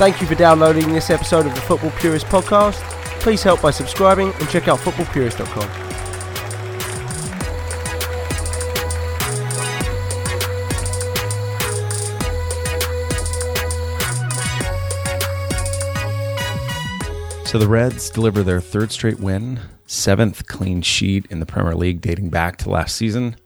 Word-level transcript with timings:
Thank 0.00 0.22
you 0.22 0.26
for 0.26 0.34
downloading 0.34 0.94
this 0.94 1.10
episode 1.10 1.44
of 1.44 1.54
the 1.54 1.60
Football 1.60 1.90
Purist 1.90 2.24
podcast. 2.24 2.80
Please 3.20 3.42
help 3.42 3.60
by 3.60 3.70
subscribing 3.70 4.32
and 4.32 4.48
check 4.48 4.66
out 4.66 4.78
footballpurist.com. 4.78 5.68
So 17.44 17.58
the 17.58 17.68
Reds 17.68 18.08
deliver 18.08 18.42
their 18.42 18.62
third 18.62 18.92
straight 18.92 19.20
win, 19.20 19.60
seventh 19.84 20.46
clean 20.46 20.80
sheet 20.80 21.26
in 21.26 21.40
the 21.40 21.46
Premier 21.46 21.74
League 21.74 22.00
dating 22.00 22.30
back 22.30 22.56
to 22.56 22.70
last 22.70 22.96
season. 22.96 23.36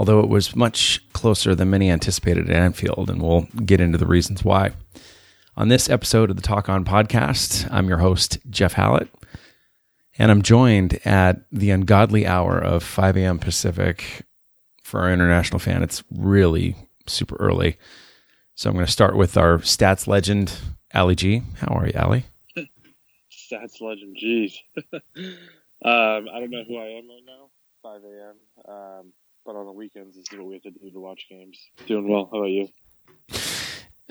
Although 0.00 0.20
it 0.20 0.30
was 0.30 0.56
much 0.56 1.02
closer 1.12 1.54
than 1.54 1.68
many 1.68 1.90
anticipated 1.90 2.48
at 2.48 2.56
Anfield, 2.56 3.10
and 3.10 3.20
we'll 3.20 3.42
get 3.66 3.82
into 3.82 3.98
the 3.98 4.06
reasons 4.06 4.42
why. 4.42 4.72
On 5.58 5.68
this 5.68 5.90
episode 5.90 6.30
of 6.30 6.36
the 6.36 6.42
Talk 6.42 6.70
On 6.70 6.86
podcast, 6.86 7.68
I'm 7.70 7.86
your 7.86 7.98
host, 7.98 8.38
Jeff 8.48 8.72
Hallett, 8.72 9.10
and 10.16 10.30
I'm 10.30 10.40
joined 10.40 10.98
at 11.04 11.42
the 11.52 11.68
ungodly 11.68 12.26
hour 12.26 12.58
of 12.58 12.82
5 12.82 13.18
a.m. 13.18 13.38
Pacific. 13.38 14.22
For 14.82 15.00
our 15.00 15.12
international 15.12 15.58
fan, 15.58 15.82
it's 15.82 16.02
really 16.10 16.76
super 17.06 17.36
early. 17.36 17.76
So 18.54 18.70
I'm 18.70 18.76
going 18.76 18.86
to 18.86 18.90
start 18.90 19.16
with 19.16 19.36
our 19.36 19.58
stats 19.58 20.06
legend, 20.06 20.56
Ali 20.94 21.14
G. 21.14 21.42
How 21.58 21.74
are 21.74 21.86
you, 21.86 21.92
Ali? 21.98 22.24
stats 23.30 23.82
legend. 23.82 24.16
Jeez. 24.16 24.54
um, 25.14 25.36
I 25.84 26.40
don't 26.40 26.50
know 26.50 26.64
who 26.66 26.78
I 26.78 26.86
am 26.86 27.06
right 27.06 27.26
now. 27.26 27.50
5 27.82 28.00
a.m. 28.02 28.74
Um, 28.74 29.12
but 29.44 29.56
on 29.56 29.66
the 29.66 29.72
weekends, 29.72 30.16
this 30.16 30.26
is 30.30 30.38
what 30.38 30.46
we 30.46 30.54
have 30.54 30.62
to 30.62 30.70
do 30.70 30.90
to 30.90 31.00
watch 31.00 31.26
games. 31.28 31.58
Doing 31.86 32.08
well. 32.08 32.28
How 32.32 32.38
about 32.38 32.46
you? 32.50 32.68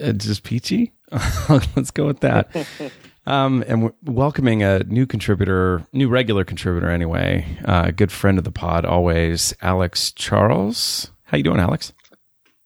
Uh, 0.02 0.14
just 0.14 0.44
peachy. 0.44 0.94
Let's 1.76 1.92
go 1.92 2.06
with 2.06 2.22
that. 2.22 2.50
Um, 3.28 3.64
and 3.68 3.84
we're 3.84 3.92
welcoming 4.06 4.64
a 4.64 4.80
new 4.86 5.06
contributor, 5.06 5.86
new 5.94 6.10
regular 6.10 6.44
contributor 6.44 6.90
anyway. 6.90 7.60
Uh, 7.64 7.84
a 7.88 7.92
good 7.92 8.12
friend 8.12 8.40
of 8.40 8.44
the 8.44 8.52
pod, 8.52 8.86
always, 8.86 9.54
Alex 9.62 10.12
Charles. 10.12 11.12
How 11.26 11.38
you 11.38 11.44
doing, 11.44 11.60
Alex? 11.60 11.94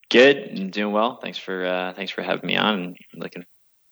Good, 0.09 0.58
I'm 0.58 0.69
doing 0.69 0.94
well. 0.94 1.19
Thanks 1.22 1.38
for 1.38 1.66
uh, 1.66 1.94
thanks 1.95 2.14
for 2.14 2.22
having 2.22 2.47
me 2.47 2.56
on. 2.56 2.95
looking 3.14 3.44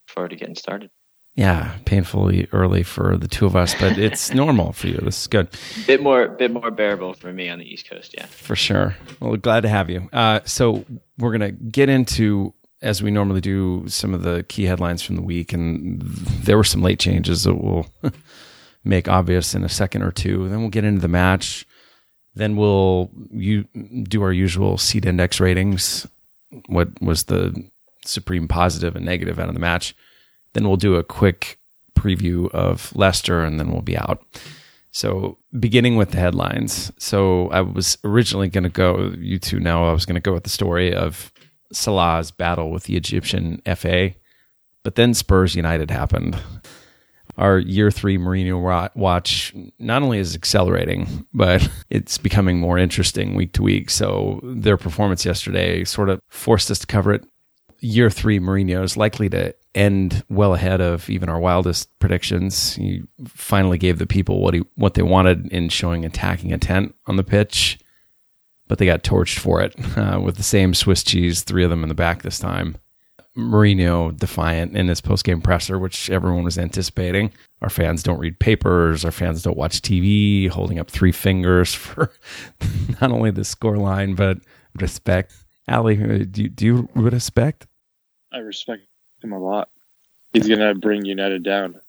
forward 0.08 0.30
to 0.30 0.38
getting 0.38 0.56
started. 0.56 0.92
Yeah, 1.36 1.78
painfully 1.86 2.48
early 2.52 2.84
for 2.84 3.18
the 3.18 3.28
two 3.28 3.46
of 3.46 3.56
us, 3.56 3.74
but 3.76 3.98
it's 3.98 4.34
normal 4.34 4.74
for 4.74 4.88
you. 4.88 4.98
This 4.98 5.22
is 5.22 5.28
good. 5.28 5.48
Bit 5.88 6.04
more, 6.04 6.28
bit 6.28 6.52
more 6.52 6.72
bearable 6.72 7.14
for 7.14 7.32
me 7.32 7.48
on 7.48 7.60
the 7.60 7.66
East 7.66 7.90
Coast. 7.90 8.14
Yeah, 8.18 8.26
for 8.26 8.56
sure. 8.56 8.98
Well, 9.22 9.38
glad 9.38 9.62
to 9.62 9.70
have 9.70 9.90
you. 9.90 10.10
Uh, 10.12 10.42
so 10.44 10.84
we're 11.18 11.32
gonna 11.32 11.52
get 11.52 11.88
into 11.88 12.54
as 12.82 13.02
we 13.02 13.12
normally 13.12 13.42
do 13.42 13.88
some 13.88 14.14
of 14.14 14.24
the 14.24 14.44
key 14.50 14.64
headlines 14.64 15.02
from 15.02 15.16
the 15.16 15.22
week, 15.22 15.54
and 15.54 16.02
there 16.02 16.58
were 16.58 16.64
some 16.64 16.82
late 16.82 17.00
changes 17.00 17.44
that 17.44 17.56
we'll 17.56 17.86
make 18.84 19.08
obvious 19.08 19.54
in 19.56 19.64
a 19.64 19.70
second 19.70 20.02
or 20.02 20.12
two. 20.12 20.50
Then 20.50 20.60
we'll 20.60 20.70
get 20.70 20.84
into 20.84 21.02
the 21.02 21.08
match. 21.08 21.66
Then 22.34 22.56
we'll 22.56 23.10
you 23.32 23.66
do 24.04 24.22
our 24.24 24.34
usual 24.34 24.78
Seat 24.78 25.06
Index 25.06 25.40
ratings. 25.40 26.08
What 26.68 27.02
was 27.02 27.26
the 27.26 27.70
supreme 28.06 28.48
positive 28.48 28.96
and 28.96 29.06
negative 29.06 29.40
out 29.40 29.48
of 29.48 29.54
the 29.54 29.60
match? 29.62 29.96
Then 30.54 30.68
we'll 30.68 30.78
do 30.78 30.96
a 30.96 31.04
quick 31.04 31.60
preview 31.98 32.50
of 32.52 32.96
Leicester 32.96 33.44
and 33.44 33.60
then 33.60 33.72
we'll 33.72 33.82
be 33.82 33.98
out. 33.98 34.24
So, 34.94 35.38
beginning 35.58 35.96
with 35.96 36.12
the 36.12 36.18
headlines. 36.18 36.92
So, 36.98 37.48
I 37.50 37.62
was 37.62 37.98
originally 38.04 38.50
going 38.50 38.66
to 38.66 38.70
go, 38.70 39.14
you 39.18 39.40
two 39.40 39.60
know, 39.60 39.88
I 39.88 39.94
was 39.94 40.06
going 40.06 40.16
to 40.16 40.22
go 40.22 40.34
with 40.34 40.44
the 40.44 40.50
story 40.50 40.94
of 40.94 41.32
Salah's 41.72 42.32
battle 42.32 42.72
with 42.72 42.84
the 42.84 42.98
Egyptian 42.98 43.62
FA, 43.76 44.14
but 44.84 44.96
then 44.96 45.14
Spurs 45.14 45.56
United 45.56 45.92
happened. 45.92 46.42
Our 47.38 47.60
year 47.60 47.90
three 47.90 48.18
Mourinho 48.18 48.90
watch 48.94 49.56
not 49.80 50.04
only 50.04 50.20
is 50.20 50.36
accelerating, 50.36 51.26
but 51.34 51.68
it's 51.90 52.18
becoming 52.18 52.60
more 52.60 52.78
interesting 52.78 53.34
week 53.36 53.54
to 53.54 53.64
week. 53.64 53.90
So, 53.90 54.42
their 54.44 54.76
performance 54.76 55.26
yesterday 55.26 55.86
sort 55.86 56.10
of 56.10 56.20
forced 56.28 56.70
us 56.70 56.80
to 56.80 56.88
cover 56.88 57.14
it. 57.14 57.26
Year 57.84 58.10
three 58.10 58.40
Mourinho 58.40 58.84
is 58.84 58.96
likely 58.96 59.28
to 59.30 59.56
end 59.74 60.24
well 60.30 60.54
ahead 60.54 60.82
of 60.82 61.10
even 61.10 61.30
our 61.30 61.40
wildest 61.40 61.98
predictions. 62.00 62.76
He 62.76 63.04
finally 63.28 63.78
gave 63.78 63.98
the 63.98 64.06
people 64.06 64.40
what 64.40 64.54
he 64.54 64.62
what 64.76 64.94
they 64.94 65.02
wanted 65.02 65.48
in 65.48 65.70
showing 65.70 66.06
attacking 66.06 66.52
intent 66.52 66.96
on 67.08 67.16
the 67.16 67.24
pitch, 67.24 67.80
but 68.68 68.78
they 68.78 68.86
got 68.86 69.04
torched 69.04 69.40
for 69.40 69.62
it 69.62 69.76
uh, 69.98 70.20
with 70.20 70.38
the 70.38 70.44
same 70.44 70.74
Swiss 70.74 71.04
cheese, 71.04 71.42
three 71.42 71.64
of 71.64 71.70
them 71.70 71.84
in 71.84 71.90
the 71.90 71.96
back 71.96 72.22
this 72.22 72.40
time. 72.40 72.78
Mourinho 73.36 74.16
defiant 74.18 74.76
in 74.76 74.90
his 74.90 75.00
post-game 75.00 75.42
presser, 75.42 75.80
which 75.80 76.10
everyone 76.10 76.44
was 76.44 76.58
anticipating. 76.58 77.32
Our 77.62 77.70
fans 77.70 78.04
don't 78.04 78.20
read 78.20 78.40
papers. 78.40 79.06
Our 79.06 79.12
fans 79.12 79.42
don't 79.42 79.58
watch 79.58 79.82
TV. 79.82 80.50
Holding 80.50 80.80
up 80.80 80.92
three 80.92 81.14
fingers 81.14 81.74
for 81.76 82.12
not 83.00 83.12
only 83.12 83.32
the 83.32 83.46
score 83.46 83.78
line 83.78 84.16
but 84.16 84.40
respect. 84.76 85.34
Ali, 85.68 85.96
do 86.26 86.44
you, 86.44 86.50
do 86.50 86.66
you 86.66 86.90
respect? 86.94 87.68
I 88.32 88.40
respect 88.40 88.84
him 89.24 89.34
a 89.34 89.40
lot. 89.40 89.70
He's 90.34 90.48
gonna 90.48 90.74
bring 90.76 91.06
United 91.06 91.44
down. 91.44 91.80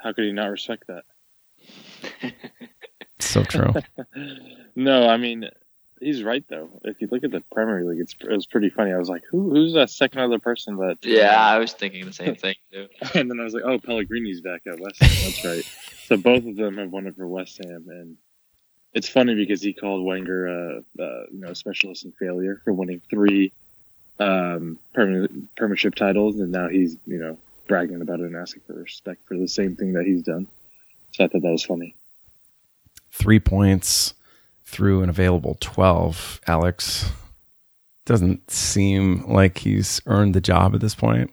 How 0.00 0.12
could 0.12 0.24
he 0.24 0.32
not 0.32 0.50
respect 0.50 0.84
that? 0.88 1.04
so 3.18 3.42
true. 3.44 3.72
no, 4.76 5.08
I 5.08 5.16
mean 5.16 5.48
he's 6.04 6.22
right 6.22 6.44
though. 6.48 6.68
If 6.84 7.00
you 7.00 7.08
look 7.10 7.24
at 7.24 7.30
the 7.30 7.42
Premier 7.52 7.84
League, 7.84 8.00
it's 8.00 8.14
it 8.20 8.30
was 8.30 8.46
pretty 8.46 8.70
funny. 8.70 8.92
I 8.92 8.98
was 8.98 9.08
like, 9.08 9.22
who 9.30 9.50
who's 9.50 9.74
that 9.74 9.90
second 9.90 10.20
other 10.20 10.38
person 10.38 10.76
that? 10.76 10.98
Yeah, 11.02 11.34
I 11.34 11.58
was 11.58 11.72
thinking 11.72 12.04
the 12.04 12.12
same 12.12 12.34
thing 12.34 12.54
too. 12.72 12.88
and 13.14 13.30
then 13.30 13.40
I 13.40 13.44
was 13.44 13.54
like, 13.54 13.64
oh, 13.64 13.78
Pellegrini's 13.78 14.40
back 14.40 14.62
at 14.66 14.78
West 14.78 15.02
Ham. 15.02 15.10
That's 15.24 15.44
right. 15.44 15.64
so 16.06 16.16
both 16.16 16.46
of 16.46 16.56
them 16.56 16.76
have 16.78 16.90
won 16.90 17.06
it 17.06 17.16
for 17.16 17.26
West 17.26 17.60
Ham, 17.64 17.86
and 17.88 18.16
it's 18.92 19.08
funny 19.08 19.34
because 19.34 19.62
he 19.62 19.72
called 19.72 20.04
Wenger 20.04 20.46
a, 20.46 20.78
a 20.98 21.24
you 21.32 21.40
know 21.40 21.48
a 21.48 21.54
specialist 21.54 22.04
in 22.04 22.12
failure 22.12 22.60
for 22.64 22.72
winning 22.72 23.00
three 23.10 23.52
um, 24.18 24.78
permanent 24.92 25.54
premiership 25.56 25.94
titles, 25.94 26.38
and 26.40 26.52
now 26.52 26.68
he's 26.68 26.96
you 27.06 27.18
know 27.18 27.36
bragging 27.66 28.02
about 28.02 28.20
it 28.20 28.26
and 28.26 28.36
asking 28.36 28.62
for 28.66 28.74
respect 28.74 29.26
for 29.26 29.36
the 29.36 29.48
same 29.48 29.76
thing 29.76 29.92
that 29.94 30.04
he's 30.04 30.22
done. 30.22 30.46
So 31.12 31.24
I 31.24 31.28
thought 31.28 31.42
that 31.42 31.50
was 31.50 31.64
funny. 31.64 31.94
Three 33.12 33.40
points 33.40 34.14
through 34.64 35.02
an 35.02 35.08
available 35.08 35.56
twelve, 35.60 36.40
Alex. 36.46 37.10
Doesn't 38.06 38.50
seem 38.50 39.24
like 39.26 39.58
he's 39.58 40.00
earned 40.06 40.34
the 40.34 40.40
job 40.40 40.74
at 40.74 40.80
this 40.80 40.94
point. 40.94 41.30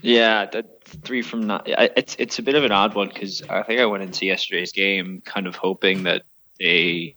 Yeah, 0.00 0.46
that 0.46 0.84
three 0.84 1.22
from 1.22 1.46
not. 1.46 1.64
It's 1.66 2.14
it's 2.18 2.38
a 2.38 2.42
bit 2.42 2.54
of 2.54 2.64
an 2.64 2.72
odd 2.72 2.94
one 2.94 3.08
because 3.08 3.42
I 3.48 3.62
think 3.62 3.80
I 3.80 3.86
went 3.86 4.02
into 4.02 4.26
yesterday's 4.26 4.70
game 4.70 5.22
kind 5.24 5.46
of 5.46 5.56
hoping 5.56 6.04
that 6.04 6.22
they 6.60 7.16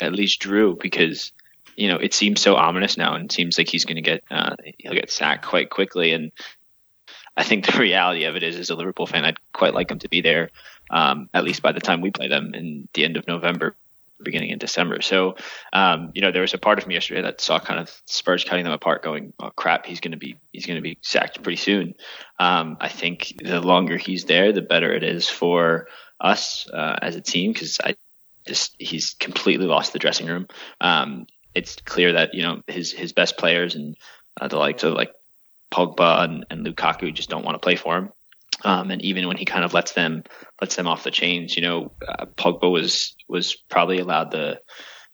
at 0.00 0.12
least 0.12 0.40
drew 0.40 0.76
because 0.80 1.32
you 1.78 1.88
know, 1.88 1.96
it 1.96 2.12
seems 2.12 2.40
so 2.40 2.56
ominous 2.56 2.96
now, 2.96 3.14
and 3.14 3.26
it 3.26 3.32
seems 3.32 3.56
like 3.56 3.68
he's 3.68 3.84
going 3.84 3.96
to 3.96 4.02
get 4.02 4.24
uh, 4.30 4.56
he'll 4.78 4.94
get 4.94 5.10
sacked 5.10 5.46
quite 5.46 5.70
quickly. 5.70 6.12
And 6.12 6.32
I 7.36 7.44
think 7.44 7.66
the 7.66 7.78
reality 7.78 8.24
of 8.24 8.36
it 8.36 8.42
is, 8.42 8.56
as 8.56 8.70
a 8.70 8.74
Liverpool 8.74 9.06
fan, 9.06 9.24
I'd 9.24 9.38
quite 9.52 9.74
like 9.74 9.90
him 9.90 10.00
to 10.00 10.08
be 10.08 10.20
there 10.20 10.50
um, 10.90 11.28
at 11.34 11.44
least 11.44 11.62
by 11.62 11.72
the 11.72 11.80
time 11.80 12.00
we 12.00 12.10
play 12.10 12.28
them 12.28 12.54
in 12.54 12.88
the 12.94 13.04
end 13.04 13.16
of 13.16 13.26
November, 13.26 13.76
beginning 14.22 14.50
in 14.50 14.58
December. 14.58 15.00
So, 15.02 15.36
um, 15.72 16.10
you 16.14 16.22
know, 16.22 16.32
there 16.32 16.42
was 16.42 16.54
a 16.54 16.58
part 16.58 16.78
of 16.78 16.86
me 16.86 16.94
yesterday 16.94 17.22
that 17.22 17.40
saw 17.40 17.58
kind 17.58 17.80
of 17.80 18.02
Spurs 18.06 18.44
cutting 18.44 18.64
them 18.64 18.72
apart, 18.72 19.02
going, 19.02 19.32
"Oh 19.38 19.50
crap, 19.50 19.86
he's 19.86 20.00
going 20.00 20.12
to 20.12 20.18
be 20.18 20.36
he's 20.52 20.66
going 20.66 20.76
to 20.76 20.82
be 20.82 20.98
sacked 21.02 21.42
pretty 21.42 21.56
soon." 21.56 21.94
Um, 22.38 22.76
I 22.80 22.88
think 22.88 23.34
the 23.42 23.60
longer 23.60 23.96
he's 23.96 24.24
there, 24.24 24.52
the 24.52 24.62
better 24.62 24.92
it 24.92 25.02
is 25.02 25.28
for 25.28 25.88
us 26.20 26.68
uh, 26.72 26.98
as 27.00 27.16
a 27.16 27.20
team 27.20 27.52
because 27.52 27.80
I 27.82 27.96
just 28.46 28.74
he's 28.78 29.14
completely 29.14 29.66
lost 29.66 29.92
the 29.92 29.98
dressing 29.98 30.26
room. 30.26 30.48
Um, 30.80 31.26
it's 31.54 31.76
clear 31.76 32.12
that 32.12 32.34
you 32.34 32.42
know 32.42 32.62
his 32.66 32.92
his 32.92 33.12
best 33.12 33.36
players 33.36 33.74
and 33.74 33.96
uh, 34.40 34.48
the 34.48 34.56
likes 34.56 34.82
of 34.82 34.94
like 34.94 35.12
Pogba 35.72 36.24
and, 36.24 36.46
and 36.50 36.66
Lukaku 36.66 37.12
just 37.12 37.28
don't 37.28 37.44
want 37.44 37.54
to 37.54 37.64
play 37.64 37.76
for 37.76 37.96
him. 37.96 38.12
Um, 38.64 38.90
and 38.90 39.02
even 39.02 39.28
when 39.28 39.36
he 39.36 39.44
kind 39.44 39.64
of 39.64 39.74
lets 39.74 39.92
them 39.92 40.24
lets 40.60 40.76
them 40.76 40.88
off 40.88 41.04
the 41.04 41.10
chains, 41.10 41.54
you 41.54 41.62
know, 41.62 41.92
uh, 42.06 42.26
Pogba 42.26 42.70
was 42.70 43.14
was 43.28 43.54
probably 43.54 43.98
allowed 43.98 44.30
the 44.30 44.60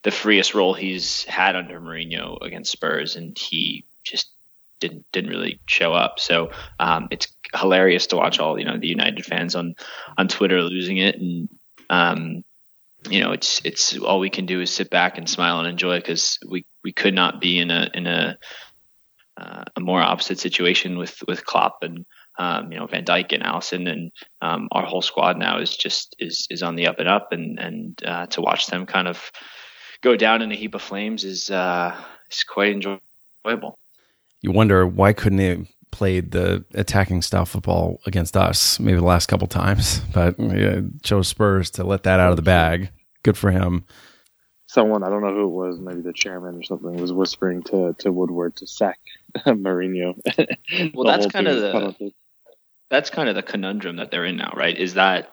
the 0.03 0.11
freest 0.11 0.55
role 0.55 0.75
he's 0.75 1.25
had 1.25 1.57
under 1.57 1.81
Mourinho 1.81 2.41
against 2.43 2.73
Spurs, 2.73 3.17
and 3.17 3.37
he 3.39 3.85
just 4.03 4.31
didn't 4.81 5.05
didn't 5.13 5.31
really 5.31 5.61
show 5.67 5.93
up. 5.93 6.21
So 6.21 6.53
um, 6.79 7.09
it's 7.11 7.29
hilarious 7.55 8.07
to 8.09 8.17
watch 8.17 8.39
all 8.39 8.59
you 8.59 8.65
know 8.65 8.79
the 8.79 8.89
United 8.89 9.27
fans 9.27 9.55
on 9.55 9.75
on 10.17 10.29
Twitter 10.29 10.63
losing 10.63 10.99
it, 10.99 11.17
and 11.17 11.49
um, 11.91 12.44
you 13.09 13.21
know, 13.21 13.33
it's 13.33 13.61
it's 13.65 13.99
all 13.99 14.19
we 14.19 14.31
can 14.31 14.47
do 14.47 14.61
is 14.61 14.71
sit 14.71 14.91
back 14.91 15.19
and 15.19 15.29
smile 15.29 15.59
and 15.59 15.69
enjoy 15.69 15.99
because 15.99 16.39
we 16.49 16.65
we 16.83 16.93
could 16.93 17.15
not 17.15 17.41
be 17.41 17.59
in 17.59 17.71
a 17.71 17.91
in 17.95 18.07
a 18.07 18.39
uh, 19.37 19.65
a 19.77 19.81
more 19.81 20.01
opposite 20.01 20.39
situation 20.39 20.99
with 20.99 21.23
with 21.27 21.45
Klopp 21.45 21.83
and 21.83 22.07
um, 22.39 22.73
you 22.73 22.79
know 22.79 22.87
Van 22.87 23.05
Dijk 23.05 23.33
and 23.33 23.43
Alisson 23.43 23.91
and 23.91 24.13
um, 24.41 24.69
our 24.73 24.85
whole 24.85 25.03
squad 25.03 25.39
now 25.39 25.59
is 25.59 25.77
just 25.77 26.17
is 26.19 26.47
is 26.51 26.63
on 26.63 26.77
the 26.77 26.87
up 26.87 26.99
and 26.99 27.09
up 27.09 27.33
and 27.33 27.59
and 27.59 28.03
uh, 28.05 28.27
to 28.27 28.41
watch 28.41 28.69
them 28.69 28.87
kind 28.87 29.09
of 29.09 29.31
go 30.03 30.17
down 30.17 30.43
in 30.43 30.53
a 30.53 30.55
heap 30.55 30.75
of 30.75 30.83
flames 30.83 31.25
is 31.25 31.51
uh, 31.51 31.95
is 32.31 32.45
quite 32.45 32.73
enjoyable. 32.73 33.79
You 34.43 34.53
wonder 34.53 34.87
why 34.87 35.13
couldn't 35.13 35.39
they 35.39 35.67
played 35.91 36.33
the 36.33 36.65
attacking 36.75 37.23
style 37.23 37.47
football 37.47 38.01
against 38.05 38.37
us 38.37 38.81
maybe 38.81 38.99
the 38.99 39.05
last 39.05 39.27
couple 39.27 39.47
times, 39.47 40.01
but 40.13 40.39
yeah, 40.39 40.81
chose 41.03 41.29
Spurs 41.29 41.71
to 41.71 41.85
let 41.85 42.03
that 42.03 42.21
out 42.21 42.31
of 42.31 42.37
the 42.37 42.43
bag. 42.43 42.91
Good 43.25 43.37
for 43.37 43.51
him. 43.51 43.85
Someone 44.67 45.03
I 45.03 45.09
don't 45.09 45.23
know 45.23 45.35
who 45.35 45.45
it 45.45 45.69
was, 45.69 45.81
maybe 45.81 46.01
the 46.01 46.13
chairman 46.13 46.57
or 46.57 46.63
something, 46.63 46.97
was 46.97 47.13
whispering 47.13 47.63
to, 47.65 47.95
to 47.99 48.13
Woodward 48.13 48.57
to 48.57 48.67
sack 48.67 49.01
Mourinho. 49.47 50.15
well, 50.95 51.07
that's 51.07 51.27
kind 51.27 51.49
of 51.49 51.61
the 51.61 52.13
that's 52.91 53.11
kind 53.11 53.29
of 53.29 53.35
the 53.35 53.43
conundrum 53.43 53.97
that 53.97 54.11
they're 54.11 54.25
in 54.25 54.37
now, 54.37 54.53
right? 54.57 54.77
Is 54.77 54.95
that 54.95 55.31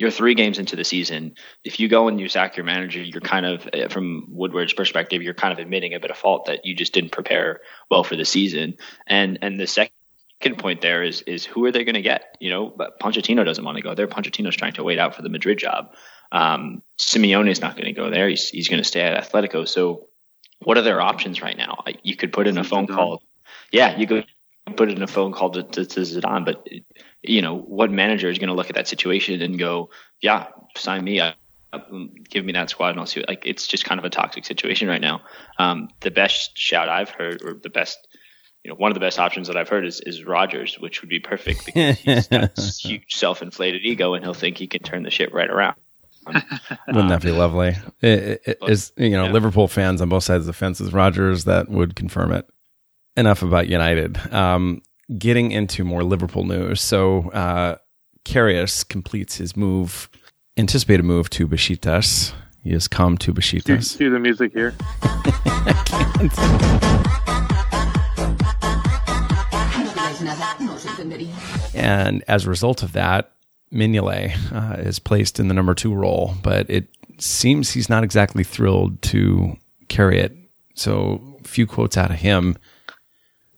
you're 0.00 0.10
three 0.10 0.34
games 0.34 0.58
into 0.58 0.76
the 0.76 0.84
season. 0.84 1.34
If 1.62 1.78
you 1.78 1.86
go 1.86 2.08
and 2.08 2.18
you 2.18 2.28
sack 2.28 2.56
your 2.56 2.64
manager, 2.64 3.02
you're 3.02 3.20
kind 3.20 3.44
of, 3.44 3.68
eh, 3.74 3.88
from 3.88 4.28
Woodward's 4.30 4.72
perspective, 4.72 5.22
you're 5.22 5.34
kind 5.34 5.52
of 5.52 5.58
admitting 5.58 5.92
a 5.92 6.00
bit 6.00 6.10
of 6.10 6.16
fault 6.16 6.46
that 6.46 6.64
you 6.64 6.74
just 6.74 6.94
didn't 6.94 7.12
prepare 7.12 7.60
well 7.90 8.02
for 8.02 8.16
the 8.16 8.24
season. 8.24 8.78
And 9.06 9.38
and 9.42 9.60
the 9.60 9.66
second 9.66 10.56
point 10.58 10.80
there 10.80 11.02
is 11.02 11.20
is 11.22 11.44
who 11.44 11.66
are 11.66 11.72
they 11.72 11.84
going 11.84 11.96
to 11.96 12.02
get? 12.02 12.36
You 12.40 12.48
know, 12.48 12.72
but 12.74 12.98
Pochettino 12.98 13.44
doesn't 13.44 13.64
want 13.64 13.76
to 13.76 13.82
go 13.82 13.94
there. 13.94 14.08
Pochettino's 14.08 14.56
trying 14.56 14.72
to 14.72 14.82
wait 14.82 14.98
out 14.98 15.14
for 15.14 15.20
the 15.20 15.28
Madrid 15.28 15.58
job. 15.58 15.94
Um, 16.32 16.82
Simeone 16.98 17.50
is 17.50 17.60
not 17.60 17.76
going 17.76 17.86
to 17.86 17.92
go 17.92 18.10
there. 18.10 18.28
He's 18.28 18.48
he's 18.48 18.68
going 18.68 18.82
to 18.82 18.88
stay 18.88 19.00
at 19.00 19.22
Atletico. 19.24 19.66
So, 19.66 20.06
what 20.60 20.78
are 20.78 20.82
their 20.82 21.00
options 21.00 21.42
right 21.42 21.56
now? 21.56 21.82
You 22.02 22.16
could 22.16 22.32
put 22.32 22.46
in 22.46 22.58
a 22.58 22.64
phone 22.64 22.86
call. 22.86 23.22
Yeah, 23.72 23.96
you 23.96 24.06
could 24.06 24.26
put 24.76 24.90
in 24.90 25.02
a 25.02 25.06
phone 25.06 25.32
call 25.32 25.50
to, 25.50 25.62
to, 25.62 25.84
to 25.84 26.00
Zidane, 26.00 26.44
but 26.44 26.66
you 27.22 27.42
know, 27.42 27.56
what 27.56 27.90
manager 27.90 28.28
is 28.30 28.38
going 28.38 28.48
to 28.48 28.54
look 28.54 28.68
at 28.68 28.76
that 28.76 28.88
situation 28.88 29.42
and 29.42 29.58
go, 29.58 29.90
yeah, 30.20 30.48
sign 30.76 31.04
me 31.04 31.20
up, 31.20 31.36
give 32.28 32.44
me 32.44 32.52
that 32.52 32.70
squad 32.70 32.90
and 32.90 33.00
I'll 33.00 33.06
see. 33.06 33.20
What, 33.20 33.28
like, 33.28 33.42
it's 33.44 33.66
just 33.66 33.84
kind 33.84 33.98
of 33.98 34.04
a 34.04 34.10
toxic 34.10 34.44
situation 34.44 34.88
right 34.88 35.00
now. 35.00 35.22
Um, 35.58 35.88
the 36.00 36.10
best 36.10 36.56
shout 36.56 36.88
I've 36.88 37.10
heard, 37.10 37.42
or 37.42 37.54
the 37.54 37.68
best, 37.68 38.06
you 38.64 38.70
know, 38.70 38.76
one 38.76 38.90
of 38.90 38.94
the 38.94 39.00
best 39.00 39.18
options 39.18 39.48
that 39.48 39.56
I've 39.56 39.68
heard 39.68 39.86
is, 39.86 40.00
is 40.00 40.24
Rodgers, 40.24 40.78
which 40.78 41.02
would 41.02 41.10
be 41.10 41.20
perfect 41.20 41.66
because 41.66 41.98
he's 41.98 42.28
got 42.28 42.58
huge 42.80 43.14
self-inflated 43.14 43.84
ego 43.84 44.14
and 44.14 44.24
he'll 44.24 44.34
think 44.34 44.58
he 44.58 44.66
can 44.66 44.82
turn 44.82 45.02
the 45.02 45.10
shit 45.10 45.32
right 45.32 45.50
around. 45.50 45.76
Wouldn't 46.26 47.08
that 47.08 47.22
be 47.22 47.32
lovely? 47.32 47.76
It, 48.02 48.40
it, 48.46 48.58
is 48.66 48.92
you 48.96 49.10
know 49.10 49.26
yeah. 49.26 49.32
Liverpool 49.32 49.68
fans 49.68 50.00
on 50.00 50.08
both 50.08 50.24
sides 50.24 50.42
of 50.42 50.46
the 50.46 50.54
fence 50.54 50.80
is 50.80 50.92
Rodgers 50.92 51.44
that 51.44 51.68
would 51.68 51.96
confirm 51.96 52.32
it. 52.32 52.48
Enough 53.16 53.42
about 53.42 53.68
United. 53.68 54.32
Um, 54.32 54.80
getting 55.18 55.52
into 55.52 55.84
more 55.84 56.02
Liverpool 56.02 56.44
news. 56.44 56.80
So, 56.80 57.28
uh, 57.30 57.76
Karius 58.24 58.88
completes 58.88 59.36
his 59.36 59.56
move, 59.56 60.08
anticipated 60.56 61.02
move 61.02 61.28
to 61.30 61.46
Besiktas. 61.46 62.32
He 62.62 62.72
has 62.72 62.88
come 62.88 63.18
to 63.18 63.34
Besiktas. 63.34 63.96
Cue 63.96 64.10
the 64.10 64.18
music 64.18 64.52
here. 64.52 64.74
and 71.74 72.22
as 72.28 72.46
a 72.46 72.50
result 72.50 72.82
of 72.82 72.92
that, 72.92 73.32
Mignolet 73.72 74.34
uh, 74.52 74.80
is 74.80 74.98
placed 74.98 75.38
in 75.38 75.48
the 75.48 75.54
number 75.54 75.74
two 75.74 75.94
role, 75.94 76.34
but 76.42 76.68
it 76.68 76.88
seems 77.18 77.70
he's 77.70 77.88
not 77.88 78.04
exactly 78.04 78.44
thrilled 78.44 79.00
to 79.02 79.56
carry 79.88 80.18
it. 80.18 80.36
So, 80.74 81.38
a 81.44 81.48
few 81.48 81.66
quotes 81.66 81.96
out 81.96 82.10
of 82.10 82.16
him 82.16 82.56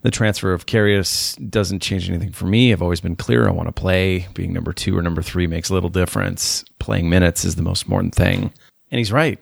the 0.03 0.11
transfer 0.11 0.53
of 0.53 0.67
Karius 0.67 1.39
doesn't 1.49 1.81
change 1.81 2.11
anything 2.11 2.33
for 2.33 2.47
me. 2.47 2.73
I've 2.73 2.83
always 2.83 3.01
been 3.01 3.17
clear. 3.17 3.49
I 3.49 3.53
want 3.53 3.69
to 3.69 3.73
play. 3.73 4.27
Being 4.35 4.53
number 4.53 4.73
two 4.73 4.99
or 4.99 5.03
number 5.03 5.23
three 5.23 5.47
makes 5.47 5.71
little 5.71 5.89
difference. 5.89 6.65
Playing 6.81 7.09
minutes 7.09 7.45
is 7.45 7.55
the 7.55 7.63
most 7.63 7.85
important 7.85 8.15
thing. 8.15 8.53
And 8.91 8.99
he's 8.99 9.13
right. 9.13 9.39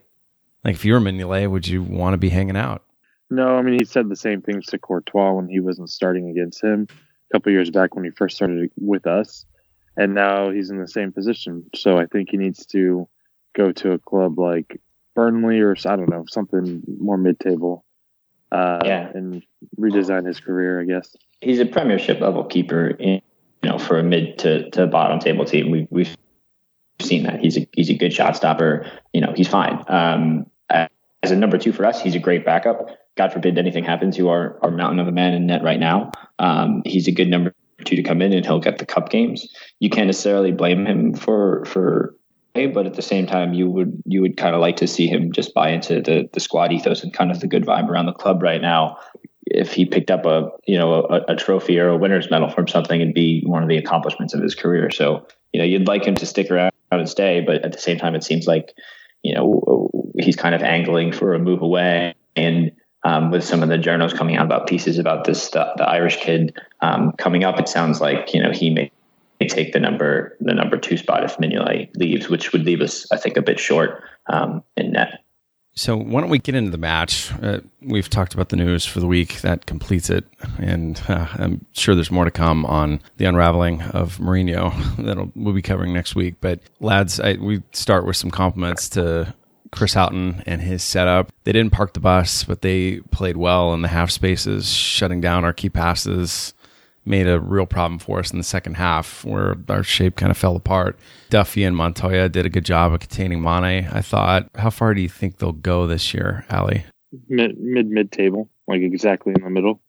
Like 0.64 0.75
if 0.75 0.84
you 0.84 0.93
were 0.93 1.00
Mignolet, 1.00 1.50
would 1.50 1.66
you 1.66 1.82
want 1.82 2.12
to 2.12 2.19
be 2.19 2.28
hanging 2.28 2.56
out? 2.56 2.84
No, 3.31 3.56
I 3.56 3.62
mean 3.62 3.78
he 3.78 3.84
said 3.84 4.08
the 4.08 4.16
same 4.16 4.43
things 4.43 4.66
to 4.66 4.78
Courtois 4.78 5.32
when 5.32 5.49
he 5.49 5.61
wasn't 5.61 5.88
starting 5.88 6.28
against 6.28 6.62
him 6.62 6.87
a 6.90 7.32
couple 7.32 7.52
years 7.52 7.70
back 7.70 7.94
when 7.94 8.05
he 8.05 8.11
first 8.11 8.37
started 8.37 8.70
with 8.76 9.06
us, 9.06 9.46
and 10.00 10.14
now 10.14 10.50
he's 10.50 10.70
in 10.70 10.81
the 10.81 10.88
same 10.88 11.12
position. 11.12 11.67
So 11.75 11.99
I 11.99 12.06
think 12.06 12.31
he 12.31 12.38
needs 12.38 12.64
to 12.67 13.06
go 13.55 13.70
to 13.70 13.93
a 13.93 13.99
club 13.99 14.38
like 14.38 14.81
Burnley 15.14 15.61
or 15.61 15.76
I 15.85 15.97
don't 15.97 16.08
know 16.08 16.25
something 16.26 16.82
more 16.99 17.19
mid-table 17.19 17.85
uh, 18.50 18.81
yeah. 18.82 19.11
and 19.14 19.43
redesign 19.79 20.26
his 20.26 20.41
career, 20.41 20.81
I 20.81 20.85
guess. 20.85 21.14
He's 21.43 21.61
a 21.61 21.67
Premiership 21.67 22.19
level 22.19 22.44
keeper, 22.44 22.88
in, 22.88 23.20
you 23.62 23.69
know, 23.69 23.79
for 23.79 23.99
a 23.99 24.02
mid 24.02 24.38
to, 24.38 24.70
to 24.70 24.87
bottom 24.87 25.19
table 25.19 25.44
team. 25.44 25.70
We, 25.70 25.87
we've 25.91 26.17
seen 27.02 27.25
that 27.25 27.41
he's 27.41 27.58
a 27.58 27.69
he's 27.75 27.91
a 27.91 27.94
good 27.94 28.12
shot 28.14 28.37
stopper. 28.37 28.91
You 29.12 29.20
know, 29.20 29.35
he's 29.37 29.49
fine. 29.49 29.85
Um, 29.88 30.47
as 31.23 31.31
a 31.31 31.37
number 31.37 31.58
two 31.58 31.73
for 31.73 31.85
us, 31.85 32.00
he's 32.00 32.14
a 32.14 32.19
great 32.19 32.47
backup. 32.47 32.88
God 33.19 33.35
forbid 33.35 33.58
anything 33.58 33.85
happens 33.85 34.17
to 34.17 34.31
our, 34.31 34.58
our 34.62 34.70
mountain 34.70 34.99
of 34.99 35.08
a 35.08 35.12
man 35.12 35.35
in 35.35 35.47
net 35.47 35.62
right 35.62 35.79
now. 35.79 36.12
Um, 36.38 36.81
he's 36.87 37.06
a 37.08 37.12
good 37.12 37.29
number 37.29 37.55
two 37.84 37.96
to 37.96 38.02
come 38.02 38.22
in 38.22 38.32
and 38.32 38.44
he'll 38.44 38.60
get 38.60 38.78
the 38.78 38.86
cup 38.86 39.10
games. 39.10 39.48
You 39.78 39.90
can't 39.90 40.06
necessarily 40.06 40.52
blame 40.52 40.86
him 40.86 41.14
for 41.14 41.64
for 41.64 42.14
but 42.54 42.86
at 42.86 42.94
the 42.94 43.02
same 43.02 43.26
time, 43.26 43.54
you 43.54 43.70
would 43.70 44.02
you 44.06 44.20
would 44.20 44.36
kind 44.36 44.54
of 44.54 44.60
like 44.60 44.76
to 44.76 44.86
see 44.86 45.06
him 45.06 45.32
just 45.32 45.54
buy 45.54 45.70
into 45.70 46.00
the 46.00 46.28
the 46.32 46.40
squad 46.40 46.72
ethos 46.72 47.02
and 47.02 47.12
kind 47.12 47.30
of 47.30 47.40
the 47.40 47.46
good 47.46 47.64
vibe 47.64 47.88
around 47.88 48.06
the 48.06 48.12
club 48.12 48.42
right 48.42 48.60
now. 48.60 48.96
If 49.46 49.72
he 49.72 49.84
picked 49.84 50.10
up 50.10 50.26
a 50.26 50.48
you 50.66 50.76
know 50.76 51.02
a, 51.04 51.32
a 51.32 51.36
trophy 51.36 51.78
or 51.78 51.88
a 51.88 51.96
winner's 51.96 52.30
medal 52.30 52.50
from 52.50 52.66
something, 52.66 53.00
it'd 53.00 53.14
be 53.14 53.42
one 53.46 53.62
of 53.62 53.68
the 53.68 53.76
accomplishments 53.76 54.34
of 54.34 54.42
his 54.42 54.54
career. 54.54 54.90
So 54.90 55.26
you 55.52 55.60
know 55.60 55.64
you'd 55.64 55.86
like 55.86 56.04
him 56.04 56.16
to 56.16 56.26
stick 56.26 56.50
around 56.50 56.72
and 56.90 57.08
stay, 57.08 57.40
but 57.40 57.64
at 57.64 57.72
the 57.72 57.78
same 57.78 57.98
time, 57.98 58.14
it 58.14 58.24
seems 58.24 58.46
like 58.46 58.74
you 59.22 59.34
know 59.34 59.90
he's 60.18 60.36
kind 60.36 60.54
of 60.54 60.62
angling 60.62 61.12
for 61.12 61.34
a 61.34 61.38
move 61.38 61.62
away 61.62 62.14
and. 62.36 62.72
Um, 63.02 63.31
with 63.31 63.43
some 63.44 63.62
of 63.62 63.70
the 63.70 63.79
journals 63.79 64.12
coming 64.12 64.37
out 64.37 64.44
about 64.44 64.67
pieces 64.67 64.99
about 64.99 65.25
this 65.25 65.49
the, 65.50 65.73
the 65.79 65.88
Irish 65.88 66.17
kid 66.19 66.61
um, 66.82 67.12
coming 67.12 67.44
up, 67.44 67.58
it 67.58 67.67
sounds 67.69 67.99
like 68.00 68.35
you 68.35 68.43
know 68.43 68.50
he 68.50 68.69
may 68.69 68.91
take 69.49 69.73
the 69.73 69.81
number 69.81 70.37
the 70.41 70.55
number 70.55 70.76
two 70.76 70.97
spot 70.97 71.25
if 71.25 71.37
Mignolet 71.38 71.91
leaves, 71.97 72.29
which 72.29 72.52
would 72.52 72.64
leave 72.64 72.81
us, 72.81 73.11
I 73.11 73.17
think, 73.17 73.37
a 73.37 73.43
bit 73.43 73.58
short 73.58 74.02
um, 74.26 74.62
in 74.76 74.93
net. 74.93 75.25
So 75.73 75.97
why 75.97 76.20
don't 76.20 76.31
we 76.31 76.38
get 76.38 76.55
into 76.55 76.70
the 76.70 76.79
match? 76.79 77.32
Uh, 77.41 77.61
we've 77.81 78.11
talked 78.11 78.35
about 78.35 78.49
the 78.49 78.56
news 78.56 78.85
for 78.85 79.00
the 79.00 79.06
week 79.06 79.41
that 79.41 79.67
completes 79.67 80.11
it, 80.11 80.25
and 80.58 81.00
uh, 81.08 81.29
I'm 81.35 81.64
sure 81.73 81.94
there's 81.94 82.11
more 82.11 82.25
to 82.25 82.31
come 82.31 82.67
on 82.67 83.00
the 83.19 83.25
unraveling 83.25 83.81
of 83.82 84.19
Mourinho 84.19 84.97
that 85.05 85.31
we'll 85.37 85.55
be 85.55 85.62
covering 85.62 85.92
next 85.92 86.14
week. 86.14 86.35
But 86.40 86.61
lads, 86.80 87.21
I, 87.21 87.35
we 87.35 87.62
start 87.73 88.04
with 88.04 88.16
some 88.16 88.30
compliments 88.30 88.88
to 88.90 89.33
Chris 89.72 89.94
Hughton 89.94 90.42
and 90.46 90.60
his 90.60 90.82
setup. 90.82 91.32
They 91.44 91.52
didn't 91.52 91.72
park 91.72 91.94
the 91.94 92.00
bus, 92.00 92.44
but 92.44 92.62
they 92.62 93.00
played 93.10 93.36
well 93.36 93.72
in 93.74 93.82
the 93.82 93.88
half 93.88 94.10
spaces, 94.10 94.68
shutting 94.68 95.20
down 95.20 95.44
our 95.44 95.52
key 95.52 95.70
passes 95.70 96.54
made 97.04 97.26
a 97.26 97.40
real 97.40 97.66
problem 97.66 97.98
for 97.98 98.18
us 98.18 98.30
in 98.30 98.38
the 98.38 98.44
second 98.44 98.74
half 98.74 99.24
where 99.24 99.56
our 99.68 99.82
shape 99.82 100.16
kind 100.16 100.30
of 100.30 100.36
fell 100.36 100.56
apart. 100.56 100.98
Duffy 101.30 101.64
and 101.64 101.76
Montoya 101.76 102.28
did 102.28 102.46
a 102.46 102.50
good 102.50 102.64
job 102.64 102.92
of 102.92 103.00
containing 103.00 103.42
Mane, 103.42 103.88
I 103.92 104.00
thought. 104.00 104.48
How 104.54 104.70
far 104.70 104.94
do 104.94 105.00
you 105.00 105.08
think 105.08 105.38
they'll 105.38 105.52
go 105.52 105.86
this 105.86 106.12
year, 106.12 106.44
Ali? 106.50 106.84
Mid 107.28 107.58
mid 107.58 107.88
mid 107.88 108.12
table, 108.12 108.48
like 108.68 108.82
exactly 108.82 109.32
in 109.36 109.42
the 109.42 109.50
middle. 109.50 109.80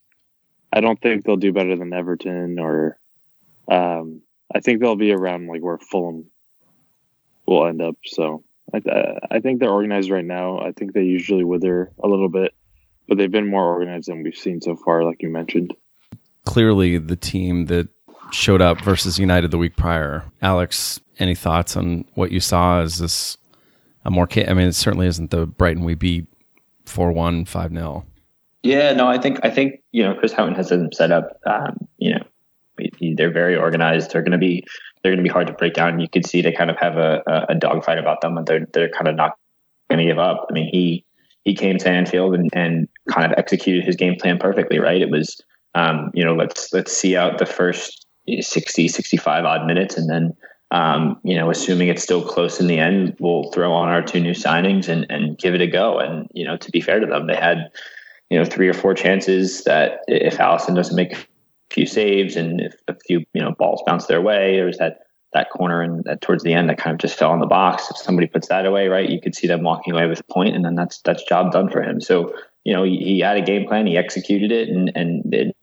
I 0.72 0.80
don't 0.80 1.00
think 1.00 1.24
they'll 1.24 1.36
do 1.36 1.52
better 1.52 1.76
than 1.76 1.92
Everton 1.92 2.58
or 2.58 2.98
um, 3.70 4.22
I 4.52 4.60
think 4.60 4.80
they'll 4.80 4.96
be 4.96 5.12
around 5.12 5.46
like 5.46 5.62
where 5.62 5.78
Fulham 5.78 6.26
will 7.46 7.66
end 7.66 7.80
up. 7.80 7.96
So 8.04 8.42
I, 8.74 8.80
I 9.30 9.40
think 9.40 9.60
they're 9.60 9.70
organized 9.70 10.10
right 10.10 10.24
now. 10.24 10.58
I 10.60 10.72
think 10.72 10.92
they 10.92 11.02
usually 11.02 11.44
wither 11.44 11.92
a 12.02 12.08
little 12.08 12.28
bit, 12.28 12.54
but 13.08 13.18
they've 13.18 13.30
been 13.30 13.48
more 13.48 13.72
organized 13.72 14.08
than 14.08 14.22
we've 14.22 14.36
seen 14.36 14.60
so 14.60 14.76
far, 14.76 15.04
like 15.04 15.22
you 15.22 15.28
mentioned 15.28 15.74
clearly 16.44 16.98
the 16.98 17.16
team 17.16 17.66
that 17.66 17.88
showed 18.30 18.62
up 18.62 18.80
versus 18.80 19.18
United 19.18 19.50
the 19.50 19.58
week 19.58 19.76
prior. 19.76 20.24
Alex, 20.40 21.00
any 21.18 21.34
thoughts 21.34 21.76
on 21.76 22.04
what 22.14 22.30
you 22.30 22.40
saw? 22.40 22.80
Is 22.82 22.98
this 22.98 23.36
a 24.04 24.10
more? 24.10 24.28
I 24.32 24.54
mean, 24.54 24.68
it 24.68 24.74
certainly 24.74 25.06
isn't 25.06 25.30
the 25.30 25.46
Brighton 25.46 25.84
we 25.84 25.94
beat 25.94 26.26
four 26.84 27.12
one 27.12 27.44
five 27.44 27.72
0 27.72 28.04
Yeah, 28.62 28.92
no, 28.92 29.06
I 29.06 29.18
think 29.18 29.40
I 29.42 29.50
think 29.50 29.82
you 29.92 30.02
know 30.02 30.14
Chris 30.14 30.32
Hughton 30.32 30.54
has 30.54 30.70
them 30.70 30.92
set 30.92 31.12
up. 31.12 31.40
Um, 31.46 31.88
you 31.98 32.14
know, 32.14 32.24
they're 33.16 33.32
very 33.32 33.56
organized. 33.56 34.12
They're 34.12 34.22
going 34.22 34.32
to 34.32 34.38
be 34.38 34.64
they're 35.02 35.12
going 35.12 35.24
to 35.24 35.28
be 35.28 35.32
hard 35.32 35.46
to 35.48 35.52
break 35.52 35.74
down. 35.74 36.00
You 36.00 36.08
could 36.08 36.26
see 36.26 36.42
they 36.42 36.52
kind 36.52 36.70
of 36.70 36.76
have 36.78 36.96
a, 36.96 37.22
a 37.48 37.54
dogfight 37.54 37.98
about 37.98 38.20
them, 38.20 38.36
and 38.38 38.46
they're 38.46 38.66
they're 38.72 38.90
kind 38.90 39.08
of 39.08 39.16
not 39.16 39.36
going 39.90 39.98
to 39.98 40.04
give 40.04 40.18
up. 40.18 40.46
I 40.48 40.52
mean, 40.52 40.68
he 40.72 41.04
he 41.44 41.54
came 41.54 41.78
to 41.78 41.88
Anfield 41.88 42.34
and, 42.34 42.50
and 42.52 42.88
kind 43.10 43.30
of 43.30 43.36
executed 43.36 43.84
his 43.84 43.96
game 43.96 44.16
plan 44.16 44.38
perfectly. 44.38 44.78
Right, 44.78 45.02
it 45.02 45.10
was 45.10 45.40
um, 45.74 46.10
you 46.14 46.24
know, 46.24 46.34
let's 46.34 46.72
let's 46.72 46.96
see 46.96 47.16
out 47.16 47.38
the 47.38 47.46
first 47.46 48.06
60, 48.40 48.88
65 48.88 49.44
odd 49.44 49.66
minutes, 49.66 49.96
and 49.96 50.08
then 50.08 50.36
um, 50.70 51.20
you 51.22 51.36
know, 51.36 51.50
assuming 51.50 51.88
it's 51.88 52.02
still 52.02 52.24
close 52.24 52.58
in 52.58 52.66
the 52.66 52.78
end, 52.78 53.14
we'll 53.20 53.50
throw 53.52 53.72
on 53.72 53.88
our 53.88 54.02
two 54.02 54.20
new 54.20 54.32
signings 54.32 54.88
and 54.88 55.06
and 55.10 55.38
give 55.38 55.54
it 55.54 55.60
a 55.60 55.66
go. 55.66 55.98
And 55.98 56.28
you 56.32 56.44
know, 56.44 56.56
to 56.56 56.70
be 56.70 56.80
fair 56.80 57.00
to 57.00 57.06
them, 57.06 57.26
they 57.26 57.36
had 57.36 57.70
you 58.30 58.38
know 58.38 58.44
three 58.44 58.68
or 58.68 58.74
four 58.74 58.94
chances 58.94 59.64
that 59.64 60.00
if 60.08 60.38
Alisson 60.38 60.74
doesn't 60.74 60.96
make 60.96 61.12
a 61.12 61.16
few 61.72 61.86
saves 61.86 62.36
and 62.36 62.60
if 62.60 62.74
a 62.88 62.94
few 63.06 63.24
you 63.34 63.42
know 63.42 63.52
balls 63.58 63.82
bounce 63.86 64.06
their 64.06 64.20
way, 64.20 64.56
there 64.56 64.66
was 64.66 64.78
that 64.78 65.00
that 65.32 65.50
corner 65.50 65.80
and 65.80 66.04
that 66.04 66.20
towards 66.20 66.42
the 66.42 66.52
end 66.52 66.68
that 66.68 66.78
kind 66.78 66.94
of 66.94 67.00
just 67.00 67.18
fell 67.18 67.32
in 67.32 67.40
the 67.40 67.46
box. 67.46 67.90
If 67.90 67.96
somebody 67.96 68.26
puts 68.26 68.48
that 68.48 68.66
away, 68.66 68.88
right, 68.88 69.08
you 69.08 69.20
could 69.20 69.34
see 69.34 69.46
them 69.46 69.62
walking 69.62 69.92
away 69.94 70.06
with 70.06 70.20
a 70.20 70.32
point, 70.32 70.54
and 70.54 70.64
then 70.64 70.74
that's 70.74 71.00
that's 71.02 71.22
job 71.24 71.52
done 71.52 71.70
for 71.70 71.82
him. 71.82 72.00
So 72.00 72.34
you 72.64 72.72
know, 72.72 72.84
he, 72.84 72.98
he 72.98 73.20
had 73.20 73.36
a 73.36 73.42
game 73.42 73.66
plan, 73.66 73.86
he 73.86 73.96
executed 73.96 74.52
it, 74.52 74.68
and 74.68 74.92
and 74.94 75.34
it 75.34 75.56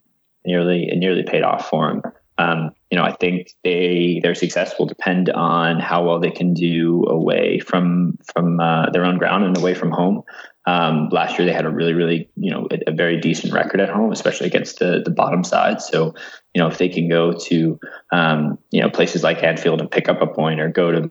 nearly 0.44 0.88
it 0.90 0.96
nearly 0.96 1.22
paid 1.22 1.42
off 1.42 1.68
for 1.68 1.88
him. 1.88 2.02
Um, 2.40 2.70
you 2.90 2.96
know, 2.96 3.04
I 3.04 3.12
think 3.12 3.52
they 3.64 4.20
their 4.22 4.34
success 4.34 4.78
will 4.78 4.86
depend 4.86 5.28
on 5.28 5.78
how 5.78 6.04
well 6.04 6.20
they 6.20 6.30
can 6.30 6.54
do 6.54 7.04
away 7.06 7.58
from 7.58 8.18
from 8.32 8.60
uh, 8.60 8.88
their 8.90 9.04
own 9.04 9.18
ground 9.18 9.44
and 9.44 9.56
away 9.58 9.74
from 9.74 9.90
home. 9.90 10.22
Um, 10.66 11.08
last 11.10 11.38
year 11.38 11.46
they 11.46 11.52
had 11.52 11.66
a 11.66 11.70
really, 11.70 11.92
really, 11.92 12.30
you 12.36 12.50
know, 12.50 12.66
a, 12.70 12.90
a, 12.90 12.92
very 12.92 13.18
decent 13.18 13.52
record 13.52 13.80
at 13.80 13.88
home, 13.88 14.12
especially 14.12 14.46
against 14.46 14.78
the 14.78 15.02
the 15.04 15.10
bottom 15.10 15.44
side. 15.44 15.82
So, 15.82 16.14
you 16.54 16.62
know, 16.62 16.68
if 16.68 16.78
they 16.78 16.88
can 16.88 17.08
go 17.08 17.32
to, 17.32 17.78
um, 18.10 18.58
you 18.70 18.80
know, 18.80 18.88
places 18.88 19.22
like 19.22 19.42
Anfield 19.42 19.80
and 19.80 19.90
pick 19.90 20.08
up 20.08 20.22
a 20.22 20.26
point, 20.26 20.60
or 20.60 20.68
go 20.68 20.92
to 20.92 21.10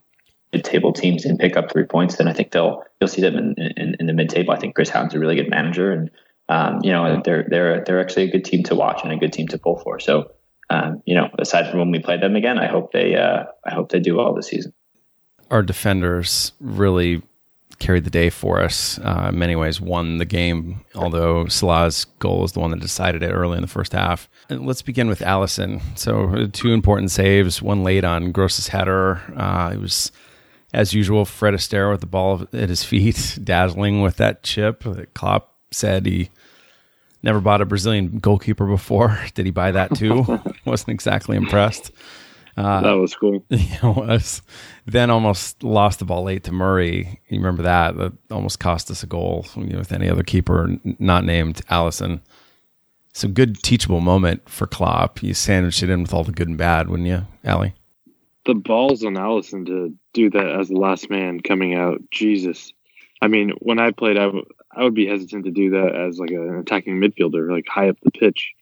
mid-table 0.52 0.94
teams 0.94 1.26
and 1.26 1.38
pick 1.38 1.56
up 1.56 1.72
three 1.72 1.86
points, 1.86 2.16
then 2.16 2.28
I 2.28 2.34
think 2.34 2.52
they'll 2.52 2.84
you'll 3.00 3.08
see 3.08 3.22
them 3.22 3.38
in, 3.38 3.56
in, 3.78 3.96
in 4.00 4.06
the 4.08 4.14
mid-table. 4.14 4.52
I 4.52 4.58
think 4.58 4.74
Chris 4.74 4.90
Hughton's 4.90 5.14
a 5.14 5.20
really 5.20 5.36
good 5.36 5.50
manager, 5.50 5.92
and 5.92 6.10
um, 6.48 6.80
you 6.82 6.92
know, 6.92 7.22
they're 7.24 7.46
they're 7.48 7.84
they're 7.84 8.00
actually 8.00 8.24
a 8.24 8.32
good 8.32 8.46
team 8.46 8.64
to 8.64 8.76
watch 8.76 9.02
and 9.04 9.12
a 9.12 9.18
good 9.18 9.34
team 9.34 9.48
to 9.50 9.60
pull 9.60 9.78
for. 9.78 10.00
So 10.00 10.32
um, 10.70 11.02
you 11.06 11.16
know, 11.16 11.30
aside 11.40 11.70
from 11.70 11.80
when 11.80 11.92
we 11.92 12.00
play 12.00 12.18
them 12.18 12.36
again, 12.36 12.60
I 12.60 12.68
hope 12.68 12.92
they 12.92 13.16
uh, 13.16 13.46
I 13.66 13.74
hope 13.74 13.90
they 13.90 14.00
do 14.00 14.18
well 14.18 14.34
this 14.34 14.48
season. 14.48 14.74
Our 15.50 15.64
defenders 15.64 16.54
really 16.60 17.24
carried 17.80 18.04
the 18.04 18.10
day 18.10 18.30
for 18.30 18.62
us. 18.62 19.00
Uh, 19.00 19.30
in 19.30 19.40
many 19.40 19.56
ways, 19.56 19.82
won 19.82 20.18
the 20.18 20.26
game. 20.26 20.82
Although 20.94 21.48
Salah's 21.48 22.06
goal 22.20 22.42
was 22.42 22.52
the 22.52 22.60
one 22.60 22.72
that 22.72 22.82
decided 22.82 23.24
it 23.24 23.32
early 23.32 23.56
in 23.56 23.62
the 23.62 23.68
first 23.68 23.94
half. 23.94 24.30
And 24.50 24.68
let's 24.68 24.82
begin 24.82 25.08
with 25.08 25.22
Alisson. 25.22 25.82
So 25.98 26.48
two 26.48 26.72
important 26.72 27.10
saves. 27.10 27.62
One 27.62 27.84
late 27.84 28.04
on 28.04 28.32
Gross's 28.32 28.68
header. 28.68 29.22
Uh, 29.36 29.72
it 29.74 29.80
was. 29.80 30.12
As 30.72 30.94
usual, 30.94 31.26
Fred 31.26 31.56
Astaire 31.56 31.90
with 31.90 32.02
the 32.02 32.06
ball 32.06 32.46
at 32.54 32.70
his 32.70 32.84
feet, 32.84 33.40
dazzling 33.44 34.04
with 34.04 34.18
that 34.18 34.44
chip. 34.44 34.84
Klopp 35.16 35.56
said 35.72 36.06
he 36.06 36.30
Never 37.22 37.42
bought 37.42 37.62
a 37.62 37.66
Brazilian 37.66 38.20
goalkeeper 38.20 38.66
before. 38.66 39.20
Did 39.34 39.46
he 39.46 39.52
buy 39.52 39.72
that 39.72 39.96
too? 39.96 40.40
Wasn't 40.66 40.90
exactly 40.90 41.38
impressed. 41.38 41.92
Uh, 42.58 42.82
that 42.82 42.98
was 42.98 43.16
cool. 43.16 43.46
It 43.50 43.84
was. 43.84 44.42
Then 44.86 45.10
almost 45.10 45.64
lost 45.64 46.00
the 46.00 46.06
ball 46.06 46.24
late 46.24 46.44
to 46.44 46.52
Murray. 46.52 47.22
You 47.30 47.38
remember 47.38 47.64
that? 47.64 47.96
That 47.96 48.14
almost 48.32 48.60
cost 48.60 48.92
us 48.92 49.02
a 49.02 49.08
goal 49.08 49.46
with 49.56 49.94
any 49.94 50.10
other 50.10 50.24
keeper 50.24 50.76
not 50.98 51.24
named 51.24 51.66
Alisson. 51.68 52.22
Some 53.14 53.32
good 53.34 53.64
teachable 53.64 54.02
moment 54.02 54.48
for 54.50 54.68
Klopp. 54.68 55.24
You 55.24 55.34
sandwiched 55.34 55.84
it 55.84 55.90
in 55.90 56.02
with 56.02 56.14
all 56.14 56.24
the 56.24 56.32
good 56.32 56.50
and 56.50 56.58
bad, 56.58 56.90
wouldn't 56.90 57.08
you, 57.08 57.26
Ali? 57.46 57.74
The 58.46 58.56
balls 58.56 59.04
on 59.04 59.14
Alisson 59.14 59.66
to 59.68 59.94
do 60.14 60.30
that 60.30 60.60
as 60.60 60.68
the 60.68 60.76
last 60.76 61.10
man 61.10 61.40
coming 61.40 61.76
out. 61.76 62.02
Jesus. 62.12 62.74
I 63.22 63.28
mean, 63.28 63.52
when 63.60 63.80
I 63.80 63.92
played, 63.92 64.18
I, 64.18 64.26
w- 64.26 64.46
I 64.76 64.84
would 64.84 64.94
be 64.94 65.08
hesitant 65.08 65.46
to 65.46 65.52
do 65.52 65.70
that 65.72 65.96
as 65.96 66.20
like 66.20 66.32
an 66.32 66.58
attacking 66.60 67.00
midfielder, 67.00 67.52
like 67.52 67.68
high 67.68 67.90
up 67.90 67.98
the 68.04 68.12
pitch. 68.12 68.54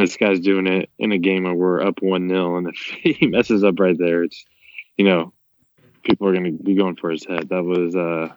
This 0.00 0.16
guy's 0.16 0.40
doing 0.40 0.66
it 0.66 0.90
in 0.98 1.12
a 1.12 1.18
game 1.18 1.44
where 1.44 1.54
we're 1.54 1.82
up 1.82 2.02
one 2.02 2.28
0 2.28 2.56
and 2.56 2.68
if 2.68 2.76
he 3.18 3.26
messes 3.26 3.64
up 3.64 3.78
right 3.78 3.96
there, 3.98 4.24
it's 4.24 4.44
you 4.96 5.04
know, 5.04 5.32
people 6.02 6.28
are 6.28 6.32
going 6.32 6.56
to 6.56 6.62
be 6.62 6.74
going 6.74 6.96
for 6.96 7.10
his 7.10 7.24
head. 7.24 7.48
That 7.48 7.64
was 7.64 7.94
uh, 7.96 8.28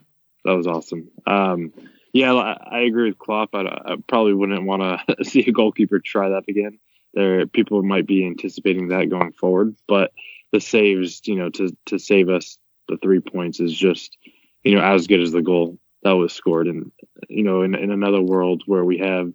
that 0.45 0.55
was 0.55 0.67
awesome. 0.67 1.09
Um, 1.25 1.73
yeah, 2.13 2.33
I, 2.33 2.57
I 2.71 2.79
agree 2.81 3.09
with 3.09 3.19
Klopp. 3.19 3.53
I, 3.53 3.61
I 3.61 3.95
probably 4.07 4.33
wouldn't 4.33 4.65
want 4.65 5.01
to 5.07 5.23
see 5.23 5.41
a 5.41 5.51
goalkeeper 5.51 5.99
try 5.99 6.29
that 6.29 6.45
again. 6.47 6.79
There, 7.13 7.47
people 7.47 7.81
might 7.83 8.05
be 8.05 8.25
anticipating 8.25 8.89
that 8.89 9.09
going 9.09 9.33
forward, 9.33 9.75
but 9.87 10.13
the 10.51 10.61
saves, 10.61 11.21
you 11.25 11.35
know, 11.35 11.49
to 11.49 11.75
to 11.87 11.99
save 11.99 12.29
us 12.29 12.57
the 12.87 12.97
three 12.97 13.19
points 13.19 13.59
is 13.59 13.73
just 13.73 14.17
you 14.67 14.75
know, 14.75 14.81
as 14.81 15.07
good 15.07 15.21
as 15.21 15.31
the 15.31 15.41
goal 15.41 15.79
that 16.03 16.11
was 16.11 16.33
scored. 16.33 16.67
And, 16.67 16.91
you 17.29 17.43
know, 17.43 17.61
in, 17.61 17.73
in 17.73 17.89
another 17.89 18.21
world 18.21 18.63
where 18.65 18.83
we 18.83 18.97
have, 18.97 19.31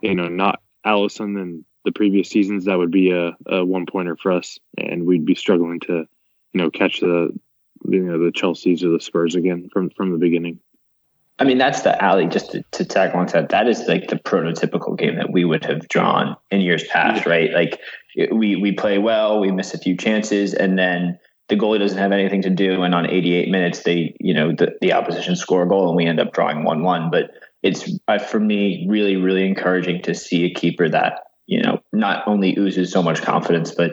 you 0.00 0.14
know, 0.16 0.26
not 0.26 0.60
Alisson 0.86 1.40
and 1.40 1.64
the 1.84 1.92
previous 1.92 2.28
seasons, 2.28 2.64
that 2.64 2.78
would 2.78 2.90
be 2.90 3.10
a, 3.10 3.36
a 3.46 3.64
one 3.64 3.86
pointer 3.86 4.16
for 4.16 4.32
us. 4.32 4.58
And 4.78 5.06
we'd 5.06 5.24
be 5.24 5.34
struggling 5.34 5.80
to, 5.80 6.06
you 6.52 6.60
know, 6.60 6.70
catch 6.70 7.00
the, 7.00 7.36
you 7.88 8.00
know, 8.00 8.18
the 8.24 8.32
Chelseas 8.32 8.84
or 8.84 8.90
the 8.90 9.00
Spurs 9.00 9.34
again 9.34 9.68
from, 9.72 9.90
from 9.90 10.12
the 10.12 10.18
beginning. 10.18 10.60
I 11.38 11.44
mean, 11.44 11.58
that's 11.58 11.82
the 11.82 12.00
alley. 12.02 12.26
Just 12.26 12.52
to, 12.52 12.62
to 12.72 12.84
tag 12.84 13.14
along 13.14 13.26
to 13.28 13.32
that, 13.32 13.48
that 13.48 13.66
is 13.66 13.80
like 13.88 14.08
the 14.08 14.16
prototypical 14.16 14.96
game 14.96 15.16
that 15.16 15.32
we 15.32 15.44
would 15.44 15.64
have 15.64 15.88
drawn 15.88 16.36
in 16.50 16.60
years 16.60 16.84
past, 16.84 17.26
right? 17.26 17.52
Like 17.52 17.80
we 18.30 18.54
we 18.54 18.70
play 18.72 18.98
well, 18.98 19.40
we 19.40 19.50
miss 19.50 19.74
a 19.74 19.78
few 19.78 19.96
chances, 19.96 20.54
and 20.54 20.78
then 20.78 21.18
the 21.48 21.56
goalie 21.56 21.78
doesn't 21.78 21.98
have 21.98 22.12
anything 22.12 22.42
to 22.42 22.50
do, 22.50 22.82
and 22.82 22.94
on 22.94 23.10
88 23.10 23.48
minutes, 23.48 23.82
they 23.82 24.14
you 24.20 24.34
know 24.34 24.52
the, 24.52 24.76
the 24.80 24.92
opposition 24.92 25.34
score 25.34 25.62
a 25.62 25.68
goal, 25.68 25.88
and 25.88 25.96
we 25.96 26.06
end 26.06 26.20
up 26.20 26.32
drawing 26.32 26.64
one 26.64 26.82
one. 26.82 27.10
But 27.10 27.30
it's 27.62 27.90
uh, 28.08 28.18
for 28.18 28.40
me 28.40 28.86
really 28.88 29.16
really 29.16 29.46
encouraging 29.46 30.02
to 30.02 30.14
see 30.14 30.44
a 30.44 30.54
keeper 30.54 30.88
that 30.88 31.24
you 31.46 31.62
know 31.62 31.80
not 31.92 32.26
only 32.26 32.56
oozes 32.58 32.90
so 32.92 33.02
much 33.02 33.22
confidence, 33.22 33.72
but 33.72 33.92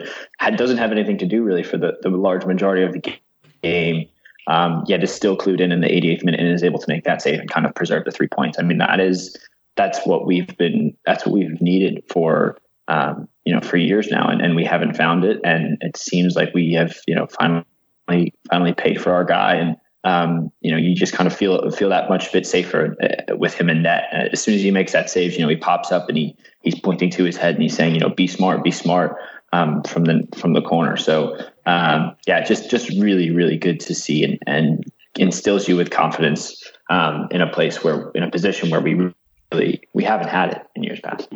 doesn't 0.56 0.78
have 0.78 0.92
anything 0.92 1.18
to 1.18 1.26
do 1.26 1.42
really 1.42 1.62
for 1.62 1.76
the, 1.76 1.92
the 2.02 2.10
large 2.10 2.44
majority 2.44 2.82
of 2.82 2.92
the 2.92 3.18
game. 3.62 4.08
Um, 4.46 4.84
yet 4.88 5.04
is 5.04 5.12
still 5.12 5.36
clued 5.36 5.60
in 5.60 5.70
in 5.70 5.80
the 5.80 5.86
88th 5.86 6.24
minute 6.24 6.40
and 6.40 6.48
is 6.48 6.64
able 6.64 6.80
to 6.80 6.86
make 6.88 7.04
that 7.04 7.22
save 7.22 7.38
and 7.38 7.48
kind 7.48 7.66
of 7.66 7.74
preserve 7.74 8.04
the 8.04 8.10
three 8.10 8.26
points. 8.26 8.58
I 8.58 8.62
mean 8.62 8.78
that 8.78 8.98
is 8.98 9.36
that's 9.76 10.04
what 10.06 10.26
we've 10.26 10.56
been 10.56 10.96
that's 11.06 11.24
what 11.24 11.34
we've 11.34 11.60
needed 11.60 12.02
for 12.10 12.56
um, 12.90 13.28
you 13.44 13.54
know, 13.54 13.60
for 13.60 13.76
years 13.76 14.08
now, 14.08 14.28
and, 14.28 14.42
and 14.42 14.56
we 14.56 14.64
haven't 14.64 14.96
found 14.96 15.24
it. 15.24 15.40
And 15.44 15.78
it 15.80 15.96
seems 15.96 16.34
like 16.34 16.52
we 16.52 16.72
have, 16.74 16.96
you 17.06 17.14
know, 17.14 17.28
finally 17.28 18.34
finally 18.50 18.74
paid 18.74 19.00
for 19.00 19.12
our 19.12 19.24
guy, 19.24 19.54
and 19.54 19.76
um, 20.04 20.50
you 20.60 20.70
know, 20.70 20.78
you 20.78 20.94
just 20.94 21.12
kind 21.12 21.26
of 21.26 21.36
feel 21.36 21.70
feel 21.70 21.90
that 21.90 22.08
much 22.08 22.32
bit 22.32 22.46
safer 22.46 22.96
uh, 23.02 23.36
with 23.36 23.54
him 23.54 23.68
in 23.68 23.82
net. 23.82 24.04
Uh, 24.12 24.28
as 24.32 24.42
soon 24.42 24.54
as 24.54 24.62
he 24.62 24.70
makes 24.70 24.92
that 24.92 25.10
save, 25.10 25.34
you 25.34 25.40
know, 25.40 25.48
he 25.48 25.56
pops 25.56 25.92
up 25.92 26.08
and 26.08 26.16
he 26.16 26.36
he's 26.62 26.78
pointing 26.78 27.10
to 27.10 27.24
his 27.24 27.36
head 27.36 27.54
and 27.54 27.62
he's 27.62 27.76
saying, 27.76 27.94
you 27.94 28.00
know, 28.00 28.08
be 28.08 28.26
smart, 28.26 28.64
be 28.64 28.70
smart 28.70 29.16
um, 29.52 29.82
from 29.82 30.04
the 30.04 30.26
from 30.36 30.54
the 30.54 30.62
corner. 30.62 30.96
So 30.96 31.36
um, 31.66 32.16
yeah, 32.26 32.42
just 32.42 32.70
just 32.70 32.88
really 32.90 33.30
really 33.30 33.58
good 33.58 33.80
to 33.80 33.94
see 33.94 34.24
and 34.24 34.38
and 34.46 34.84
instills 35.16 35.68
you 35.68 35.76
with 35.76 35.90
confidence 35.90 36.62
um, 36.88 37.28
in 37.30 37.42
a 37.42 37.50
place 37.50 37.84
where 37.84 38.10
in 38.10 38.22
a 38.22 38.30
position 38.30 38.70
where 38.70 38.80
we 38.80 39.12
really 39.52 39.82
we 39.92 40.04
haven't 40.04 40.28
had 40.28 40.52
it 40.52 40.62
in 40.74 40.82
years 40.82 41.00
past. 41.00 41.28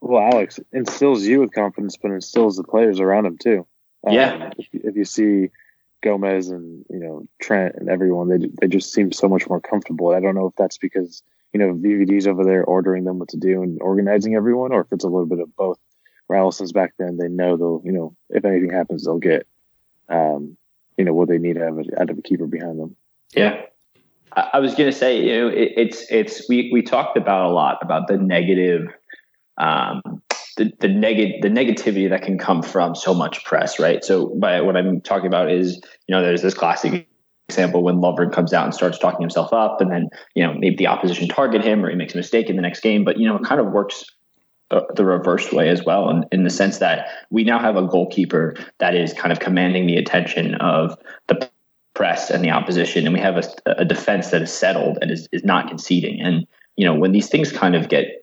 Well, 0.00 0.30
Alex 0.32 0.58
instills 0.72 1.24
you 1.24 1.40
with 1.40 1.52
confidence, 1.52 1.96
but 1.96 2.10
instills 2.10 2.56
the 2.56 2.64
players 2.64 3.00
around 3.00 3.26
him 3.26 3.38
too. 3.38 3.66
Um, 4.06 4.14
yeah. 4.14 4.50
If, 4.56 4.68
if, 4.72 4.96
you 4.96 5.04
see 5.04 5.50
Gomez 6.02 6.48
and 6.48 6.84
you 6.88 6.98
know 6.98 7.26
Trent 7.40 7.74
and 7.76 7.88
everyone, 7.88 8.28
they 8.28 8.48
they 8.60 8.68
just 8.68 8.92
seem 8.92 9.12
so 9.12 9.28
much 9.28 9.48
more 9.48 9.60
comfortable. 9.60 10.14
I 10.14 10.20
don't 10.20 10.34
know 10.34 10.46
if 10.46 10.54
that's 10.56 10.78
because 10.78 11.22
you 11.52 11.60
know 11.60 11.74
VVD's 11.74 12.26
over 12.26 12.44
there 12.44 12.64
ordering 12.64 13.04
them 13.04 13.18
what 13.18 13.28
to 13.30 13.36
do 13.36 13.62
and 13.62 13.80
organizing 13.80 14.34
everyone, 14.34 14.72
or 14.72 14.82
if 14.82 14.88
it's 14.92 15.04
a 15.04 15.08
little 15.08 15.26
bit 15.26 15.40
of 15.40 15.54
both. 15.56 15.78
Where 16.26 16.38
Alisson's 16.38 16.72
back 16.72 16.92
then, 16.96 17.16
they 17.16 17.28
know 17.28 17.56
they'll 17.56 17.82
you 17.84 17.92
know 17.92 18.14
if 18.28 18.44
anything 18.44 18.70
happens, 18.70 19.04
they'll 19.04 19.18
get 19.18 19.46
um, 20.08 20.56
you 20.96 21.04
know 21.04 21.12
what 21.12 21.28
they 21.28 21.38
need 21.38 21.58
out 21.58 21.68
of 21.70 21.78
a, 21.78 22.00
out 22.00 22.10
of 22.10 22.18
a 22.18 22.22
keeper 22.22 22.46
behind 22.46 22.78
them. 22.78 22.96
Yeah. 23.34 23.62
I 24.32 24.60
was 24.60 24.76
going 24.76 24.88
to 24.88 24.96
say, 24.96 25.24
you 25.24 25.32
know, 25.32 25.48
it, 25.48 25.72
it's 25.76 26.06
it's 26.08 26.48
we 26.48 26.70
we 26.72 26.82
talked 26.82 27.16
about 27.16 27.50
a 27.50 27.52
lot 27.52 27.78
about 27.82 28.06
the 28.06 28.16
negative 28.16 28.86
um, 29.58 30.22
the 30.60 30.72
the, 30.80 30.88
neg- 30.88 31.40
the 31.40 31.48
negativity 31.48 32.08
that 32.08 32.22
can 32.22 32.38
come 32.38 32.62
from 32.62 32.94
so 32.94 33.14
much 33.14 33.44
press, 33.44 33.78
right? 33.78 34.04
So, 34.04 34.26
by 34.38 34.60
what 34.60 34.76
I'm 34.76 35.00
talking 35.00 35.26
about 35.26 35.50
is, 35.50 35.76
you 36.06 36.14
know, 36.14 36.22
there's 36.22 36.42
this 36.42 36.54
classic 36.54 37.08
example 37.48 37.82
when 37.82 37.96
Lovren 37.96 38.30
comes 38.30 38.52
out 38.52 38.66
and 38.66 38.74
starts 38.74 38.98
talking 38.98 39.22
himself 39.22 39.52
up, 39.52 39.80
and 39.80 39.90
then 39.90 40.10
you 40.34 40.46
know 40.46 40.52
maybe 40.54 40.76
the 40.76 40.86
opposition 40.86 41.28
target 41.28 41.64
him 41.64 41.84
or 41.84 41.88
he 41.88 41.96
makes 41.96 42.12
a 42.12 42.18
mistake 42.18 42.50
in 42.50 42.56
the 42.56 42.62
next 42.62 42.80
game, 42.80 43.04
but 43.04 43.18
you 43.18 43.26
know 43.26 43.36
it 43.36 43.44
kind 43.44 43.60
of 43.60 43.72
works 43.72 44.04
uh, 44.70 44.82
the 44.94 45.04
reverse 45.04 45.50
way 45.50 45.70
as 45.70 45.82
well, 45.84 46.10
in, 46.10 46.24
in 46.30 46.44
the 46.44 46.50
sense 46.50 46.78
that 46.78 47.08
we 47.30 47.42
now 47.42 47.58
have 47.58 47.76
a 47.76 47.86
goalkeeper 47.86 48.54
that 48.78 48.94
is 48.94 49.14
kind 49.14 49.32
of 49.32 49.40
commanding 49.40 49.86
the 49.86 49.96
attention 49.96 50.54
of 50.56 50.96
the 51.28 51.50
press 51.94 52.30
and 52.30 52.44
the 52.44 52.50
opposition, 52.50 53.06
and 53.06 53.14
we 53.14 53.20
have 53.20 53.38
a, 53.38 53.44
a 53.78 53.84
defense 53.86 54.28
that 54.28 54.42
is 54.42 54.52
settled 54.52 54.98
and 55.00 55.10
is, 55.10 55.26
is 55.32 55.42
not 55.42 55.68
conceding. 55.68 56.20
And 56.20 56.46
you 56.76 56.84
know 56.84 56.94
when 56.94 57.12
these 57.12 57.30
things 57.30 57.50
kind 57.50 57.74
of 57.74 57.88
get 57.88 58.19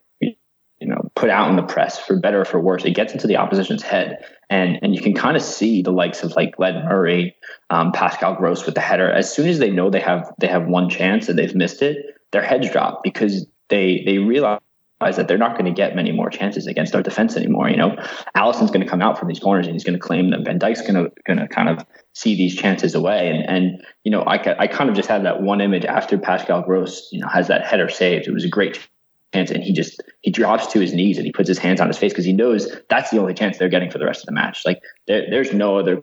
put 1.18 1.32
out 1.32 1.50
in 1.50 1.56
the 1.56 1.64
press 1.64 1.98
for 1.98 2.20
better 2.20 2.42
or 2.42 2.46
for 2.46 2.60
worse 2.60 2.86
it 2.86 2.92
gets 2.92 3.12
into 3.12 3.26
the 3.26 3.36
opposition's 3.36 3.82
head 3.82 4.24
and 4.52 4.78
and 4.84 4.96
you 4.96 5.02
can 5.02 5.14
kind 5.14 5.36
of 5.36 5.42
see 5.42 5.82
the 5.82 5.92
likes 5.92 6.24
of 6.24 6.36
like 6.36 6.54
Led 6.60 6.86
Murray 6.86 7.36
um, 7.72 7.92
Pascal 7.92 8.36
Gross 8.36 8.66
with 8.66 8.76
the 8.76 8.82
header 8.82 9.12
as 9.12 9.34
soon 9.34 9.50
as 9.50 9.58
they 9.58 9.72
know 9.72 9.90
they 9.90 10.00
have 10.00 10.32
they 10.40 10.48
have 10.48 10.68
one 10.68 10.90
chance 10.90 11.28
and 11.28 11.38
they've 11.38 11.56
missed 11.56 11.82
it 11.82 11.98
their 12.32 12.44
heads 12.44 12.70
drop 12.70 13.02
because 13.04 13.48
they 13.70 14.04
they 14.06 14.20
realize 14.20 14.60
that 15.00 15.28
they're 15.28 15.38
not 15.38 15.54
going 15.54 15.66
to 15.66 15.72
get 15.72 15.96
many 15.96 16.12
more 16.12 16.30
chances 16.30 16.66
against 16.66 16.96
our 16.96 17.04
defense 17.04 17.36
anymore. 17.36 17.70
You 17.70 17.78
know, 17.78 17.96
Alisson's 18.36 18.72
going 18.72 18.82
to 18.82 18.90
come 18.90 19.02
out 19.02 19.20
from 19.20 19.28
these 19.28 19.40
corners 19.40 19.68
and 19.68 19.76
he's 19.76 19.84
going 19.84 19.94
to 19.94 20.00
claim 20.00 20.32
them. 20.32 20.44
Van 20.44 20.60
Dijk's 20.60 20.82
going 20.82 20.96
to 20.96 21.12
going 21.26 21.38
to 21.38 21.48
kind 21.48 21.70
of 21.70 21.86
see 22.14 22.36
these 22.36 22.56
chances 22.56 22.96
away. 22.96 23.30
And 23.30 23.48
and 23.48 23.84
you 24.04 24.12
know, 24.12 24.22
I 24.22 24.36
I 24.60 24.68
kind 24.68 24.90
of 24.90 24.96
just 24.96 25.10
had 25.10 25.26
that 25.26 25.42
one 25.42 25.62
image 25.62 25.86
after 25.86 26.18
Pascal 26.18 26.64
Gross, 26.64 27.10
you 27.12 27.20
know, 27.20 27.28
has 27.28 27.48
that 27.48 27.66
header 27.66 27.90
saved. 27.90 28.28
It 28.28 28.34
was 28.34 28.44
a 28.44 28.50
great 28.50 28.88
chance 29.34 29.52
and 29.52 29.64
he 29.64 29.74
just 29.74 30.02
he 30.22 30.32
drops 30.32 30.68
to 30.68 30.80
his 30.80 30.94
knees 30.94 31.18
and 31.18 31.26
he 31.26 31.32
puts 31.32 31.48
his 31.48 31.58
hands 31.58 31.82
on 31.82 31.88
his 31.88 31.98
face 31.98 32.12
because 32.12 32.26
he 32.26 32.34
knows 32.34 32.74
that's 32.90 33.10
the 33.12 33.20
only 33.20 33.34
chance 33.34 33.58
they're 33.58 33.70
getting 33.70 33.92
for 33.92 33.98
the 33.98 34.06
rest 34.06 34.22
of 34.22 34.26
the 34.26 34.32
match 34.32 34.62
like 34.66 34.82
there, 35.08 35.26
there's 35.30 35.54
no 35.54 35.78
other 35.78 36.02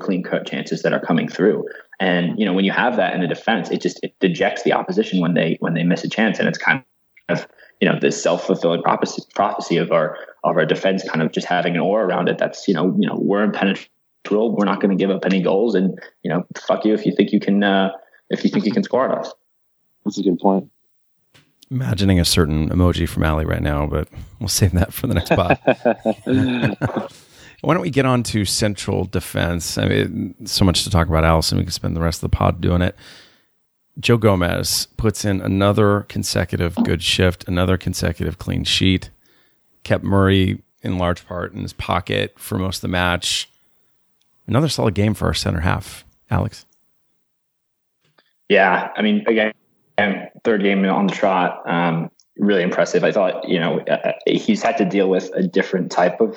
clean 0.00 0.22
cut 0.22 0.46
chances 0.46 0.82
that 0.82 0.92
are 0.92 1.00
coming 1.00 1.28
through 1.28 1.64
and 2.00 2.38
you 2.38 2.44
know 2.44 2.52
when 2.52 2.64
you 2.64 2.72
have 2.72 2.96
that 2.96 3.14
in 3.14 3.20
the 3.20 3.28
defense 3.28 3.70
it 3.70 3.80
just 3.80 4.00
it 4.02 4.12
dejects 4.18 4.64
the 4.64 4.72
opposition 4.72 5.20
when 5.20 5.34
they 5.34 5.56
when 5.60 5.74
they 5.74 5.84
miss 5.84 6.02
a 6.02 6.08
chance 6.08 6.40
and 6.40 6.48
it's 6.48 6.58
kind 6.58 6.82
of 7.28 7.46
you 7.80 7.88
know 7.88 7.98
this 8.00 8.20
self 8.20 8.46
fulfilling 8.46 8.82
prophecy, 8.82 9.76
of 9.76 9.92
our 9.92 10.16
of 10.42 10.56
our 10.56 10.66
defense 10.66 11.06
kind 11.08 11.22
of 11.22 11.32
just 11.32 11.46
having 11.46 11.74
an 11.74 11.80
aura 11.80 12.06
around 12.06 12.28
it. 12.28 12.38
That's 12.38 12.66
you 12.68 12.74
know 12.74 12.94
you 12.98 13.06
know 13.06 13.16
we're 13.18 13.42
impenetrable. 13.42 14.56
We're 14.56 14.64
not 14.64 14.80
going 14.80 14.96
to 14.96 15.02
give 15.02 15.10
up 15.10 15.24
any 15.24 15.42
goals, 15.42 15.74
and 15.74 15.98
you 16.22 16.30
know 16.30 16.44
fuck 16.66 16.84
you 16.84 16.94
if 16.94 17.04
you 17.04 17.14
think 17.14 17.32
you 17.32 17.40
can 17.40 17.62
uh, 17.62 17.90
if 18.30 18.44
you 18.44 18.50
think 18.50 18.64
you 18.64 18.72
can 18.72 18.82
score 18.82 19.08
on 19.08 19.18
us. 19.18 19.32
That's 20.04 20.18
a 20.18 20.22
good 20.22 20.38
point. 20.38 20.70
Imagining 21.70 22.20
a 22.20 22.24
certain 22.24 22.68
emoji 22.68 23.08
from 23.08 23.24
Ali 23.24 23.44
right 23.44 23.62
now, 23.62 23.86
but 23.86 24.08
we'll 24.38 24.48
save 24.48 24.72
that 24.72 24.92
for 24.92 25.06
the 25.06 25.14
next 25.14 25.30
spot. 25.30 25.60
Why 27.60 27.72
don't 27.72 27.82
we 27.82 27.90
get 27.90 28.04
on 28.04 28.22
to 28.24 28.44
central 28.44 29.06
defense? 29.06 29.78
I 29.78 29.88
mean, 29.88 30.34
so 30.46 30.64
much 30.64 30.84
to 30.84 30.90
talk 30.90 31.08
about 31.08 31.24
Alisson. 31.24 31.56
We 31.56 31.64
could 31.64 31.72
spend 31.72 31.96
the 31.96 32.02
rest 32.02 32.22
of 32.22 32.30
the 32.30 32.36
pod 32.36 32.60
doing 32.60 32.82
it. 32.82 32.94
Joe 33.98 34.18
Gomez 34.18 34.88
puts 34.96 35.24
in 35.24 35.40
another 35.40 36.02
consecutive 36.02 36.74
good 36.84 37.02
shift, 37.02 37.46
another 37.48 37.78
consecutive 37.78 38.38
clean 38.38 38.64
sheet. 38.64 39.10
Kept 39.82 40.04
Murray 40.04 40.62
in 40.82 40.98
large 40.98 41.26
part 41.26 41.54
in 41.54 41.62
his 41.62 41.72
pocket 41.72 42.38
for 42.38 42.58
most 42.58 42.78
of 42.78 42.82
the 42.82 42.88
match. 42.88 43.48
Another 44.46 44.68
solid 44.68 44.94
game 44.94 45.14
for 45.14 45.26
our 45.26 45.34
center 45.34 45.60
half, 45.60 46.04
Alex. 46.30 46.66
Yeah, 48.50 48.90
I 48.94 49.00
mean, 49.00 49.24
again, 49.26 49.52
third 50.44 50.62
game 50.62 50.84
on 50.84 51.06
the 51.06 51.14
trot, 51.14 51.62
um, 51.66 52.10
really 52.38 52.62
impressive. 52.62 53.04
I 53.04 53.12
thought, 53.12 53.48
you 53.48 53.60
know, 53.60 53.80
uh, 53.80 54.12
he's 54.26 54.62
had 54.62 54.76
to 54.78 54.84
deal 54.84 55.08
with 55.08 55.30
a 55.34 55.42
different 55.42 55.90
type 55.90 56.20
of 56.20 56.36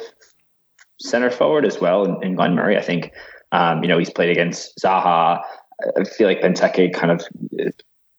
center 1.00 1.30
forward 1.30 1.66
as 1.66 1.80
well 1.80 2.06
in, 2.06 2.24
in 2.24 2.36
Glenn 2.36 2.56
Murray. 2.56 2.78
I 2.78 2.82
think, 2.82 3.12
um, 3.52 3.84
you 3.84 3.90
know, 3.90 3.98
he's 3.98 4.10
played 4.10 4.30
against 4.30 4.78
Zaha. 4.78 5.42
I 5.98 6.04
feel 6.04 6.28
like 6.28 6.42
Benteke 6.42 6.94
kind 6.94 7.12
of 7.12 7.22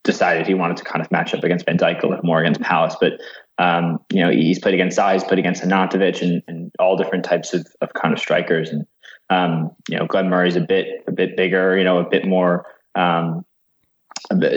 decided 0.08 0.46
he 0.46 0.54
wanted 0.54 0.76
to 0.78 0.84
kind 0.84 1.04
of 1.04 1.10
match 1.10 1.34
up 1.34 1.44
against 1.44 1.66
Van 1.66 1.76
Dijk 1.76 2.02
a 2.02 2.06
little 2.06 2.24
more 2.24 2.40
against 2.40 2.62
Palace, 2.62 2.96
but 2.98 3.12
um, 3.58 3.98
you 4.10 4.22
know 4.22 4.30
he's 4.30 4.58
played 4.58 4.74
against 4.74 4.98
he's 4.98 5.24
played 5.24 5.38
against 5.38 5.62
Arnautovic 5.62 6.22
and, 6.22 6.42
and 6.48 6.72
all 6.78 6.96
different 6.96 7.24
types 7.24 7.52
of, 7.52 7.66
of 7.82 7.92
kind 7.92 8.14
of 8.14 8.18
strikers. 8.18 8.70
And 8.70 8.86
um, 9.28 9.70
you 9.88 9.98
know 9.98 10.06
Glenn 10.06 10.30
Murray's 10.30 10.56
a 10.56 10.60
bit 10.60 10.86
a 11.06 11.12
bit 11.12 11.36
bigger, 11.36 11.76
you 11.76 11.84
know, 11.84 11.98
a 11.98 12.08
bit 12.08 12.26
more 12.26 12.64
um, 12.94 13.44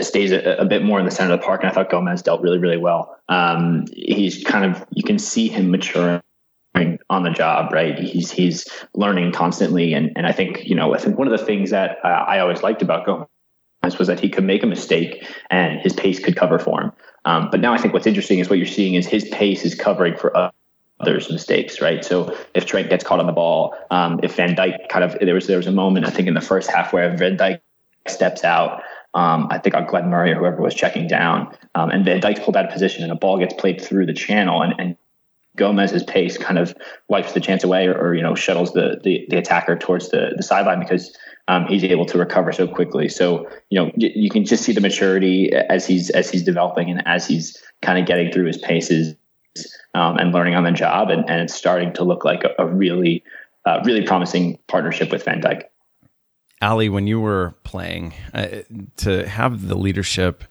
stays 0.00 0.32
a, 0.32 0.56
a, 0.58 0.64
bit 0.64 0.82
more 0.82 0.98
in 0.98 1.04
the 1.04 1.10
center 1.10 1.32
of 1.32 1.40
the 1.40 1.44
park. 1.44 1.62
And 1.62 1.70
I 1.70 1.74
thought 1.74 1.90
Gomez 1.90 2.22
dealt 2.22 2.42
really 2.42 2.58
really 2.58 2.76
well. 2.76 3.16
Um, 3.28 3.84
he's 3.92 4.42
kind 4.44 4.64
of 4.64 4.84
you 4.90 5.02
can 5.02 5.18
see 5.18 5.48
him 5.48 5.70
maturing 5.70 6.20
on 7.10 7.22
the 7.22 7.30
job, 7.30 7.72
right? 7.72 7.98
He's 7.98 8.30
he's 8.30 8.66
learning 8.94 9.32
constantly, 9.32 9.92
and 9.92 10.12
and 10.16 10.26
I 10.26 10.32
think 10.32 10.64
you 10.64 10.74
know 10.74 10.94
I 10.94 10.98
think 10.98 11.18
one 11.18 11.30
of 11.30 11.38
the 11.38 11.44
things 11.44 11.70
that 11.70 11.98
uh, 12.04 12.08
I 12.08 12.38
always 12.40 12.62
liked 12.62 12.82
about 12.82 13.06
Gomez 13.06 13.98
was 13.98 14.08
that 14.08 14.20
he 14.20 14.28
could 14.28 14.44
make 14.44 14.62
a 14.62 14.66
mistake 14.66 15.26
and 15.50 15.80
his 15.80 15.92
pace 15.92 16.18
could 16.18 16.36
cover 16.36 16.58
for 16.58 16.80
him. 16.80 16.92
Um, 17.24 17.48
but 17.50 17.60
now 17.60 17.72
I 17.72 17.78
think 17.78 17.94
what's 17.94 18.06
interesting 18.06 18.38
is 18.38 18.48
what 18.48 18.58
you're 18.58 18.66
seeing 18.66 18.94
is 18.94 19.06
his 19.06 19.28
pace 19.28 19.64
is 19.64 19.74
covering 19.74 20.16
for 20.16 20.52
others' 21.00 21.30
mistakes, 21.30 21.80
right? 21.80 22.04
So 22.04 22.36
if 22.54 22.66
Trent 22.66 22.88
gets 22.90 23.04
caught 23.04 23.20
on 23.20 23.26
the 23.26 23.32
ball, 23.32 23.76
um, 23.90 24.20
if 24.22 24.36
Van 24.36 24.56
Dijk 24.56 24.88
kind 24.88 25.04
of 25.04 25.18
there 25.20 25.34
was 25.34 25.46
there 25.46 25.58
was 25.58 25.66
a 25.66 25.72
moment 25.72 26.06
I 26.06 26.10
think 26.10 26.28
in 26.28 26.34
the 26.34 26.40
first 26.40 26.70
half 26.70 26.92
where 26.92 27.14
Van 27.16 27.36
Dijk 27.36 27.60
steps 28.06 28.44
out. 28.44 28.82
Um, 29.14 29.48
I 29.50 29.58
think 29.58 29.74
on 29.74 29.86
Glenn 29.86 30.08
Murray 30.08 30.32
or 30.32 30.36
whoever 30.36 30.62
was 30.62 30.74
checking 30.74 31.06
down, 31.06 31.54
um, 31.74 31.90
and 31.90 32.04
Van 32.04 32.20
Dijk's 32.20 32.40
pulled 32.40 32.56
out 32.56 32.64
of 32.64 32.72
position, 32.72 33.02
and 33.02 33.12
a 33.12 33.16
ball 33.16 33.38
gets 33.38 33.54
played 33.54 33.80
through 33.80 34.06
the 34.06 34.14
channel, 34.14 34.62
and, 34.62 34.74
and 34.78 34.96
Gomez's 35.56 36.02
pace 36.02 36.38
kind 36.38 36.58
of 36.58 36.74
wipes 37.08 37.32
the 37.32 37.40
chance 37.40 37.62
away 37.62 37.86
or, 37.86 37.94
or 37.94 38.14
you 38.14 38.22
know 38.22 38.34
shuttles 38.34 38.72
the, 38.72 39.00
the, 39.02 39.26
the 39.28 39.36
attacker 39.36 39.76
towards 39.76 40.08
the, 40.10 40.32
the 40.36 40.42
sideline 40.42 40.80
because 40.80 41.14
um, 41.48 41.66
he's 41.66 41.84
able 41.84 42.06
to 42.06 42.18
recover 42.18 42.52
so 42.52 42.66
quickly. 42.66 43.08
So 43.08 43.48
you 43.70 43.78
know 43.78 43.86
y- 43.96 44.12
you 44.14 44.30
can 44.30 44.44
just 44.44 44.64
see 44.64 44.72
the 44.72 44.80
maturity 44.80 45.52
as 45.52 45.86
he's 45.86 46.10
as 46.10 46.30
he's 46.30 46.42
developing 46.42 46.90
and 46.90 47.06
as 47.06 47.26
he's 47.26 47.62
kind 47.82 47.98
of 47.98 48.06
getting 48.06 48.32
through 48.32 48.46
his 48.46 48.58
paces 48.58 49.14
um, 49.94 50.16
and 50.16 50.32
learning 50.32 50.54
on 50.54 50.64
the 50.64 50.72
job, 50.72 51.10
and, 51.10 51.28
and 51.28 51.42
it's 51.42 51.54
starting 51.54 51.92
to 51.94 52.04
look 52.04 52.24
like 52.24 52.44
a, 52.44 52.62
a 52.62 52.66
really 52.66 53.22
uh, 53.66 53.80
really 53.84 54.02
promising 54.06 54.58
partnership 54.68 55.10
with 55.10 55.24
Van 55.24 55.40
Dijk. 55.40 55.64
Ali, 56.62 56.88
when 56.88 57.06
you 57.06 57.20
were 57.20 57.54
playing, 57.64 58.14
uh, 58.32 58.48
to 58.98 59.28
have 59.28 59.68
the 59.68 59.76
leadership 59.76 60.44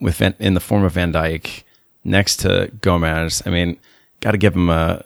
with 0.00 0.16
Van, 0.16 0.34
in 0.38 0.54
the 0.54 0.60
form 0.60 0.84
of 0.84 0.92
Van 0.92 1.12
Dijk 1.12 1.64
next 2.04 2.36
to 2.36 2.70
Gomez, 2.80 3.42
I 3.44 3.50
mean 3.50 3.78
got 4.20 4.32
to 4.32 4.38
give 4.38 4.54
him 4.54 4.70
a 4.70 5.04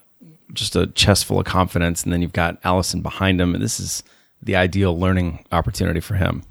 just 0.52 0.76
a 0.76 0.86
chest 0.88 1.24
full 1.24 1.40
of 1.40 1.46
confidence, 1.46 2.04
and 2.04 2.12
then 2.12 2.22
you've 2.22 2.32
got 2.32 2.62
Alisson 2.62 3.02
behind 3.02 3.40
him, 3.40 3.54
and 3.54 3.62
this 3.62 3.80
is 3.80 4.02
the 4.42 4.54
ideal 4.54 4.98
learning 4.98 5.44
opportunity 5.50 6.00
for 6.00 6.14
him. 6.14 6.44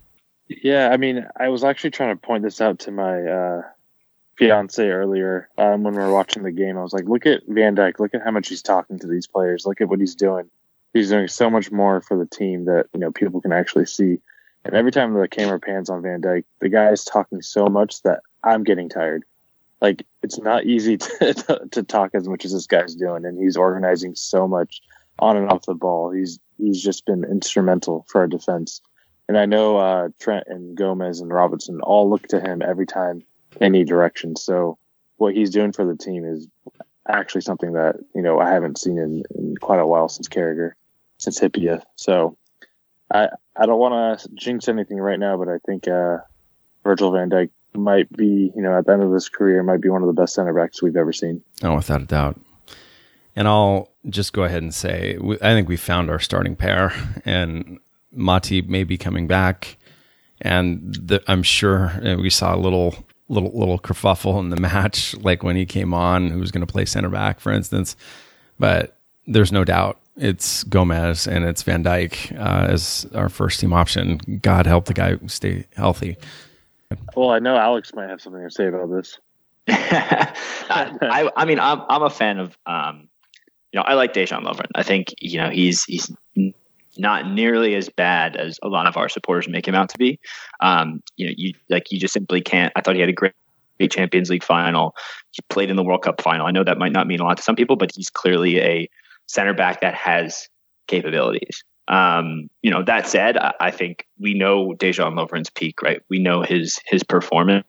Yeah, 0.48 0.90
I 0.90 0.98
mean, 0.98 1.26
I 1.40 1.50
was 1.50 1.64
actually 1.64 1.92
trying 1.92 2.16
to 2.16 2.22
point 2.22 2.44
this 2.44 2.62
out 2.62 2.80
to 2.80 2.92
my 2.92 3.22
uh, 3.22 3.62
fiance 4.38 4.88
earlier 4.88 5.50
um, 5.58 5.84
when 5.84 5.96
we 5.96 6.00
were 6.00 6.14
watching 6.14 6.44
the 6.44 6.52
game. 6.52 6.78
I 6.78 6.84
was 6.84 6.94
like, 6.94 7.06
"Look 7.06 7.26
at 7.26 7.42
Van 7.48 7.76
Dijk! 7.76 8.00
Look 8.00 8.14
at 8.14 8.22
how 8.24 8.32
much 8.32 8.50
he's 8.50 8.62
talking 8.62 9.00
to 9.00 9.08
these 9.08 9.28
players. 9.28 9.66
Look 9.66 9.82
at 9.82 9.88
what 9.88 10.00
he's 10.00 10.16
doing. 10.16 10.50
He's 10.96 11.10
doing 11.10 11.28
so 11.28 11.52
much 11.52 11.72
more 11.72 12.02
for 12.02 12.18
the 12.18 12.26
team 12.26 12.66
that 12.66 12.88
you 12.94 13.00
know 13.00 13.12
people 13.12 13.42
can 13.42 13.54
actually 13.54 13.86
see." 13.86 14.18
And 14.64 14.74
every 14.74 14.92
time 14.92 15.14
the 15.14 15.28
camera 15.28 15.60
pans 15.60 15.92
on 15.92 16.02
Van 16.02 16.22
Dijk, 16.22 16.44
the 16.60 16.70
guy 16.70 16.90
is 16.90 17.04
talking 17.04 17.44
so 17.44 17.68
much 17.68 18.02
that 18.02 18.22
I'm 18.44 18.64
getting 18.64 18.90
tired 18.90 19.24
like 19.82 20.06
it's 20.24 20.40
not 20.40 20.66
easy 20.66 20.98
to, 20.98 21.68
to, 21.72 21.84
talk 21.84 22.12
as 22.14 22.28
much 22.28 22.46
as 22.46 22.54
this 22.54 22.68
guy's 22.68 22.96
doing, 22.96 23.26
and 23.26 23.38
he's 23.38 23.58
organizing 23.58 24.16
so 24.16 24.48
much 24.48 24.82
on 25.20 25.38
and 25.38 25.52
off 25.52 25.66
the 25.66 25.74
ball. 25.74 26.12
He's 26.12 26.40
he's 26.58 26.82
just 26.82 27.06
been 27.06 27.24
instrumental 27.24 28.06
for 28.10 28.22
our 28.22 28.28
defense. 28.28 28.82
And 29.28 29.38
I 29.38 29.46
know 29.46 29.78
uh, 29.78 30.10
Trent 30.20 30.46
and 30.48 30.78
Gomez 30.78 31.20
and 31.20 31.34
Robertson 31.34 31.82
all 31.82 32.10
look 32.10 32.28
to 32.28 32.40
him 32.40 32.62
every 32.62 32.86
time 32.86 33.24
any 33.60 33.84
direction. 33.84 34.36
So 34.36 34.78
what 35.18 35.34
he's 35.34 35.50
doing 35.50 35.72
for 35.72 35.84
the 35.84 35.96
team 35.96 36.26
is 36.26 36.48
actually 37.08 37.42
something 37.42 37.74
that 37.74 37.96
you 38.14 38.22
know 38.22 38.40
I 38.40 38.52
haven't 38.52 38.80
seen 38.80 38.98
in, 38.98 39.24
in 39.36 39.56
quite 39.58 39.80
a 39.80 39.88
while 39.88 40.10
since 40.10 40.28
Carragher, 40.28 40.74
since 41.18 41.40
Hyypiä. 41.40 41.82
So 41.96 42.38
I 43.14 43.28
I 43.56 43.66
don't 43.66 43.80
want 43.80 44.20
to 44.20 44.30
jinx 44.36 44.68
anything 44.68 45.00
right 45.00 45.20
now, 45.20 45.38
but 45.38 45.48
I 45.48 45.60
think 45.66 45.88
uh, 45.88 46.18
Virgil 46.84 47.12
Van 47.12 47.30
Dijk 47.30 47.50
might 47.74 48.12
be, 48.16 48.52
you 48.56 48.62
know, 48.62 48.78
at 48.78 48.86
the 48.86 48.94
end 48.94 49.04
of 49.04 49.12
his 49.12 49.30
career, 49.30 49.64
might 49.64 49.82
be 49.82 49.90
one 49.90 50.02
of 50.02 50.08
the 50.08 50.22
best 50.22 50.34
center 50.34 50.54
backs 50.54 50.82
we've 50.82 50.96
ever 50.96 51.14
seen. 51.14 51.42
Oh, 51.64 51.76
without 51.76 52.02
a 52.02 52.06
doubt. 52.06 52.40
And 53.36 53.48
I'll 53.48 53.92
just 54.10 54.34
go 54.34 54.44
ahead 54.44 54.64
and 54.64 54.74
say, 54.74 55.18
I 55.42 55.54
think 55.54 55.68
we 55.68 55.78
found 55.78 56.10
our 56.10 56.20
starting 56.20 56.56
pair, 56.56 56.94
and 57.26 57.80
Matip 58.16 58.70
may 58.70 58.86
be 58.86 58.98
coming 58.98 59.28
back, 59.28 59.78
and 60.40 60.96
the, 60.96 61.22
I'm 61.28 61.44
sure 61.44 61.92
we 62.18 62.30
saw 62.30 62.56
a 62.56 62.58
little, 62.58 62.96
little, 63.28 63.52
little 63.58 63.78
kerfuffle 63.78 64.40
in 64.40 64.50
the 64.50 64.60
match, 64.60 65.16
like 65.18 65.44
when 65.44 65.58
he 65.58 65.66
came 65.66 65.94
on, 65.94 66.30
who 66.30 66.40
was 66.40 66.52
going 66.52 66.66
to 66.66 66.72
play 66.72 66.86
center 66.86 67.10
back, 67.10 67.42
for 67.42 67.52
instance. 67.52 67.98
But 68.58 68.98
there's 69.28 69.52
no 69.52 69.66
doubt 69.66 70.00
it's 70.18 70.64
Gomez 70.64 71.28
and 71.28 71.46
it's 71.46 71.64
Van 71.64 71.84
Dijk 71.84 72.38
uh, 72.40 72.68
as 72.72 73.08
our 73.14 73.30
first 73.30 73.60
team 73.60 73.74
option. 73.74 74.20
God 74.42 74.66
help 74.66 74.86
the 74.86 74.94
guy 74.94 75.18
stay 75.28 75.66
healthy. 75.76 76.18
Well, 77.16 77.32
I 77.32 77.40
know 77.40 77.56
Alex 77.56 77.94
might 77.94 78.10
have 78.10 78.22
something 78.22 78.42
to 78.42 78.52
say 78.52 78.68
about 78.68 78.92
this. 78.92 79.20
I, 79.68 81.30
I 81.36 81.46
mean, 81.46 81.60
I'm, 81.60 81.82
I'm 81.90 82.04
a 82.04 82.10
fan 82.10 82.40
of, 82.40 82.58
um, 82.66 83.10
you 83.72 83.80
know, 83.80 83.84
I 83.84 83.96
like 83.96 84.14
Dejan 84.14 84.44
Lovren. 84.44 84.70
I 84.76 84.84
think, 84.84 85.14
you 85.20 85.38
know, 85.38 85.50
he's, 85.50 85.84
he's 85.84 86.12
not 86.98 87.30
nearly 87.30 87.76
as 87.76 87.90
bad 87.90 88.38
as 88.38 88.58
a 88.64 88.70
lot 88.70 88.88
of 88.88 88.96
our 88.96 89.10
supporters 89.10 89.50
make 89.50 89.68
him 89.68 89.76
out 89.76 89.90
to 89.90 89.98
be. 89.98 90.20
Um, 90.62 91.02
you 91.18 91.28
know, 91.28 91.34
you 91.36 91.54
like, 91.70 91.92
you 91.92 92.00
just 92.00 92.14
simply 92.14 92.42
can't, 92.42 92.72
I 92.76 92.82
thought 92.82 92.96
he 92.96 93.02
had 93.02 93.10
a 93.10 93.14
great, 93.14 93.34
great 93.80 93.92
Champions 93.92 94.30
League 94.30 94.44
final. 94.44 94.96
He 95.32 95.42
played 95.50 95.70
in 95.70 95.76
the 95.76 95.84
World 95.84 96.04
Cup 96.04 96.22
final. 96.22 96.46
I 96.46 96.52
know 96.52 96.64
that 96.64 96.78
might 96.78 96.94
not 96.94 97.08
mean 97.08 97.20
a 97.20 97.24
lot 97.24 97.38
to 97.38 97.44
some 97.44 97.56
people, 97.56 97.76
but 97.76 97.92
he's 97.94 98.10
clearly 98.10 98.60
a 98.60 98.90
center 99.28 99.54
back 99.54 99.82
that 99.82 99.94
has 99.94 100.50
capabilities. 100.88 101.64
Um, 101.88 102.50
you 102.62 102.72
know, 102.72 102.84
that 102.84 103.08
said, 103.08 103.38
I, 103.38 103.54
I 103.60 103.72
think 103.72 104.08
we 104.20 104.34
know 104.34 104.74
Dejan 104.78 105.14
Lovren's 105.14 105.50
peak, 105.50 105.82
right? 105.82 106.02
We 106.10 106.20
know 106.20 106.42
his 106.42 106.80
his 106.86 107.04
performance 107.04 107.66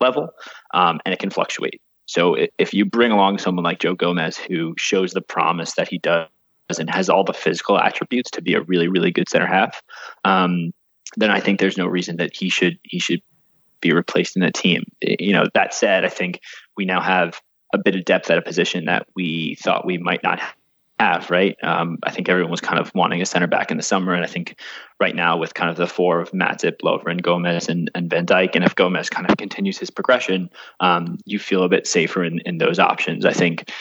level, 0.00 0.30
um, 0.74 1.00
and 1.04 1.12
it 1.12 1.18
can 1.18 1.30
fluctuate. 1.30 1.80
So 2.06 2.36
if 2.58 2.74
you 2.74 2.84
bring 2.84 3.12
along 3.12 3.38
someone 3.38 3.64
like 3.64 3.78
Joe 3.78 3.94
Gomez, 3.94 4.36
who 4.36 4.74
shows 4.76 5.12
the 5.12 5.20
promise 5.20 5.74
that 5.74 5.88
he 5.88 5.98
does 5.98 6.28
and 6.78 6.90
has 6.90 7.08
all 7.08 7.24
the 7.24 7.32
physical 7.32 7.78
attributes 7.78 8.30
to 8.32 8.42
be 8.42 8.54
a 8.54 8.62
really, 8.62 8.88
really 8.88 9.12
good 9.12 9.28
center 9.28 9.46
half, 9.46 9.80
um, 10.24 10.72
then 11.16 11.30
I 11.30 11.40
think 11.40 11.60
there's 11.60 11.78
no 11.78 11.86
reason 11.86 12.16
that 12.16 12.34
he 12.34 12.48
should 12.48 12.78
he 12.82 12.98
should 12.98 13.22
be 13.80 13.92
replaced 13.92 14.36
in 14.36 14.42
the 14.42 14.52
team. 14.52 14.84
You 15.00 15.32
know, 15.32 15.44
that 15.54 15.72
said, 15.72 16.04
I 16.04 16.08
think 16.08 16.40
we 16.76 16.84
now 16.84 17.00
have 17.00 17.40
a 17.72 17.78
bit 17.78 17.96
of 17.96 18.04
depth 18.04 18.30
at 18.30 18.38
a 18.38 18.42
position 18.42 18.84
that 18.86 19.06
we 19.14 19.56
thought 19.62 19.86
we 19.86 19.96
might 19.96 20.22
not 20.22 20.40
have, 21.00 21.30
right? 21.30 21.56
Um, 21.62 21.98
I 22.02 22.10
think 22.10 22.28
everyone 22.28 22.50
was 22.50 22.60
kind 22.60 22.78
of 22.78 22.94
wanting 22.94 23.22
a 23.22 23.26
center 23.26 23.46
back 23.46 23.70
in 23.70 23.78
the 23.78 23.82
summer, 23.82 24.12
and 24.12 24.22
I 24.22 24.26
think 24.26 24.56
right 25.00 25.16
now 25.16 25.38
with 25.38 25.54
kind 25.54 25.70
of 25.70 25.76
the 25.76 25.86
four 25.86 26.20
of 26.20 26.30
Matip, 26.32 26.82
Lovren, 26.82 27.22
Gomez, 27.22 27.68
and, 27.68 27.90
and 27.94 28.10
Van 28.10 28.26
Dijk, 28.26 28.54
and 28.54 28.64
if 28.64 28.74
Gomez 28.74 29.08
kind 29.08 29.28
of 29.28 29.36
continues 29.38 29.78
his 29.78 29.90
progression, 29.90 30.50
um, 30.80 31.18
you 31.24 31.38
feel 31.38 31.62
a 31.62 31.68
bit 31.68 31.86
safer 31.86 32.22
in, 32.22 32.40
in 32.40 32.58
those 32.58 32.78
options. 32.78 33.24
I 33.24 33.32
think, 33.32 33.72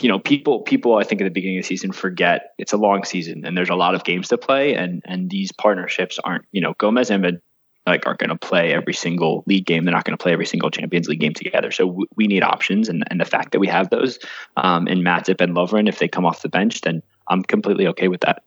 you 0.00 0.08
know, 0.08 0.18
people 0.18 0.60
people 0.62 0.96
I 0.96 1.04
think 1.04 1.20
at 1.20 1.24
the 1.24 1.30
beginning 1.30 1.58
of 1.58 1.62
the 1.62 1.68
season 1.68 1.92
forget 1.92 2.52
it's 2.58 2.72
a 2.72 2.76
long 2.76 3.04
season 3.04 3.46
and 3.46 3.56
there's 3.56 3.70
a 3.70 3.74
lot 3.74 3.94
of 3.94 4.04
games 4.04 4.28
to 4.28 4.36
play, 4.36 4.74
and 4.74 5.02
and 5.06 5.30
these 5.30 5.52
partnerships 5.52 6.18
aren't, 6.24 6.44
you 6.52 6.60
know, 6.60 6.74
Gomez 6.78 7.10
and 7.10 7.40
like 7.86 8.06
aren't 8.06 8.20
going 8.20 8.30
to 8.30 8.36
play 8.36 8.72
every 8.72 8.94
single 8.94 9.42
league 9.46 9.66
game. 9.66 9.84
They're 9.84 9.94
not 9.94 10.04
going 10.04 10.16
to 10.16 10.22
play 10.22 10.32
every 10.32 10.46
single 10.46 10.70
Champions 10.70 11.08
League 11.08 11.20
game 11.20 11.34
together. 11.34 11.70
So 11.70 11.86
w- 11.86 12.06
we 12.16 12.26
need 12.26 12.42
options, 12.42 12.88
and, 12.88 13.04
and 13.10 13.20
the 13.20 13.24
fact 13.24 13.52
that 13.52 13.60
we 13.60 13.68
have 13.68 13.90
those 13.90 14.18
um, 14.56 14.86
in 14.86 15.00
Matip 15.00 15.40
and 15.40 15.56
Lovren, 15.56 15.88
if 15.88 15.98
they 15.98 16.08
come 16.08 16.26
off 16.26 16.42
the 16.42 16.48
bench, 16.48 16.82
then 16.82 17.02
I'm 17.28 17.42
completely 17.42 17.86
okay 17.88 18.08
with 18.08 18.20
that. 18.20 18.42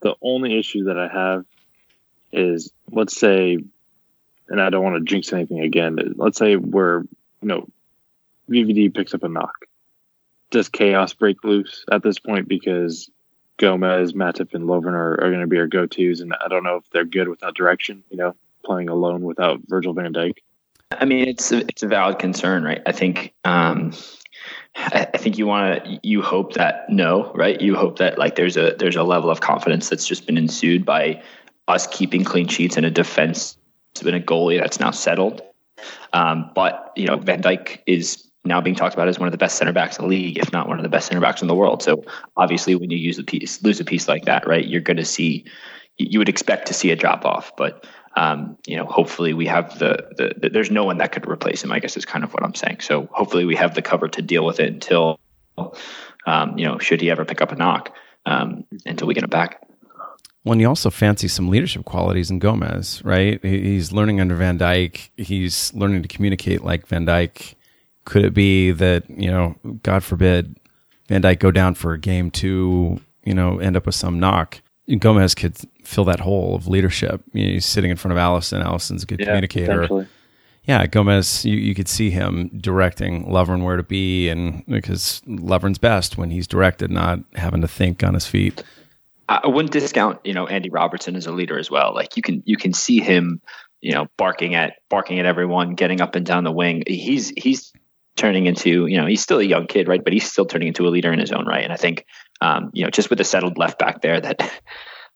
The 0.00 0.14
only 0.22 0.58
issue 0.58 0.84
that 0.84 0.98
I 0.98 1.08
have 1.08 1.44
is, 2.32 2.72
let's 2.90 3.18
say, 3.18 3.58
and 4.48 4.60
I 4.60 4.70
don't 4.70 4.82
want 4.82 4.96
to 4.96 5.10
jinx 5.10 5.32
anything 5.32 5.60
again. 5.60 5.98
Let's 6.16 6.38
say 6.38 6.56
we're, 6.56 7.02
you 7.02 7.48
know, 7.48 7.68
VVD 8.50 8.94
picks 8.94 9.14
up 9.14 9.22
a 9.22 9.28
knock. 9.28 9.66
Does 10.50 10.68
chaos 10.68 11.14
break 11.14 11.42
loose 11.44 11.84
at 11.90 12.02
this 12.02 12.18
point 12.18 12.48
because 12.48 13.08
Gomez, 13.58 14.12
Matip, 14.12 14.54
and 14.54 14.64
Lovren 14.64 14.92
are, 14.92 15.12
are 15.12 15.30
going 15.30 15.40
to 15.40 15.46
be 15.46 15.58
our 15.58 15.66
go 15.66 15.86
tos, 15.86 16.20
and 16.20 16.34
I 16.34 16.48
don't 16.48 16.64
know 16.64 16.76
if 16.76 16.90
they're 16.90 17.04
good 17.04 17.28
without 17.28 17.54
direction. 17.54 18.02
You 18.10 18.16
know, 18.16 18.36
playing 18.64 18.88
alone 18.88 19.22
without 19.22 19.60
Virgil 19.66 19.92
Van 19.92 20.12
Dijk? 20.12 20.34
I 20.90 21.04
mean, 21.04 21.28
it's 21.28 21.52
a, 21.52 21.58
it's 21.58 21.82
a 21.82 21.88
valid 21.88 22.18
concern, 22.18 22.64
right? 22.64 22.82
I 22.86 22.92
think 22.92 23.32
um, 23.44 23.92
I, 24.76 25.06
I 25.14 25.18
think 25.18 25.38
you 25.38 25.46
want 25.46 25.84
to 25.84 26.00
you 26.02 26.22
hope 26.22 26.54
that 26.54 26.88
no, 26.88 27.32
right? 27.34 27.60
You 27.60 27.74
hope 27.76 27.98
that 27.98 28.18
like 28.18 28.36
there's 28.36 28.56
a 28.56 28.74
there's 28.78 28.96
a 28.96 29.02
level 29.02 29.30
of 29.30 29.40
confidence 29.40 29.88
that's 29.88 30.06
just 30.06 30.26
been 30.26 30.36
ensued 30.36 30.84
by 30.84 31.22
us 31.68 31.86
keeping 31.86 32.24
clean 32.24 32.48
sheets 32.48 32.76
and 32.76 32.84
a 32.84 32.90
defense 32.90 33.56
and 34.00 34.16
a 34.16 34.20
goalie 34.20 34.58
that's 34.58 34.80
now 34.80 34.90
settled. 34.90 35.42
Um, 36.12 36.50
but 36.54 36.92
you 36.96 37.06
know, 37.06 37.16
Van 37.16 37.42
Dijk 37.42 37.78
is 37.86 38.28
now 38.44 38.60
being 38.60 38.74
talked 38.74 38.94
about 38.94 39.08
as 39.08 39.18
one 39.18 39.28
of 39.28 39.32
the 39.32 39.38
best 39.38 39.56
center 39.56 39.72
backs 39.72 39.98
in 39.98 40.04
the 40.04 40.08
league, 40.08 40.38
if 40.38 40.52
not 40.52 40.68
one 40.68 40.78
of 40.78 40.82
the 40.82 40.88
best 40.88 41.08
center 41.08 41.20
backs 41.20 41.42
in 41.42 41.48
the 41.48 41.54
world. 41.54 41.82
So 41.82 42.04
obviously, 42.36 42.74
when 42.74 42.90
you 42.90 42.98
use 42.98 43.18
a 43.18 43.24
piece, 43.24 43.62
lose 43.62 43.78
a 43.80 43.84
piece 43.84 44.08
like 44.08 44.24
that, 44.24 44.46
right, 44.46 44.66
you're 44.66 44.80
going 44.80 44.96
to 44.96 45.04
see, 45.04 45.44
you 45.98 46.18
would 46.18 46.28
expect 46.28 46.66
to 46.66 46.74
see 46.74 46.90
a 46.90 46.96
drop 46.96 47.24
off. 47.24 47.52
But 47.56 47.86
um, 48.14 48.56
you 48.66 48.76
know, 48.76 48.84
hopefully 48.84 49.32
we 49.32 49.46
have 49.46 49.78
the, 49.78 50.08
the, 50.16 50.34
the, 50.36 50.48
there's 50.50 50.70
no 50.70 50.84
one 50.84 50.98
that 50.98 51.12
could 51.12 51.26
replace 51.28 51.64
him. 51.64 51.72
I 51.72 51.78
guess 51.78 51.96
is 51.96 52.04
kind 52.04 52.24
of 52.24 52.32
what 52.32 52.42
I'm 52.42 52.54
saying. 52.54 52.80
So 52.80 53.08
hopefully 53.12 53.44
we 53.44 53.56
have 53.56 53.74
the 53.74 53.82
cover 53.82 54.08
to 54.08 54.22
deal 54.22 54.44
with 54.44 54.60
it 54.60 54.72
until, 54.72 55.18
um, 56.26 56.58
you 56.58 56.66
know, 56.66 56.78
should 56.78 57.00
he 57.00 57.10
ever 57.10 57.24
pick 57.24 57.40
up 57.40 57.52
a 57.52 57.56
knock, 57.56 57.94
um, 58.26 58.64
until 58.84 59.06
we 59.06 59.14
get 59.14 59.24
him 59.24 59.30
back. 59.30 59.66
Well, 60.44 60.52
and 60.52 60.60
you 60.60 60.68
also 60.68 60.90
fancy 60.90 61.28
some 61.28 61.48
leadership 61.48 61.84
qualities 61.84 62.30
in 62.30 62.40
Gomez, 62.40 63.00
right? 63.04 63.42
He's 63.44 63.92
learning 63.92 64.20
under 64.20 64.34
Van 64.34 64.58
Dijk. 64.58 65.10
He's 65.16 65.72
learning 65.72 66.02
to 66.02 66.08
communicate 66.08 66.64
like 66.64 66.86
Van 66.88 67.06
Dijk. 67.06 67.54
Could 68.04 68.24
it 68.24 68.34
be 68.34 68.72
that 68.72 69.08
you 69.08 69.30
know, 69.30 69.54
God 69.84 70.02
forbid, 70.02 70.58
Van 71.08 71.22
Dijk 71.22 71.38
go 71.38 71.52
down 71.52 71.74
for 71.74 71.92
a 71.92 71.98
game 71.98 72.30
two, 72.30 73.00
you 73.22 73.34
know, 73.34 73.58
end 73.60 73.76
up 73.76 73.86
with 73.86 73.94
some 73.94 74.18
knock? 74.18 74.60
Gomez 74.98 75.34
could 75.36 75.56
fill 75.84 76.04
that 76.04 76.20
hole 76.20 76.54
of 76.54 76.68
leadership. 76.68 77.22
You 77.32 77.46
know, 77.46 77.52
he's 77.52 77.66
sitting 77.66 77.90
in 77.90 77.96
front 77.96 78.16
of 78.16 78.18
Alisson. 78.18 78.64
Alisson's 78.64 79.02
a 79.02 79.06
good 79.06 79.20
yeah, 79.20 79.26
communicator. 79.26 80.08
Yeah, 80.64 80.86
Gomez, 80.86 81.44
you, 81.44 81.56
you 81.56 81.74
could 81.74 81.88
see 81.88 82.10
him 82.10 82.48
directing 82.56 83.26
Lovren 83.26 83.64
where 83.64 83.76
to 83.76 83.82
be, 83.82 84.28
and 84.28 84.64
because 84.66 85.20
Lovren's 85.26 85.78
best 85.78 86.16
when 86.16 86.30
he's 86.30 86.46
directed, 86.46 86.90
not 86.90 87.18
having 87.34 87.62
to 87.62 87.68
think 87.68 88.04
on 88.04 88.14
his 88.14 88.26
feet. 88.26 88.62
I 89.28 89.46
wouldn't 89.46 89.72
discount, 89.72 90.20
you 90.24 90.34
know, 90.34 90.46
Andy 90.46 90.68
Robertson 90.68 91.16
as 91.16 91.26
a 91.26 91.32
leader 91.32 91.58
as 91.58 91.70
well. 91.70 91.94
Like 91.94 92.16
you 92.16 92.22
can 92.22 92.42
you 92.44 92.56
can 92.56 92.72
see 92.72 93.00
him, 93.00 93.40
you 93.80 93.92
know, 93.92 94.06
barking 94.16 94.54
at 94.54 94.74
barking 94.88 95.18
at 95.18 95.26
everyone, 95.26 95.74
getting 95.74 96.00
up 96.00 96.14
and 96.14 96.26
down 96.26 96.44
the 96.44 96.52
wing. 96.52 96.82
He's 96.86 97.32
he's 97.36 97.72
turning 98.16 98.46
into, 98.46 98.86
you 98.86 98.98
know, 98.98 99.06
he's 99.06 99.22
still 99.22 99.38
a 99.38 99.44
young 99.44 99.66
kid, 99.66 99.88
right? 99.88 100.02
But 100.04 100.12
he's 100.12 100.30
still 100.30 100.44
turning 100.44 100.68
into 100.68 100.86
a 100.86 100.90
leader 100.90 101.12
in 101.12 101.18
his 101.18 101.32
own 101.32 101.46
right. 101.46 101.64
And 101.64 101.72
I 101.72 101.76
think, 101.76 102.04
um, 102.40 102.70
you 102.74 102.84
know, 102.84 102.90
just 102.90 103.10
with 103.10 103.20
a 103.20 103.24
settled 103.24 103.56
left 103.58 103.78
back 103.78 104.02
there 104.02 104.20
that 104.20 104.38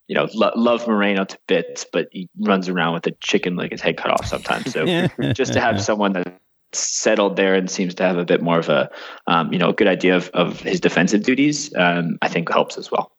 you 0.09 0.15
know, 0.15 0.29
lo- 0.35 0.53
love 0.55 0.87
Moreno 0.87 1.25
to 1.25 1.39
bits, 1.47 1.87
but 1.93 2.09
he 2.13 2.29
runs 2.41 2.69
around 2.69 2.95
with 2.95 3.07
a 3.07 3.13
chicken 3.21 3.57
like 3.57 3.73
his 3.73 3.81
head 3.81 3.97
cut 3.97 4.11
off 4.13 4.27
sometimes. 4.27 4.73
So 4.73 5.09
just 5.33 5.53
to 5.55 5.61
have 5.61 5.83
someone 5.83 6.13
that's 6.13 6.39
settled 6.73 7.37
there 7.37 7.55
and 7.55 7.71
seems 7.71 7.95
to 7.97 8.05
have 8.05 8.19
a 8.19 8.25
bit 8.25 8.43
more 8.43 8.59
of 8.59 8.69
a, 8.69 8.91
um, 9.27 9.53
you 9.53 9.59
know, 9.59 9.71
a 9.71 9.73
good 9.73 9.89
idea 9.89 10.17
of, 10.17 10.29
of 10.31 10.61
his 10.61 10.81
defensive 10.81 11.23
duties, 11.23 11.75
um, 11.77 12.19
I 12.23 12.29
think 12.29 12.51
helps 12.51 12.79
as 12.79 12.91
well. 12.91 13.13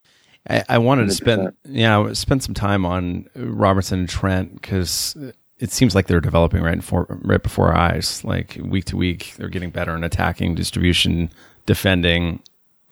I, 0.50 0.64
I 0.70 0.78
wanted 0.78 1.08
100%. 1.08 1.08
to 1.08 1.14
spend, 1.14 1.54
yeah, 1.66 2.14
spend 2.14 2.44
some 2.44 2.54
time 2.54 2.86
on 2.86 3.30
Robertson 3.36 4.00
and 4.00 4.10
Trent 4.10 4.54
because 4.54 5.18
it 5.60 5.72
seems 5.72 5.96
like 5.96 6.08
they're 6.08 6.22
developing 6.22 6.62
right, 6.62 6.84
for, 6.84 7.06
right 7.24 7.42
before 7.42 7.74
our 7.74 7.78
eyes. 7.78 8.24
Like 8.24 8.58
week 8.62 8.86
to 8.86 8.98
week, 8.98 9.34
they're 9.38 9.50
getting 9.50 9.72
better 9.72 9.96
in 9.96 10.04
attacking, 10.04 10.56
distribution, 10.56 11.32
defending, 11.66 12.42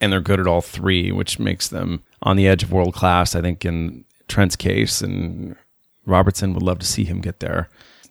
and 0.00 0.12
they're 0.12 0.20
good 0.20 0.40
at 0.40 0.46
all 0.46 0.60
three, 0.60 1.12
which 1.12 1.38
makes 1.38 1.68
them 1.68 2.02
on 2.22 2.36
the 2.36 2.46
edge 2.46 2.62
of 2.62 2.72
world 2.72 2.94
class. 2.94 3.34
I 3.34 3.40
think 3.40 3.64
in 3.64 4.04
Trent's 4.28 4.56
case, 4.56 5.00
and 5.00 5.56
Robertson 6.04 6.54
would 6.54 6.62
love 6.62 6.78
to 6.80 6.86
see 6.86 7.04
him 7.04 7.20
get 7.20 7.40
there. 7.40 7.68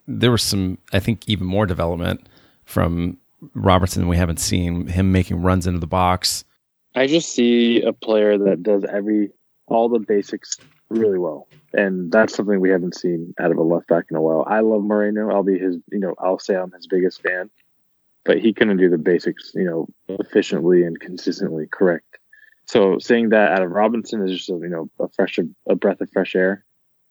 There 0.08 0.32
was 0.32 0.43
some, 0.43 0.78
I 0.93 1.00
think, 1.00 1.28
even 1.28 1.48
more 1.48 1.65
development 1.65 2.28
from 2.65 3.17
Robertson 3.54 4.08
we 4.08 4.17
haven't 4.17 4.39
seen. 4.39 4.88
Him 4.88 5.12
making 5.12 5.41
runs 5.41 5.67
into 5.67 5.80
the 5.80 5.88
box. 5.88 6.43
I 6.95 7.08
just 7.08 7.34
see 7.34 7.82
a 7.82 7.93
player 7.93 8.38
that 8.38 8.63
does 8.63 8.86
every 8.86 9.32
all 9.67 9.89
the 9.89 10.00
basics 10.00 10.58
really 10.89 11.17
well, 11.17 11.48
and 11.74 12.12
that's 12.12 12.36
something 12.36 12.60
we 12.60 12.69
haven't 12.69 12.95
seen 12.95 13.34
out 13.39 13.52
of 13.52 13.58
a 13.58 13.63
left 13.63 13.88
back 13.88 14.06
in 14.10 14.15
a 14.15 14.21
while. 14.21 14.45
I 14.48 14.62
love 14.62 14.84
Moreno. 14.84 15.30
I'll 15.32 15.43
be 15.43 15.60
his, 15.60 15.78
you 15.91 16.00
know, 16.00 16.15
I'll 16.19 16.39
say 16.39 16.56
I'm 16.56 16.71
his 16.71 16.88
biggest 16.88 17.21
fan 17.21 17.50
but 18.26 18.40
he 18.40 18.54
couldn't 18.54 18.78
do 18.78 18.90
the 18.90 18.98
basics, 18.98 19.52
you 19.54 19.64
know, 19.64 19.88
efficiently 20.08 20.84
and 20.84 21.00
consistently 21.00 21.68
correct. 21.72 22.18
So 22.66 22.98
saying 22.98 23.30
that 23.30 23.52
out 23.52 23.62
of 23.62 23.72
Robinson 23.72 24.28
is 24.28 24.32
just, 24.32 24.50
you 24.50 24.68
know, 24.68 24.90
a 25.00 25.08
fresh, 25.10 25.40
a 25.70 25.76
breath 25.76 26.02
of 26.02 26.10
fresh 26.12 26.36
air. 26.36 26.66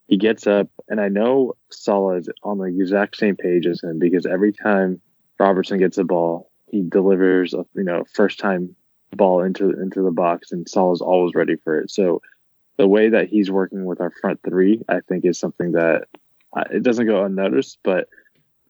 He 0.08 0.18
gets 0.18 0.46
up, 0.46 0.68
and 0.88 1.00
I 1.00 1.08
know 1.08 1.54
Salah 1.70 2.16
is 2.16 2.28
on 2.42 2.58
the 2.58 2.64
exact 2.64 3.16
same 3.16 3.36
page 3.36 3.66
as 3.66 3.82
him 3.82 3.98
because 3.98 4.26
every 4.26 4.52
time 4.52 5.00
Robertson 5.38 5.78
gets 5.78 5.96
a 5.96 6.04
ball, 6.04 6.50
he 6.70 6.82
delivers 6.82 7.54
a, 7.54 7.64
you 7.74 7.84
know, 7.84 8.04
first 8.12 8.38
time 8.38 8.74
ball 9.16 9.42
into 9.42 9.70
into 9.70 10.02
the 10.02 10.10
box, 10.10 10.52
and 10.52 10.68
Salah's 10.68 11.00
always 11.00 11.34
ready 11.34 11.56
for 11.56 11.80
it. 11.80 11.90
So 11.90 12.20
the 12.76 12.88
way 12.88 13.08
that 13.10 13.28
he's 13.28 13.50
working 13.50 13.84
with 13.84 14.00
our 14.00 14.10
front 14.20 14.40
three, 14.44 14.82
I 14.88 15.00
think, 15.08 15.24
is 15.24 15.38
something 15.38 15.72
that 15.72 16.08
uh, 16.54 16.64
it 16.70 16.82
doesn't 16.82 17.06
go 17.06 17.24
unnoticed, 17.24 17.78
but 17.82 18.08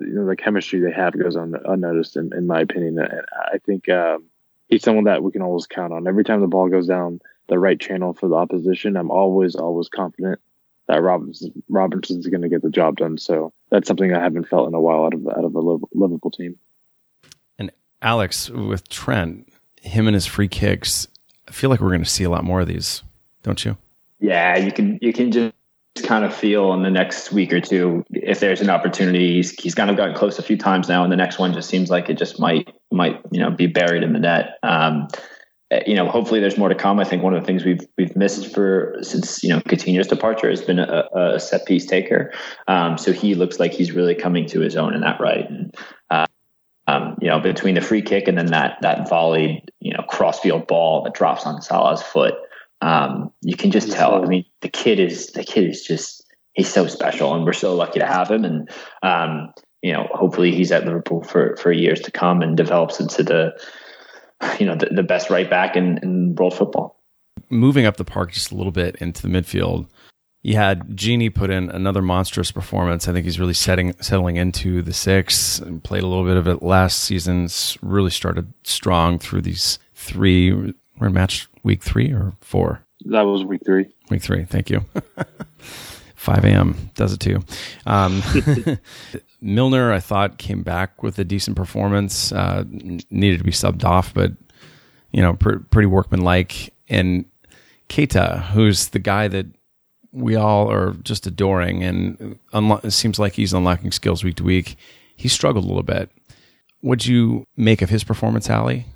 you 0.00 0.14
know 0.14 0.26
the 0.26 0.36
chemistry 0.36 0.80
they 0.80 0.92
have 0.92 1.18
goes 1.18 1.36
un, 1.36 1.54
unnoticed 1.64 2.16
in, 2.16 2.32
in 2.34 2.46
my 2.46 2.60
opinion. 2.60 2.98
And 2.98 3.22
I 3.32 3.58
think 3.58 3.88
um, 3.88 4.24
he's 4.68 4.82
someone 4.82 5.04
that 5.04 5.22
we 5.22 5.32
can 5.32 5.42
always 5.42 5.66
count 5.66 5.92
on. 5.92 6.06
Every 6.06 6.24
time 6.24 6.40
the 6.40 6.46
ball 6.46 6.68
goes 6.68 6.86
down 6.86 7.20
the 7.48 7.58
right 7.58 7.78
channel 7.78 8.14
for 8.14 8.28
the 8.28 8.34
opposition, 8.34 8.96
I'm 8.96 9.10
always 9.10 9.54
always 9.54 9.88
confident 9.88 10.40
that 10.86 11.02
Robinson 11.02 11.62
Robinson's 11.68 12.26
going 12.26 12.42
to 12.42 12.48
get 12.48 12.62
the 12.62 12.70
job 12.70 12.96
done. 12.96 13.18
So 13.18 13.52
that's 13.70 13.88
something 13.88 14.14
I 14.14 14.20
haven't 14.20 14.48
felt 14.48 14.68
in 14.68 14.74
a 14.74 14.80
while 14.80 15.04
out 15.04 15.14
of 15.14 15.26
out 15.28 15.44
of 15.44 15.54
a 15.54 15.78
Liverpool 15.92 16.30
team. 16.30 16.58
And 17.58 17.70
Alex 18.02 18.50
with 18.50 18.88
Trent, 18.88 19.48
him 19.80 20.06
and 20.06 20.14
his 20.14 20.26
free 20.26 20.48
kicks, 20.48 21.08
I 21.48 21.52
feel 21.52 21.70
like 21.70 21.80
we're 21.80 21.88
going 21.88 22.04
to 22.04 22.10
see 22.10 22.24
a 22.24 22.30
lot 22.30 22.44
more 22.44 22.60
of 22.60 22.68
these, 22.68 23.02
don't 23.42 23.64
you? 23.64 23.76
Yeah, 24.20 24.58
you 24.58 24.72
can 24.72 24.98
you 25.02 25.12
can 25.12 25.30
just 25.30 25.54
kind 26.02 26.24
of 26.24 26.34
feel 26.34 26.72
in 26.72 26.82
the 26.82 26.90
next 26.90 27.32
week 27.32 27.52
or 27.52 27.60
two 27.60 28.04
if 28.10 28.40
there's 28.40 28.60
an 28.60 28.70
opportunity. 28.70 29.34
He's, 29.34 29.52
he's 29.52 29.74
kind 29.74 29.90
of 29.90 29.96
gotten 29.96 30.14
close 30.14 30.38
a 30.38 30.42
few 30.42 30.56
times 30.56 30.88
now, 30.88 31.04
and 31.04 31.12
the 31.12 31.16
next 31.16 31.38
one 31.38 31.52
just 31.52 31.68
seems 31.68 31.90
like 31.90 32.10
it 32.10 32.18
just 32.18 32.40
might 32.40 32.74
might 32.90 33.20
you 33.30 33.40
know 33.40 33.50
be 33.50 33.66
buried 33.66 34.02
in 34.02 34.12
the 34.12 34.18
net. 34.18 34.58
Um, 34.62 35.08
eh, 35.70 35.82
you 35.86 35.94
know, 35.94 36.08
hopefully 36.08 36.40
there's 36.40 36.58
more 36.58 36.68
to 36.68 36.74
come. 36.74 36.98
I 36.98 37.04
think 37.04 37.22
one 37.22 37.34
of 37.34 37.40
the 37.40 37.46
things 37.46 37.64
we've 37.64 37.86
we've 37.96 38.16
missed 38.16 38.52
for 38.52 38.96
since 39.02 39.44
you 39.44 39.50
know 39.50 39.60
Coutinho's 39.60 40.08
departure 40.08 40.50
has 40.50 40.62
been 40.62 40.80
a, 40.80 41.04
a 41.14 41.38
set 41.38 41.64
piece 41.64 41.86
taker. 41.86 42.32
Um, 42.66 42.98
so 42.98 43.12
he 43.12 43.34
looks 43.34 43.60
like 43.60 43.72
he's 43.72 43.92
really 43.92 44.14
coming 44.14 44.46
to 44.46 44.60
his 44.60 44.76
own 44.76 44.94
in 44.94 45.00
that 45.02 45.20
right. 45.20 45.48
And, 45.48 45.74
uh, 46.10 46.26
um, 46.86 47.16
you 47.20 47.28
know, 47.28 47.40
between 47.40 47.76
the 47.76 47.80
free 47.80 48.02
kick 48.02 48.28
and 48.28 48.36
then 48.36 48.46
that 48.46 48.78
that 48.82 49.08
volleyed, 49.08 49.62
you 49.80 49.92
know, 49.92 50.02
crossfield 50.08 50.66
ball 50.66 51.02
that 51.04 51.14
drops 51.14 51.46
on 51.46 51.62
Salah's 51.62 52.02
foot 52.02 52.34
um, 52.80 53.32
you 53.42 53.56
can 53.56 53.70
just 53.70 53.92
tell. 53.92 54.22
I 54.22 54.26
mean, 54.26 54.44
the 54.60 54.68
kid 54.68 54.98
is 55.00 55.28
the 55.28 55.44
kid 55.44 55.68
is 55.68 55.82
just 55.84 56.24
he's 56.54 56.72
so 56.72 56.86
special, 56.86 57.34
and 57.34 57.44
we're 57.44 57.52
so 57.52 57.74
lucky 57.74 57.98
to 57.98 58.06
have 58.06 58.30
him. 58.30 58.44
And 58.44 58.68
um, 59.02 59.52
you 59.82 59.92
know, 59.92 60.08
hopefully, 60.12 60.52
he's 60.52 60.72
at 60.72 60.84
Liverpool 60.84 61.22
for 61.22 61.56
for 61.56 61.72
years 61.72 62.00
to 62.00 62.10
come 62.10 62.42
and 62.42 62.56
develops 62.56 63.00
into 63.00 63.22
the 63.22 63.52
you 64.58 64.66
know 64.66 64.76
the, 64.76 64.86
the 64.86 65.02
best 65.02 65.30
right 65.30 65.48
back 65.48 65.76
in, 65.76 65.98
in 66.02 66.34
world 66.34 66.54
football. 66.54 67.00
Moving 67.50 67.86
up 67.86 67.96
the 67.96 68.04
park 68.04 68.32
just 68.32 68.50
a 68.50 68.54
little 68.54 68.72
bit 68.72 68.96
into 68.96 69.22
the 69.22 69.28
midfield, 69.28 69.86
you 70.42 70.56
had 70.56 70.90
Gini 70.90 71.34
put 71.34 71.50
in 71.50 71.70
another 71.70 72.02
monstrous 72.02 72.52
performance. 72.52 73.08
I 73.08 73.12
think 73.12 73.24
he's 73.24 73.40
really 73.40 73.54
setting 73.54 73.94
settling 74.00 74.36
into 74.36 74.82
the 74.82 74.92
six 74.92 75.58
and 75.58 75.82
played 75.82 76.02
a 76.02 76.06
little 76.06 76.24
bit 76.24 76.36
of 76.36 76.46
it 76.46 76.62
last 76.62 77.00
season's. 77.00 77.78
Really 77.82 78.10
started 78.10 78.52
strong 78.62 79.18
through 79.18 79.42
these 79.42 79.78
three. 79.94 80.74
We're 80.98 81.08
in 81.08 81.12
match 81.12 81.48
week 81.62 81.82
three 81.82 82.12
or 82.12 82.34
four? 82.40 82.84
That 83.06 83.22
was 83.22 83.44
week 83.44 83.62
three. 83.64 83.86
Week 84.10 84.22
three. 84.22 84.44
Thank 84.44 84.70
you. 84.70 84.84
5 86.24 86.44
a.m. 86.46 86.90
does 86.94 87.12
it 87.12 87.20
too. 87.20 87.44
Um, 87.84 88.22
Milner, 89.42 89.92
I 89.92 90.00
thought, 90.00 90.38
came 90.38 90.62
back 90.62 91.02
with 91.02 91.18
a 91.18 91.24
decent 91.24 91.54
performance. 91.54 92.32
Uh, 92.32 92.64
needed 93.10 93.38
to 93.38 93.44
be 93.44 93.50
subbed 93.50 93.84
off, 93.84 94.14
but 94.14 94.32
you 95.12 95.20
know, 95.20 95.34
pr- 95.34 95.58
pretty 95.70 95.86
workmanlike. 95.86 96.72
And 96.88 97.26
Keita, 97.90 98.42
who's 98.52 98.88
the 98.88 98.98
guy 98.98 99.28
that 99.28 99.46
we 100.12 100.34
all 100.34 100.70
are 100.72 100.92
just 101.02 101.26
adoring, 101.26 101.82
and 101.82 102.38
unlo- 102.54 102.82
it 102.84 102.92
seems 102.92 103.18
like 103.18 103.34
he's 103.34 103.52
unlocking 103.52 103.92
skills 103.92 104.24
week 104.24 104.36
to 104.36 104.44
week. 104.44 104.76
He 105.16 105.28
struggled 105.28 105.64
a 105.64 105.68
little 105.68 105.82
bit. 105.82 106.10
What'd 106.80 107.06
you 107.06 107.44
make 107.56 107.82
of 107.82 107.90
his 107.90 108.02
performance, 108.02 108.48
Ali? 108.48 108.86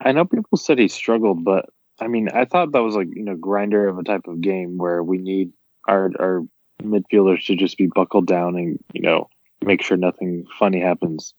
I 0.00 0.12
know 0.12 0.24
people 0.24 0.58
said 0.58 0.78
he 0.78 0.88
struggled, 0.88 1.44
but 1.44 1.66
I 2.00 2.08
mean, 2.08 2.28
I 2.30 2.44
thought 2.44 2.72
that 2.72 2.82
was 2.82 2.94
like 2.94 3.08
you 3.14 3.24
know 3.24 3.36
grinder 3.36 3.88
of 3.88 3.98
a 3.98 4.02
type 4.02 4.26
of 4.26 4.40
game 4.40 4.78
where 4.78 5.02
we 5.02 5.18
need 5.18 5.52
our 5.86 6.10
our 6.18 6.42
midfielders 6.82 7.46
to 7.46 7.56
just 7.56 7.76
be 7.76 7.86
buckled 7.86 8.26
down 8.26 8.56
and 8.56 8.82
you 8.92 9.02
know 9.02 9.28
make 9.62 9.82
sure 9.82 9.96
nothing 9.96 10.46
funny 10.58 10.80
happens 10.80 11.34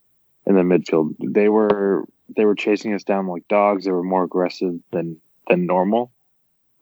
in 0.46 0.56
the 0.56 0.62
midfield. 0.62 1.16
They 1.20 1.50
were 1.50 2.06
they 2.36 2.46
were 2.46 2.56
chasing 2.56 2.94
us 2.94 3.04
down 3.04 3.28
like 3.28 3.48
dogs. 3.48 3.86
They 3.86 3.92
were 3.92 4.04
more 4.04 4.24
aggressive 4.24 4.80
than 4.92 5.18
than 5.48 5.66
normal. 5.66 6.12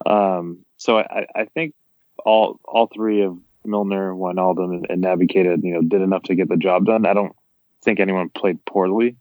Um, 0.06 0.66
so 0.78 1.00
I, 1.00 1.26
I 1.36 1.46
think 1.46 1.74
all 2.26 2.60
all 2.66 2.88
three 2.88 3.22
of 3.22 3.38
Milner, 3.66 4.14
Wijnaldum, 4.14 4.86
and, 4.90 5.06
and 5.06 5.30
Keita, 5.30 5.64
you 5.64 5.74
know, 5.74 5.82
did 5.82 6.02
enough 6.02 6.24
to 6.24 6.36
get 6.36 6.50
the 6.50 6.58
job 6.58 6.86
done. 6.86 7.06
I 7.06 7.14
don't 7.14 7.36
think 7.84 8.00
anyone 8.00 8.30
played 8.30 8.64
poorly. 8.66 9.16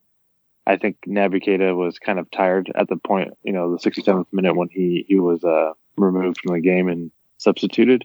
I 0.69 0.77
think 0.77 0.99
Keita 1.07 1.75
was 1.75 1.99
kind 1.99 2.19
of 2.19 2.31
tired 2.31 2.71
at 2.75 2.89
the 2.89 2.97
point, 2.97 3.33
you 3.43 3.53
know, 3.53 3.75
the 3.75 3.91
67th 3.91 4.27
minute 4.33 4.55
when 4.55 4.69
he 4.71 5.07
he 5.09 5.19
was 5.19 5.43
uh, 5.43 5.73
removed 5.97 6.41
from 6.43 6.55
the 6.55 6.61
game 6.61 6.89
and 6.89 7.11
substituted. 7.39 8.05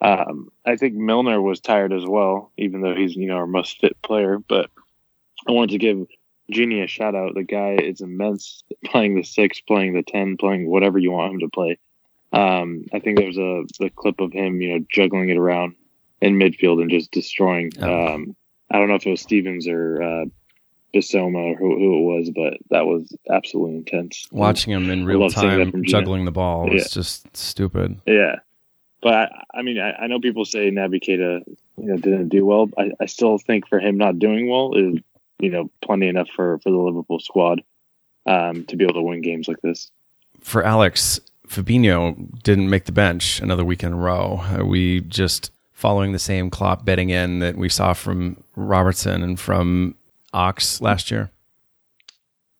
Um, 0.00 0.50
I 0.66 0.74
think 0.74 0.94
Milner 0.94 1.40
was 1.40 1.60
tired 1.60 1.92
as 1.92 2.04
well, 2.04 2.50
even 2.58 2.80
though 2.80 2.96
he's 2.96 3.14
you 3.14 3.28
know 3.28 3.36
our 3.36 3.46
most 3.46 3.80
fit 3.80 4.00
player. 4.02 4.38
But 4.38 4.70
I 5.46 5.52
wanted 5.52 5.70
to 5.70 5.78
give 5.78 6.06
Gini 6.52 6.82
a 6.82 6.88
shout 6.88 7.14
out. 7.14 7.34
The 7.34 7.44
guy 7.44 7.76
is 7.76 8.00
immense, 8.00 8.64
playing 8.86 9.14
the 9.14 9.22
six, 9.22 9.60
playing 9.60 9.94
the 9.94 10.02
ten, 10.02 10.36
playing 10.36 10.68
whatever 10.68 10.98
you 10.98 11.12
want 11.12 11.34
him 11.34 11.40
to 11.40 11.48
play. 11.48 11.78
Um, 12.32 12.86
I 12.92 12.98
think 12.98 13.18
there's 13.18 13.38
a 13.38 13.64
the 13.78 13.90
clip 13.94 14.20
of 14.20 14.32
him, 14.32 14.60
you 14.60 14.72
know, 14.72 14.84
juggling 14.90 15.28
it 15.28 15.36
around 15.36 15.76
in 16.20 16.40
midfield 16.40 16.80
and 16.80 16.90
just 16.90 17.12
destroying. 17.12 17.70
Oh. 17.80 18.14
Um, 18.14 18.36
I 18.68 18.78
don't 18.78 18.88
know 18.88 18.94
if 18.96 19.06
it 19.06 19.10
was 19.10 19.20
Stephens 19.20 19.68
or 19.68 20.02
uh, 20.02 20.24
Bissouma 20.94 21.52
or 21.52 21.56
who, 21.56 21.78
who 21.78 21.96
it 21.98 22.18
was, 22.18 22.30
but 22.34 22.54
that 22.70 22.86
was 22.86 23.14
absolutely 23.30 23.76
intense. 23.76 24.26
Watching 24.32 24.72
him 24.72 24.90
in 24.90 25.04
real 25.04 25.20
love 25.20 25.32
seeing 25.32 25.58
that 25.58 25.72
time 25.72 25.84
juggling 25.84 26.24
the 26.24 26.30
ball 26.32 26.68
was 26.68 26.82
Yeah. 26.82 26.88
just 26.90 27.36
stupid. 27.36 28.00
Yeah, 28.06 28.36
but 29.02 29.14
I, 29.14 29.28
I 29.54 29.62
mean, 29.62 29.78
I, 29.78 29.92
I 29.92 30.06
know 30.06 30.20
people 30.20 30.44
say 30.44 30.70
Naby 30.70 31.02
Keita, 31.02 31.42
you 31.78 31.84
know, 31.86 31.96
didn't 31.96 32.28
do 32.28 32.44
well. 32.44 32.68
I, 32.78 32.90
I 33.00 33.06
still 33.06 33.38
think 33.38 33.68
for 33.68 33.78
him 33.80 33.96
not 33.98 34.18
doing 34.18 34.48
well 34.48 34.74
is, 34.74 34.98
you 35.38 35.50
know, 35.50 35.70
plenty 35.82 36.08
enough 36.08 36.28
for 36.34 36.58
for 36.58 36.70
the 36.70 36.78
Liverpool 36.78 37.20
squad 37.20 37.62
um, 38.26 38.64
to 38.66 38.76
be 38.76 38.84
able 38.84 38.94
to 38.94 39.02
win 39.02 39.22
games 39.22 39.48
like 39.48 39.60
this. 39.62 39.90
For 40.40 40.64
Alex, 40.64 41.20
Fabinho 41.48 42.42
didn't 42.42 42.68
make 42.70 42.84
the 42.84 42.92
bench 42.92 43.40
another 43.40 43.64
week 43.64 43.82
in 43.82 43.92
a 43.92 43.96
row. 43.96 44.40
Are 44.56 44.64
we 44.64 45.00
just 45.02 45.50
following 45.72 46.12
the 46.12 46.18
same 46.18 46.50
Klopp 46.50 46.84
betting 46.84 47.08
in 47.10 47.38
that 47.38 47.56
we 47.56 47.68
saw 47.70 47.92
from 47.94 48.36
Robertson 48.54 49.22
and 49.22 49.40
from 49.40 49.94
Ox 50.32 50.80
last 50.80 51.10
year? 51.10 51.30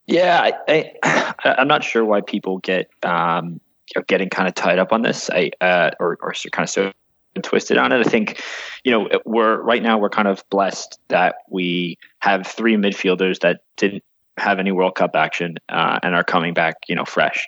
Yeah, 0.07 0.51
I, 0.67 0.93
I, 1.03 1.55
I'm 1.57 1.67
not 1.67 1.83
sure 1.83 2.03
why 2.03 2.21
people 2.21 2.57
get 2.57 2.89
um, 3.03 3.61
are 3.95 4.03
getting 4.03 4.29
kind 4.29 4.47
of 4.47 4.55
tied 4.55 4.79
up 4.79 4.91
on 4.91 5.01
this. 5.01 5.29
I 5.29 5.51
uh, 5.61 5.91
or 5.99 6.17
or 6.21 6.33
kind 6.51 6.63
of 6.63 6.69
so 6.69 6.91
twisted 7.41 7.77
on 7.77 7.91
it. 7.91 8.05
I 8.05 8.09
think 8.09 8.41
you 8.83 8.91
know 8.91 9.09
we're 9.25 9.61
right 9.61 9.81
now 9.81 9.97
we're 9.97 10.09
kind 10.09 10.27
of 10.27 10.43
blessed 10.49 10.99
that 11.07 11.35
we 11.49 11.97
have 12.19 12.45
three 12.45 12.75
midfielders 12.75 13.39
that 13.39 13.61
didn't 13.77 14.03
have 14.37 14.59
any 14.59 14.71
World 14.71 14.95
Cup 14.95 15.15
action 15.15 15.57
uh, 15.69 15.99
and 16.03 16.15
are 16.15 16.23
coming 16.23 16.53
back, 16.53 16.75
you 16.87 16.95
know, 16.95 17.05
fresh. 17.05 17.47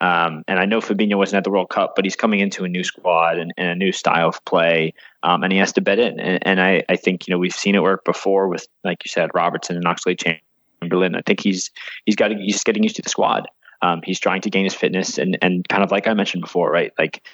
Um, 0.00 0.44
and 0.48 0.58
I 0.58 0.64
know 0.64 0.80
Fabinho 0.80 1.16
wasn't 1.16 1.38
at 1.38 1.44
the 1.44 1.50
World 1.50 1.68
Cup, 1.68 1.92
but 1.94 2.04
he's 2.04 2.16
coming 2.16 2.40
into 2.40 2.64
a 2.64 2.68
new 2.68 2.82
squad 2.82 3.38
and, 3.38 3.52
and 3.58 3.68
a 3.68 3.74
new 3.74 3.92
style 3.92 4.28
of 4.28 4.42
play, 4.46 4.94
um, 5.22 5.42
and 5.42 5.52
he 5.52 5.58
has 5.58 5.72
to 5.74 5.80
bet 5.80 5.98
in. 5.98 6.18
And, 6.20 6.46
and 6.46 6.60
I, 6.60 6.82
I 6.88 6.96
think 6.96 7.26
you 7.26 7.32
know 7.32 7.38
we've 7.38 7.54
seen 7.54 7.74
it 7.74 7.82
work 7.82 8.04
before 8.04 8.48
with, 8.48 8.66
like 8.84 9.04
you 9.04 9.08
said, 9.08 9.30
Robertson 9.34 9.76
and 9.76 9.84
Oxlade-Chamberlain. 9.84 11.14
I 11.14 11.22
think 11.22 11.40
he's 11.40 11.70
he's 12.06 12.16
got 12.16 12.30
he's 12.30 12.54
just 12.54 12.64
getting 12.64 12.82
used 12.82 12.96
to 12.96 13.02
the 13.02 13.10
squad. 13.10 13.48
Um, 13.82 14.00
he's 14.04 14.20
trying 14.20 14.42
to 14.42 14.50
gain 14.50 14.64
his 14.64 14.74
fitness 14.74 15.18
and 15.18 15.38
and 15.42 15.68
kind 15.68 15.82
of 15.82 15.90
like 15.90 16.06
I 16.06 16.14
mentioned 16.14 16.42
before, 16.42 16.70
right? 16.70 16.92
Like 16.98 17.26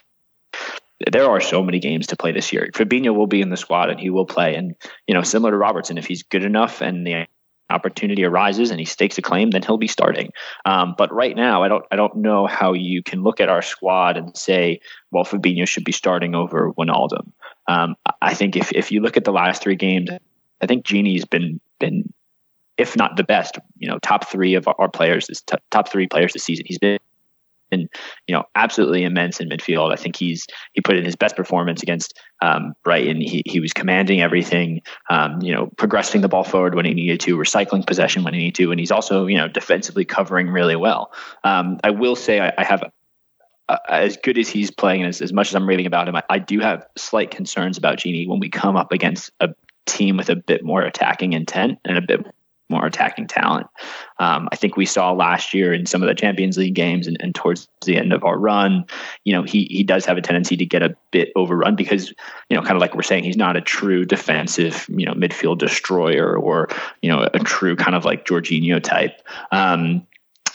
there 1.13 1.29
are 1.29 1.41
so 1.41 1.63
many 1.63 1.79
games 1.79 2.07
to 2.09 2.17
play 2.17 2.33
this 2.33 2.53
year. 2.53 2.71
Fabinho 2.73 3.15
will 3.15 3.27
be 3.27 3.43
in 3.43 3.51
the 3.51 3.57
squad 3.57 3.91
and 3.91 4.01
he 4.01 4.11
will 4.11 4.27
play. 4.27 4.55
And 4.55 4.75
you 5.07 5.15
know, 5.15 5.23
similar 5.23 5.51
to 5.51 5.57
Robertson, 5.57 5.99
if 5.99 6.07
he's 6.07 6.23
good 6.23 6.45
enough 6.45 6.81
and 6.81 7.07
the 7.07 7.27
opportunity 7.71 8.25
arises 8.25 8.71
and 8.71 8.79
he 8.79 8.87
stakes 8.87 9.19
a 9.19 9.23
claim, 9.23 9.51
then 9.51 9.63
he'll 9.63 9.79
be 9.79 9.89
starting. 9.89 10.31
Um, 10.65 10.95
but 10.97 11.13
right 11.13 11.35
now, 11.35 11.63
I 11.63 11.69
don't 11.69 11.85
I 11.91 11.97
don't 11.97 12.17
know 12.17 12.47
how 12.47 12.73
you 12.73 13.03
can 13.03 13.23
look 13.23 13.41
at 13.41 13.49
our 13.49 13.63
squad 13.63 14.17
and 14.17 14.37
say, 14.37 14.81
well, 15.11 15.25
Fabinho 15.25 15.67
should 15.67 15.85
be 15.85 15.93
starting 15.93 16.35
over 16.35 16.73
Wijnaldum. 16.73 17.33
Um, 17.69 17.97
I 18.23 18.35
think 18.35 18.57
if 18.57 18.73
if 18.73 18.93
you 18.93 19.01
look 19.01 19.17
at 19.17 19.25
the 19.25 19.33
last 19.33 19.63
three 19.63 19.77
games, 19.77 20.11
I 20.61 20.67
think 20.67 20.85
Gini's 20.85 21.25
been 21.25 21.61
been 21.79 22.13
if 22.77 22.97
not 22.97 23.17
the 23.17 23.25
best, 23.25 23.59
you 23.79 23.89
know, 23.89 23.99
top 23.99 24.29
three 24.29 24.55
of 24.55 24.69
our 24.79 24.89
players, 24.89 25.27
this 25.27 25.41
t- 25.41 25.57
top 25.71 25.89
three 25.89 26.07
players 26.07 26.33
this 26.33 26.45
season. 26.45 26.67
He's 26.67 26.79
been, 26.79 26.99
been, 27.71 27.89
you 28.27 28.35
know, 28.35 28.45
absolutely 28.55 29.05
immense 29.05 29.41
in 29.41 29.49
midfield. 29.49 29.93
I 29.93 29.97
think 29.97 30.17
he's 30.17 30.47
he 30.73 30.81
put 30.81 30.97
in 30.97 31.05
his 31.05 31.17
best 31.17 31.37
performance 31.37 31.83
against 31.83 32.19
um, 32.43 32.75
Brighton. 32.85 33.21
He 33.21 33.43
he 33.47 33.61
was 33.61 33.73
commanding 33.73 34.21
everything, 34.21 34.83
um, 35.11 35.41
you 35.43 35.53
know, 35.53 35.67
progressing 35.77 36.21
the 36.21 36.29
ball 36.29 36.45
forward 36.45 36.75
when 36.75 36.85
he 36.85 36.95
needed 36.95 37.21
to, 37.21 37.37
recycling 37.37 37.87
possession 37.87 38.25
when 38.25 38.35
he 38.35 38.41
needed 38.41 38.57
to, 38.57 38.71
and 38.71 38.81
he's 38.81 38.91
also 38.93 39.27
you 39.27 39.37
know 39.37 39.49
defensively 39.49 40.05
covering 40.05 40.49
really 40.49 40.77
well. 40.77 41.13
Um, 41.45 41.79
I 41.85 41.91
will 41.91 42.17
say 42.17 42.41
I, 42.41 42.53
I 42.59 42.65
have. 42.65 42.85
Uh, 43.69 43.79
as 43.89 44.17
good 44.19 44.39
as 44.39 44.49
he's 44.49 44.71
playing, 44.71 45.01
and 45.01 45.09
as, 45.09 45.21
as 45.21 45.33
much 45.33 45.49
as 45.49 45.57
I'm 45.57 45.69
raving 45.69 45.87
about 45.87 46.07
him, 46.07 46.15
I, 46.15 46.23
I 46.31 46.39
do 46.39 46.61
have 46.61 46.87
slight 46.97 47.33
concerns 47.33 47.77
about 47.77 47.99
Gini 47.99 48.29
when 48.29 48.39
we 48.39 48.49
come 48.49 48.77
up 48.77 48.93
against 48.93 49.33
a 49.41 49.49
team 49.87 50.17
with 50.17 50.29
a 50.29 50.37
bit 50.37 50.65
more 50.65 50.83
attacking 50.83 51.33
intent 51.33 51.79
and 51.85 51.99
a 51.99 52.01
bit 52.01 52.27
more 52.69 52.87
attacking 52.87 53.27
talent. 53.27 53.67
Um, 54.19 54.49
I 54.53 54.57
think 54.57 54.77
we 54.77 54.87
saw 54.87 55.13
last 55.13 55.55
year 55.55 55.73
in 55.73 55.87
some 55.87 56.03
of 56.03 56.09
the 56.09 56.15
Champions 56.15 56.57
League 56.57 56.75
games 56.75 57.07
and, 57.07 57.17
and 57.21 57.35
towards 57.35 57.69
the 57.85 57.97
end 57.97 58.13
of 58.13 58.25
our 58.25 58.39
run, 58.39 58.85
you 59.25 59.33
know, 59.33 59.43
he 59.43 59.65
he 59.65 59.83
does 59.83 60.05
have 60.07 60.17
a 60.17 60.23
tendency 60.23 60.57
to 60.57 60.67
get 60.67 60.83
a 60.83 60.97
bit 61.11 61.31
overrun 61.37 61.77
because, 61.77 62.13
you 62.49 62.57
know, 62.57 62.63
kind 62.63 62.77
of 62.77 62.81
like 62.81 62.95
we're 62.95 63.03
saying, 63.03 63.25
he's 63.25 63.37
not 63.37 63.57
a 63.57 63.61
true 63.61 64.05
defensive, 64.05 64.87
you 64.89 65.07
know, 65.07 65.15
midfield 65.15 65.59
destroyer 65.59 66.37
or, 66.37 66.69
you 67.03 67.11
know, 67.11 67.29
a 67.33 67.39
true 67.41 67.77
kind 67.77 67.95
of 67.95 68.05
like 68.05 68.25
Jorginho 68.27 68.83
type. 68.83 69.23
Um, 69.53 70.07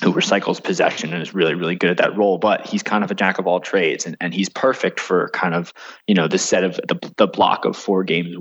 who 0.04 0.12
recycles 0.12 0.64
possession 0.64 1.14
and 1.14 1.22
is 1.22 1.34
really, 1.34 1.54
really 1.54 1.76
good 1.76 1.92
at 1.92 1.98
that 1.98 2.18
role. 2.18 2.40
But 2.40 2.66
he's 2.66 2.82
kind 2.82 3.04
of 3.04 3.12
a 3.12 3.16
jack 3.16 3.38
of 3.38 3.46
all 3.46 3.60
trades, 3.60 4.06
and, 4.06 4.18
and 4.20 4.34
he's 4.34 4.50
perfect 4.50 5.00
for 5.00 5.30
kind 5.30 5.54
of 5.54 5.74
you 6.08 6.16
know 6.16 6.28
the 6.28 6.40
set 6.40 6.64
of 6.64 6.76
the 6.88 7.14
the 7.18 7.28
block 7.28 7.66
of 7.66 7.78
four 7.78 8.04
games 8.04 8.36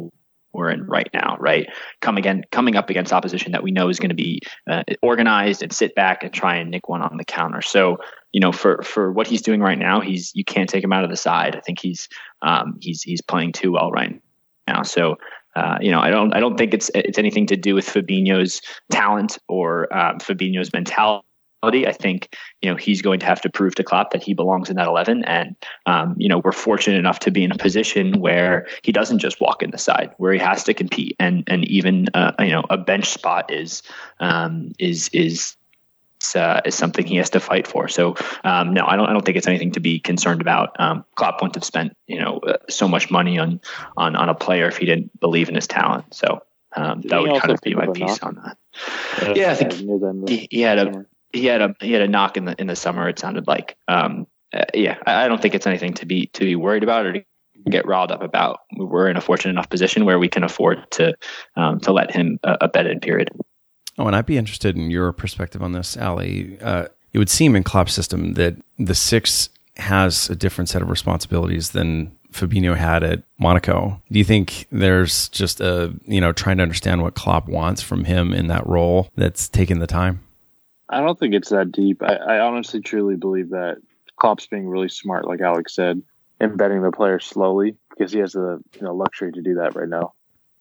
we're 0.53 0.71
in 0.71 0.85
right 0.87 1.09
now, 1.15 1.37
right? 1.39 1.69
Come 2.01 2.17
again, 2.17 2.45
coming 2.51 2.77
up 2.77 2.91
against 2.91 3.13
opposition 3.13 3.53
that 3.53 3.63
we 3.63 3.71
know 3.71 3.89
is 3.89 3.99
going 3.99 4.11
to 4.11 4.15
be 4.15 4.41
uh, 4.69 4.83
organized 5.03 5.63
and 5.63 5.73
sit 5.73 5.95
back 5.95 6.23
and 6.23 6.33
try 6.33 6.57
and 6.57 6.71
nick 6.71 6.89
one 6.89 7.03
on 7.03 7.17
the 7.17 7.25
counter. 7.25 7.63
So 7.63 7.99
you 8.33 8.41
know, 8.41 8.53
for 8.53 8.83
for 8.83 9.13
what 9.13 9.27
he's 9.27 9.43
doing 9.43 9.61
right 9.61 9.79
now, 9.79 10.01
he's 10.01 10.33
you 10.35 10.45
can't 10.45 10.69
take 10.69 10.85
him 10.85 10.93
out 10.93 11.05
of 11.05 11.11
the 11.11 11.17
side. 11.17 11.57
I 11.57 11.61
think 11.61 11.81
he's 11.81 12.09
um, 12.43 12.79
he's 12.81 13.03
he's 13.03 13.21
playing 13.21 13.53
too 13.53 13.73
well 13.73 13.91
right 13.91 14.21
now. 14.67 14.83
So. 14.83 15.17
Uh, 15.57 15.77
you 15.81 15.91
know, 15.91 15.99
I 15.99 16.11
don't. 16.11 16.33
I 16.33 16.39
don't 16.39 16.57
think 16.57 16.73
it's 16.73 16.93
it's 16.95 17.19
anything 17.19 17.45
to 17.47 17.57
do 17.57 17.75
with 17.75 17.85
Fabinho's 17.85 18.63
talent 18.93 19.37
or 19.49 19.93
um, 19.93 20.21
Fabinho's 20.21 20.73
mentality. 20.73 21.27
I 21.62 21.92
think 21.92 22.37
you 22.62 22.70
know 22.70 22.77
he's 22.77 23.03
going 23.03 23.20
to 23.20 23.27
have 23.27 23.40
to 23.42 23.51
prove 23.51 23.75
to 23.77 23.85
Klopp 23.85 24.12
that 24.12 24.23
he 24.23 24.35
belongs 24.35 24.70
in 24.70 24.77
that 24.77 24.87
eleven, 24.87 25.25
and 25.25 25.57
um, 25.87 26.14
you 26.16 26.29
know 26.29 26.38
we're 26.38 26.53
fortunate 26.53 26.99
enough 26.99 27.20
to 27.20 27.31
be 27.31 27.44
in 27.44 27.53
a 27.53 27.59
position 27.59 28.20
where 28.20 28.66
he 28.83 28.92
doesn't 28.92 29.18
just 29.18 29.40
walk 29.40 29.62
in 29.62 29.70
the 29.70 29.79
side, 29.79 30.14
where 30.18 30.33
he 30.33 30.38
has 30.38 30.64
to 30.64 30.75
compete, 30.75 31.16
and 31.18 31.44
and 31.46 31.64
even 31.66 32.07
uh, 32.14 32.33
you 32.40 32.51
know 32.51 32.64
a 32.70 32.79
bench 32.79 33.11
spot 33.11 33.53
is 33.53 33.83
um, 34.20 34.73
is 34.79 35.09
is. 35.12 35.57
Uh, 36.35 36.61
is 36.66 36.75
something 36.75 37.07
he 37.07 37.16
has 37.16 37.31
to 37.31 37.40
fight 37.40 37.66
for. 37.66 37.88
So 37.88 38.14
um, 38.44 38.75
no, 38.75 38.85
I 38.87 38.94
don't. 38.94 39.09
I 39.09 39.14
don't 39.14 39.25
think 39.25 39.38
it's 39.38 39.46
anything 39.46 39.73
to 39.73 39.81
be 39.81 39.99
concerned 39.99 40.42
about. 40.42 40.79
Um, 40.79 41.03
Klopp 41.14 41.40
wouldn't 41.40 41.55
have 41.55 41.64
spent 41.64 41.96
you 42.07 42.20
know 42.20 42.40
uh, 42.46 42.59
so 42.68 42.87
much 42.87 43.11
money 43.11 43.38
on 43.38 43.59
on 43.96 44.14
on 44.16 44.29
a 44.29 44.35
player 44.35 44.68
if 44.68 44.77
he 44.77 44.85
didn't 44.85 45.18
believe 45.18 45.49
in 45.49 45.55
his 45.55 45.66
talent. 45.66 46.12
So 46.12 46.42
um, 46.77 47.01
that 47.07 47.23
would 47.23 47.40
kind 47.40 47.53
of 47.53 47.61
be 47.62 47.75
my 47.75 47.87
piece 47.87 48.20
knock? 48.20 48.23
on 48.23 48.35
that. 48.35 48.59
Uh, 49.23 49.35
Yeah, 49.35 49.53
I 49.53 49.55
think 49.55 49.81
near 49.81 49.99
the 49.99 50.09
end 50.09 50.23
of 50.25 50.29
the 50.29 50.37
He, 50.37 50.49
he 50.51 50.61
had 50.61 50.79
a. 50.79 51.07
he 51.33 51.47
had 51.47 51.61
a 51.61 51.75
he 51.81 51.93
had 51.93 52.03
a 52.03 52.09
knock 52.09 52.37
in 52.37 52.45
the 52.45 52.61
in 52.61 52.66
the 52.66 52.77
summer. 52.77 53.09
It 53.09 53.19
sounded 53.19 53.47
like. 53.47 53.77
Um, 53.88 54.27
uh, 54.53 54.64
yeah, 54.75 54.99
I, 55.07 55.25
I 55.25 55.29
don't 55.29 55.40
think 55.40 55.55
it's 55.55 55.66
anything 55.66 55.95
to 55.95 56.07
be 56.07 56.27
to 56.29 56.45
be 56.45 56.57
worried 56.57 56.83
about 56.83 57.07
or 57.07 57.12
to 57.12 57.25
get 57.69 57.87
riled 57.87 58.11
up 58.11 58.23
about. 58.23 58.61
We're 58.77 59.09
in 59.09 59.16
a 59.16 59.21
fortunate 59.21 59.51
enough 59.51 59.71
position 59.71 60.05
where 60.05 60.19
we 60.19 60.29
can 60.29 60.45
afford 60.45 60.90
to 60.93 61.14
um, 61.57 61.81
to 61.81 61.93
let 61.93 62.11
him 62.11 62.38
a, 62.43 62.59
a 62.62 62.69
bet 62.69 62.87
in 62.87 63.01
period. 63.01 63.31
Oh, 63.99 64.07
and 64.07 64.16
I'd 64.16 64.27
be 64.27 64.38
interested 64.38 64.77
in 64.77 64.90
your 64.90 65.12
perspective 65.12 65.62
on 65.62 65.73
this, 65.73 65.97
Ali. 65.97 66.59
Uh, 66.61 66.87
it 67.12 67.19
would 67.19 67.29
seem 67.29 67.57
in 67.57 67.62
Klopp's 67.62 67.93
system 67.93 68.35
that 68.35 68.57
the 68.79 68.95
six 68.95 69.51
has 69.77 70.31
a 70.31 70.37
different 70.37 70.69
set 70.69 70.83
of 70.83 70.90
responsibilities 70.90 71.71
than 71.71 72.16
Fabinho 72.33 72.77
had 72.77 73.03
at 73.03 73.23
Monaco. 73.38 74.01
Do 74.11 74.19
you 74.19 74.25
think 74.25 74.66
there's 74.71 75.29
just 75.29 75.61
a 75.61 75.95
you 76.07 76.21
know 76.21 76.33
trying 76.33 76.57
to 76.59 76.62
understand 76.62 77.03
what 77.03 77.14
Klopp 77.14 77.49
wants 77.49 77.83
from 77.83 78.05
him 78.05 78.33
in 78.33 78.49
that 78.49 78.66
role 78.66 79.11
that's 79.16 79.49
taken 79.49 79.79
the 79.79 79.87
time? 79.87 80.21
I 80.90 81.00
don't 81.00 81.18
think 81.18 81.35
it's 81.35 81.50
that 81.50 81.72
deep. 81.72 82.03
I, 82.03 82.16
I 82.16 82.38
honestly 82.40 82.81
truly 82.81 83.16
believe 83.16 83.50
that 83.50 83.76
Klopp's 84.16 84.46
being 84.46 84.68
really 84.68 84.88
smart, 84.88 85.26
like 85.26 85.40
Alex 85.40 85.74
said. 85.74 86.03
embedding 86.40 86.83
the 86.83 86.90
player 86.90 87.20
slowly 87.20 87.76
because 87.90 88.12
he 88.12 88.18
has 88.20 88.33
the 88.33 88.62
you 88.74 88.83
know 88.83 88.94
luxury 88.94 89.33
to 89.33 89.42
do 89.42 89.55
that 89.57 89.76
right 89.76 89.88
now. 89.88 90.14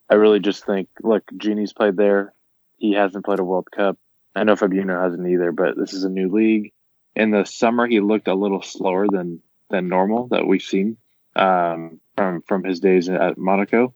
I 0.10 0.16
really 0.16 0.40
just 0.40 0.66
think 0.66 0.90
look, 1.02 1.24
Gini's 1.38 1.74
played 1.74 1.96
there. 1.98 2.34
He 2.78 2.94
hasn't 2.94 3.26
played 3.26 3.40
a 3.40 3.44
World 3.44 3.68
Cup. 3.72 3.98
I 4.36 4.44
know 4.44 4.56
Fabinho 4.56 5.02
hasn't 5.02 5.28
either, 5.28 5.52
but 5.52 5.78
this 5.78 5.94
is 5.94 6.04
a 6.04 6.10
new 6.10 6.30
league. 6.30 6.72
In 7.16 7.32
the 7.32 7.46
summer, 7.46 7.88
he 7.88 8.00
looked 8.00 8.28
a 8.28 8.36
little 8.36 8.62
slower 8.62 9.08
than 9.10 9.42
than 9.70 9.88
normal 9.88 10.28
that 10.28 10.48
we've 10.48 10.62
seen 10.62 10.98
um, 11.36 12.00
from 12.16 12.42
from 12.42 12.64
his 12.64 12.80
days 12.80 13.10
at 13.10 13.38
Monaco. 13.38 13.94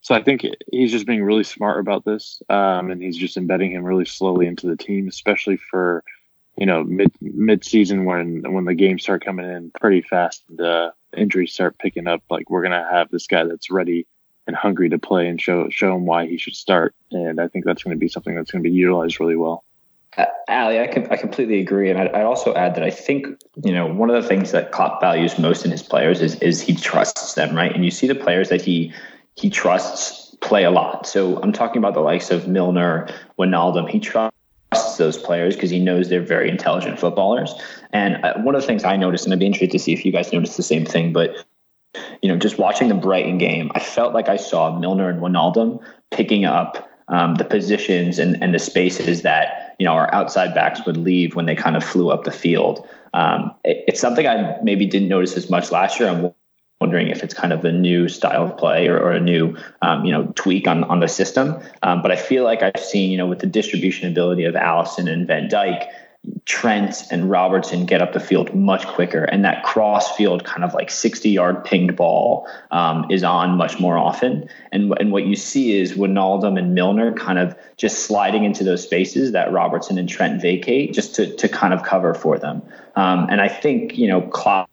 So 0.00 0.14
I 0.14 0.22
think 0.22 0.46
he's 0.70 0.92
just 0.92 1.06
being 1.06 1.22
really 1.22 1.44
smart 1.44 1.80
about 1.80 2.04
this, 2.04 2.40
um, 2.48 2.90
and 2.90 3.02
he's 3.02 3.16
just 3.16 3.36
embedding 3.36 3.72
him 3.72 3.84
really 3.84 4.04
slowly 4.04 4.46
into 4.46 4.66
the 4.66 4.76
team, 4.76 5.08
especially 5.08 5.56
for 5.56 6.04
you 6.56 6.66
know 6.66 6.84
mid 6.84 7.12
mid 7.20 7.64
season 7.64 8.04
when 8.04 8.42
when 8.52 8.64
the 8.64 8.74
games 8.74 9.02
start 9.02 9.24
coming 9.24 9.46
in 9.46 9.70
pretty 9.80 10.02
fast 10.02 10.44
and 10.48 10.60
uh, 10.60 10.90
injuries 11.16 11.52
start 11.52 11.78
picking 11.78 12.06
up. 12.06 12.22
Like 12.30 12.48
we're 12.48 12.62
gonna 12.62 12.86
have 12.90 13.10
this 13.10 13.26
guy 13.26 13.44
that's 13.44 13.70
ready 13.70 14.06
and 14.46 14.56
hungry 14.56 14.88
to 14.88 14.98
play 14.98 15.28
and 15.28 15.40
show 15.40 15.68
show 15.68 15.94
him 15.94 16.06
why 16.06 16.26
he 16.26 16.38
should 16.38 16.56
start, 16.56 16.94
and 17.12 17.40
I 17.40 17.48
think 17.48 17.64
that's 17.64 17.82
going 17.82 17.94
to 17.94 18.00
be 18.00 18.08
something 18.08 18.34
that's 18.34 18.50
going 18.50 18.64
to 18.64 18.68
be 18.68 18.74
utilized 18.74 19.20
really 19.20 19.36
well. 19.36 19.62
Uh, 20.16 20.24
Ali, 20.48 20.80
I, 20.80 20.84
I 20.84 21.16
completely 21.16 21.60
agree, 21.60 21.90
and 21.90 22.00
I, 22.00 22.06
I 22.06 22.22
also 22.24 22.54
add 22.54 22.74
that 22.74 22.82
I 22.82 22.90
think 22.90 23.26
you 23.62 23.72
know 23.72 23.86
one 23.86 24.10
of 24.10 24.20
the 24.20 24.26
things 24.26 24.50
that 24.52 24.72
Klopp 24.72 25.00
values 25.00 25.38
most 25.38 25.64
in 25.64 25.70
his 25.70 25.82
players 25.82 26.22
is 26.22 26.36
is 26.36 26.62
he 26.62 26.74
trusts 26.74 27.34
them, 27.34 27.54
right? 27.54 27.72
And 27.72 27.84
you 27.84 27.90
see 27.90 28.06
the 28.06 28.14
players 28.14 28.48
that 28.48 28.62
he 28.62 28.92
he 29.38 29.50
trusts 29.50 30.34
play 30.40 30.64
a 30.64 30.70
lot. 30.70 31.06
So 31.06 31.40
I'm 31.42 31.52
talking 31.52 31.78
about 31.78 31.94
the 31.94 32.00
likes 32.00 32.30
of 32.30 32.48
Milner, 32.48 33.08
Wijnaldum. 33.38 33.88
He 33.88 34.00
trusts 34.00 34.96
those 34.96 35.16
players 35.16 35.54
because 35.54 35.70
he 35.70 35.78
knows 35.78 36.08
they're 36.08 36.20
very 36.20 36.48
intelligent 36.48 36.98
footballers. 36.98 37.54
And 37.92 38.24
uh, 38.24 38.38
one 38.38 38.54
of 38.54 38.60
the 38.60 38.66
things 38.66 38.84
I 38.84 38.96
noticed, 38.96 39.24
and 39.24 39.32
I'd 39.32 39.38
be 39.38 39.46
interested 39.46 39.70
to 39.72 39.78
see 39.78 39.92
if 39.92 40.04
you 40.04 40.12
guys 40.12 40.32
noticed 40.32 40.56
the 40.56 40.62
same 40.62 40.84
thing, 40.84 41.12
but 41.12 41.36
you 42.22 42.28
know, 42.28 42.36
just 42.36 42.58
watching 42.58 42.88
the 42.88 42.94
Brighton 42.94 43.38
game, 43.38 43.70
I 43.74 43.80
felt 43.80 44.12
like 44.12 44.28
I 44.28 44.36
saw 44.36 44.76
Milner 44.78 45.08
and 45.08 45.20
Wijnaldum 45.20 45.82
picking 46.10 46.44
up 46.44 46.88
um, 47.08 47.36
the 47.36 47.44
positions 47.44 48.18
and, 48.18 48.40
and 48.42 48.54
the 48.54 48.58
spaces 48.58 49.22
that 49.22 49.74
you 49.78 49.86
know 49.86 49.92
our 49.92 50.12
outside 50.12 50.54
backs 50.54 50.84
would 50.84 50.96
leave 50.96 51.34
when 51.34 51.46
they 51.46 51.54
kind 51.54 51.76
of 51.76 51.84
flew 51.84 52.10
up 52.10 52.24
the 52.24 52.30
field. 52.30 52.86
Um, 53.14 53.54
it, 53.64 53.84
it's 53.88 54.00
something 54.00 54.26
I 54.26 54.58
maybe 54.62 54.84
didn't 54.84 55.08
notice 55.08 55.36
as 55.36 55.48
much 55.48 55.70
last 55.70 55.98
year. 55.98 56.10
I'm 56.10 56.34
wondering 56.80 57.08
if 57.08 57.24
it's 57.24 57.34
kind 57.34 57.52
of 57.52 57.64
a 57.64 57.72
new 57.72 58.08
style 58.08 58.44
of 58.44 58.56
play 58.56 58.86
or, 58.86 58.98
or 58.98 59.10
a 59.10 59.20
new 59.20 59.56
um, 59.82 60.04
you 60.04 60.12
know 60.12 60.32
tweak 60.36 60.68
on 60.68 60.84
on 60.84 61.00
the 61.00 61.08
system. 61.08 61.60
Um, 61.82 62.02
but 62.02 62.12
I 62.12 62.16
feel 62.16 62.44
like 62.44 62.62
I've 62.62 62.82
seen 62.82 63.10
you 63.10 63.18
know 63.18 63.26
with 63.26 63.40
the 63.40 63.46
distribution 63.46 64.08
ability 64.08 64.44
of 64.44 64.54
Alisson 64.54 65.10
and 65.10 65.26
Van 65.26 65.48
Dijk. 65.48 65.88
Trent 66.44 67.04
and 67.10 67.30
Robertson 67.30 67.86
get 67.86 68.02
up 68.02 68.12
the 68.12 68.20
field 68.20 68.52
much 68.54 68.86
quicker, 68.86 69.24
and 69.24 69.44
that 69.44 69.62
cross 69.62 70.14
field 70.16 70.44
kind 70.44 70.64
of 70.64 70.74
like 70.74 70.90
60 70.90 71.30
yard 71.30 71.64
pinged 71.64 71.96
ball 71.96 72.46
um, 72.70 73.06
is 73.08 73.22
on 73.22 73.56
much 73.56 73.78
more 73.78 73.96
often. 73.96 74.48
And, 74.72 74.92
and 74.98 75.12
what 75.12 75.24
you 75.26 75.36
see 75.36 75.78
is 75.78 75.94
Wijnaldum 75.94 76.58
and 76.58 76.74
Milner 76.74 77.12
kind 77.12 77.38
of 77.38 77.56
just 77.76 78.04
sliding 78.04 78.44
into 78.44 78.64
those 78.64 78.82
spaces 78.82 79.32
that 79.32 79.52
Robertson 79.52 79.96
and 79.96 80.08
Trent 80.08 80.42
vacate 80.42 80.92
just 80.92 81.14
to, 81.14 81.34
to 81.36 81.48
kind 81.48 81.72
of 81.72 81.84
cover 81.84 82.12
for 82.14 82.36
them. 82.36 82.62
Um, 82.96 83.28
and 83.30 83.40
I 83.40 83.48
think, 83.48 83.96
you 83.96 84.08
know, 84.08 84.20
Klopp 84.20 84.67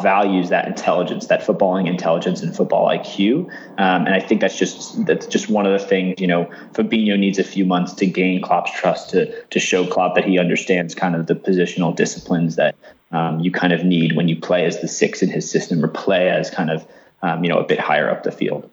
values 0.00 0.48
that 0.50 0.68
intelligence, 0.68 1.26
that 1.26 1.42
footballing 1.42 1.88
intelligence 1.88 2.40
and 2.40 2.54
football 2.54 2.88
IQ. 2.88 3.46
Um, 3.78 4.06
and 4.06 4.10
I 4.10 4.20
think 4.20 4.40
that's 4.40 4.56
just 4.56 5.04
that's 5.06 5.26
just 5.26 5.48
one 5.48 5.66
of 5.66 5.72
the 5.72 5.84
things. 5.84 6.20
You 6.20 6.28
know, 6.28 6.44
Fabinho 6.72 7.18
needs 7.18 7.38
a 7.38 7.44
few 7.44 7.64
months 7.64 7.92
to 7.94 8.06
gain 8.06 8.40
Klopp's 8.40 8.72
trust 8.72 9.10
to 9.10 9.42
to 9.42 9.58
show 9.58 9.84
Klopp 9.86 10.14
that 10.14 10.24
he 10.24 10.38
understands 10.38 10.94
kind 10.94 11.16
of 11.16 11.26
the 11.26 11.34
positional 11.34 11.94
disciplines 11.94 12.54
that 12.56 12.76
um, 13.10 13.40
you 13.40 13.50
kind 13.50 13.72
of 13.72 13.84
need 13.84 14.14
when 14.14 14.28
you 14.28 14.40
play 14.40 14.64
as 14.66 14.80
the 14.80 14.88
six 14.88 15.20
in 15.20 15.28
his 15.28 15.50
system 15.50 15.84
or 15.84 15.88
play 15.88 16.30
as 16.30 16.48
kind 16.48 16.70
of 16.70 16.86
um, 17.22 17.42
you 17.42 17.50
know 17.50 17.58
a 17.58 17.66
bit 17.66 17.80
higher 17.80 18.08
up 18.08 18.22
the 18.22 18.32
field. 18.32 18.70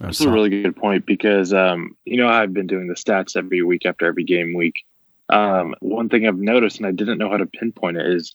That's 0.00 0.20
a 0.20 0.30
really 0.30 0.50
good 0.50 0.76
point 0.76 1.06
because 1.06 1.52
um, 1.52 1.96
you 2.04 2.16
know 2.16 2.28
I've 2.28 2.52
been 2.52 2.66
doing 2.66 2.88
the 2.88 2.94
stats 2.94 3.36
every 3.36 3.62
week 3.62 3.86
after 3.86 4.06
every 4.06 4.24
game 4.24 4.54
week. 4.54 4.84
Um, 5.28 5.74
one 5.80 6.08
thing 6.08 6.26
I've 6.26 6.38
noticed, 6.38 6.78
and 6.78 6.86
I 6.86 6.90
didn't 6.90 7.18
know 7.18 7.30
how 7.30 7.36
to 7.36 7.46
pinpoint 7.46 7.98
it, 7.98 8.06
is 8.06 8.34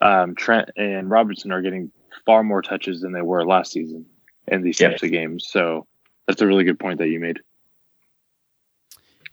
um, 0.00 0.34
Trent 0.34 0.70
and 0.76 1.10
Robertson 1.10 1.52
are 1.52 1.62
getting 1.62 1.90
far 2.24 2.42
more 2.42 2.62
touches 2.62 3.00
than 3.00 3.12
they 3.12 3.22
were 3.22 3.44
last 3.44 3.72
season 3.72 4.06
in 4.48 4.62
these 4.62 4.78
types 4.78 5.02
of 5.02 5.10
games. 5.10 5.46
So 5.48 5.86
that's 6.26 6.40
a 6.42 6.46
really 6.46 6.64
good 6.64 6.78
point 6.78 6.98
that 6.98 7.08
you 7.08 7.20
made. 7.20 7.40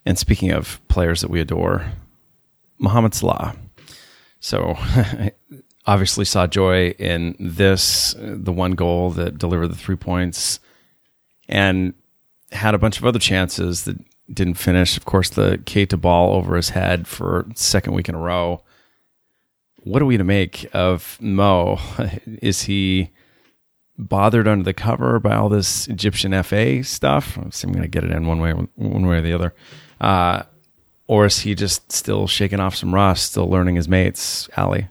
And 0.06 0.18
speaking 0.18 0.52
of 0.52 0.86
players 0.88 1.22
that 1.22 1.30
we 1.30 1.40
adore, 1.40 1.86
Mohamed 2.78 3.14
Salah. 3.14 3.56
So 4.40 4.76
obviously 5.86 6.26
saw 6.26 6.48
joy 6.48 6.90
in 6.92 7.36
this, 7.40 8.16
the 8.18 8.54
one 8.54 8.72
goal 8.72 9.12
that 9.12 9.38
delivered 9.38 9.68
the 9.68 9.76
three 9.76 9.96
points, 9.96 10.60
and 11.48 11.94
had 12.52 12.74
a 12.74 12.80
bunch 12.80 12.98
of 12.98 13.06
other 13.06 13.20
chances 13.20 13.84
that 13.84 13.98
didn't 14.32 14.56
finish. 14.56 14.98
Of 14.98 15.06
course, 15.06 15.30
the 15.30 15.60
Keita 15.66 16.00
ball 16.00 16.34
over 16.34 16.56
his 16.56 16.70
head 16.70 17.08
for 17.08 17.46
second 17.56 17.94
week 17.94 18.08
in 18.08 18.16
a 18.16 18.20
row 18.20 18.64
what 19.84 20.02
are 20.02 20.06
we 20.06 20.18
to 20.18 20.24
make 20.24 20.68
of 20.74 21.18
Mo? 21.22 21.80
Is 22.42 22.64
he 22.64 23.12
bothered 23.98 24.48
under 24.48 24.64
the 24.64 24.74
cover 24.74 25.20
by 25.20 25.36
all 25.36 25.50
this 25.50 25.88
Egyptian 25.88 26.42
FA 26.44 26.84
stuff? 26.84 27.38
I'm 27.38 27.72
going 27.72 27.82
to 27.82 27.88
get 27.88 28.04
it 28.04 28.12
in 28.12 28.26
one 28.26 28.40
way, 28.40 28.52
one 28.52 29.08
way 29.08 29.18
or 29.18 29.22
the 29.22 29.34
other. 29.34 29.54
Uh, 30.00 30.44
or 31.08 31.26
is 31.26 31.40
he 31.40 31.56
just 31.56 31.92
still 31.92 32.28
shaking 32.28 32.60
off 32.60 32.76
some 32.76 32.94
rust, 32.94 33.32
still 33.32 33.50
learning 33.50 33.76
his 33.76 33.90
mates, 33.90 34.48
Ali? 34.56 34.88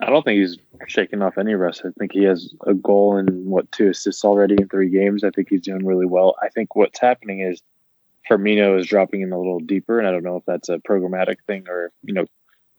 I 0.00 0.06
don't 0.06 0.24
think 0.24 0.40
he's 0.40 0.58
shaking 0.88 1.22
off 1.22 1.38
any 1.38 1.54
rust. 1.54 1.82
I 1.84 1.90
think 1.98 2.12
he 2.12 2.24
has 2.24 2.52
a 2.66 2.74
goal 2.74 3.16
and 3.16 3.46
what 3.46 3.70
two 3.72 3.90
assists 3.90 4.24
already 4.24 4.56
in 4.58 4.68
three 4.68 4.88
games. 4.88 5.22
I 5.22 5.30
think 5.30 5.48
he's 5.50 5.60
doing 5.60 5.84
really 5.84 6.06
well. 6.06 6.34
I 6.42 6.48
think 6.48 6.74
what's 6.74 6.98
happening 6.98 7.40
is 7.40 7.60
Firmino 8.28 8.78
is 8.78 8.86
dropping 8.86 9.20
in 9.20 9.32
a 9.32 9.38
little 9.38 9.60
deeper, 9.60 9.98
and 9.98 10.08
I 10.08 10.12
don't 10.12 10.24
know 10.24 10.36
if 10.36 10.44
that's 10.46 10.68
a 10.68 10.78
programmatic 10.78 11.36
thing 11.46 11.66
or 11.68 11.92
you 12.02 12.14
know 12.14 12.26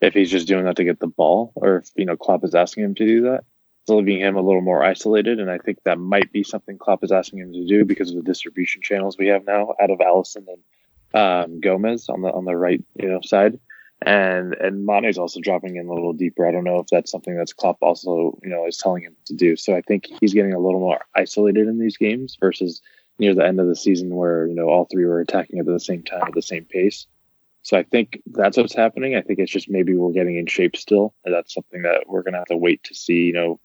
if 0.00 0.14
he's 0.14 0.30
just 0.30 0.48
doing 0.48 0.64
that 0.64 0.76
to 0.76 0.84
get 0.84 1.00
the 1.00 1.06
ball, 1.06 1.52
or 1.54 1.78
if 1.78 1.90
you 1.96 2.04
know 2.04 2.16
Klopp 2.16 2.44
is 2.44 2.54
asking 2.54 2.84
him 2.84 2.94
to 2.96 3.06
do 3.06 3.22
that. 3.22 3.44
It's 3.82 3.90
leaving 3.90 4.20
him 4.20 4.36
a 4.36 4.42
little 4.42 4.60
more 4.60 4.84
isolated, 4.84 5.40
and 5.40 5.50
I 5.50 5.58
think 5.58 5.78
that 5.84 5.98
might 5.98 6.30
be 6.30 6.44
something 6.44 6.78
Klopp 6.78 7.02
is 7.02 7.12
asking 7.12 7.40
him 7.40 7.52
to 7.52 7.66
do 7.66 7.84
because 7.84 8.10
of 8.10 8.16
the 8.16 8.22
distribution 8.22 8.82
channels 8.82 9.16
we 9.16 9.28
have 9.28 9.46
now 9.46 9.74
out 9.80 9.90
of 9.90 9.98
Alisson 9.98 10.44
and 10.46 10.62
um, 11.14 11.60
Gomez 11.60 12.08
on 12.08 12.22
the 12.22 12.30
on 12.30 12.44
the 12.44 12.54
right 12.54 12.84
you 13.00 13.08
know 13.08 13.20
side, 13.22 13.58
and 14.02 14.54
and 14.54 14.86
Mane's 14.86 15.18
also 15.18 15.40
dropping 15.40 15.76
in 15.76 15.86
a 15.86 15.92
little 15.92 16.12
deeper. 16.12 16.46
I 16.46 16.52
don't 16.52 16.64
know 16.64 16.78
if 16.78 16.86
that's 16.88 17.10
something 17.10 17.36
that's 17.36 17.52
Klopp 17.52 17.78
also 17.80 18.38
you 18.42 18.50
know 18.50 18.66
is 18.66 18.76
telling 18.76 19.02
him 19.02 19.16
to 19.26 19.34
do. 19.34 19.56
So 19.56 19.74
I 19.74 19.80
think 19.82 20.06
he's 20.20 20.34
getting 20.34 20.52
a 20.52 20.60
little 20.60 20.80
more 20.80 21.00
isolated 21.14 21.66
in 21.66 21.78
these 21.78 21.96
games 21.96 22.36
versus 22.40 22.82
near 23.18 23.34
the 23.34 23.44
end 23.44 23.58
of 23.58 23.66
the 23.66 23.76
season 23.76 24.14
where 24.14 24.46
you 24.46 24.54
know 24.54 24.68
all 24.68 24.84
three 24.84 25.04
were 25.04 25.20
attacking 25.20 25.58
at 25.58 25.66
the 25.66 25.80
same 25.80 26.02
time 26.02 26.22
at 26.26 26.34
the 26.34 26.42
same 26.42 26.64
pace. 26.64 27.06
So 27.68 27.76
I 27.76 27.82
think 27.82 28.22
that's 28.24 28.56
what's 28.56 28.74
happening. 28.74 29.14
I 29.14 29.20
think 29.20 29.38
it's 29.38 29.52
just 29.52 29.68
maybe 29.68 29.94
we're 29.94 30.12
getting 30.12 30.38
in 30.38 30.46
shape 30.46 30.74
still. 30.74 31.12
And 31.26 31.34
that's 31.34 31.52
something 31.52 31.82
that 31.82 32.04
we're 32.06 32.22
going 32.22 32.32
to 32.32 32.38
have 32.38 32.46
to 32.46 32.56
wait 32.56 32.82
to 32.84 32.94
see, 32.94 33.24
you 33.24 33.34
know, 33.34 33.60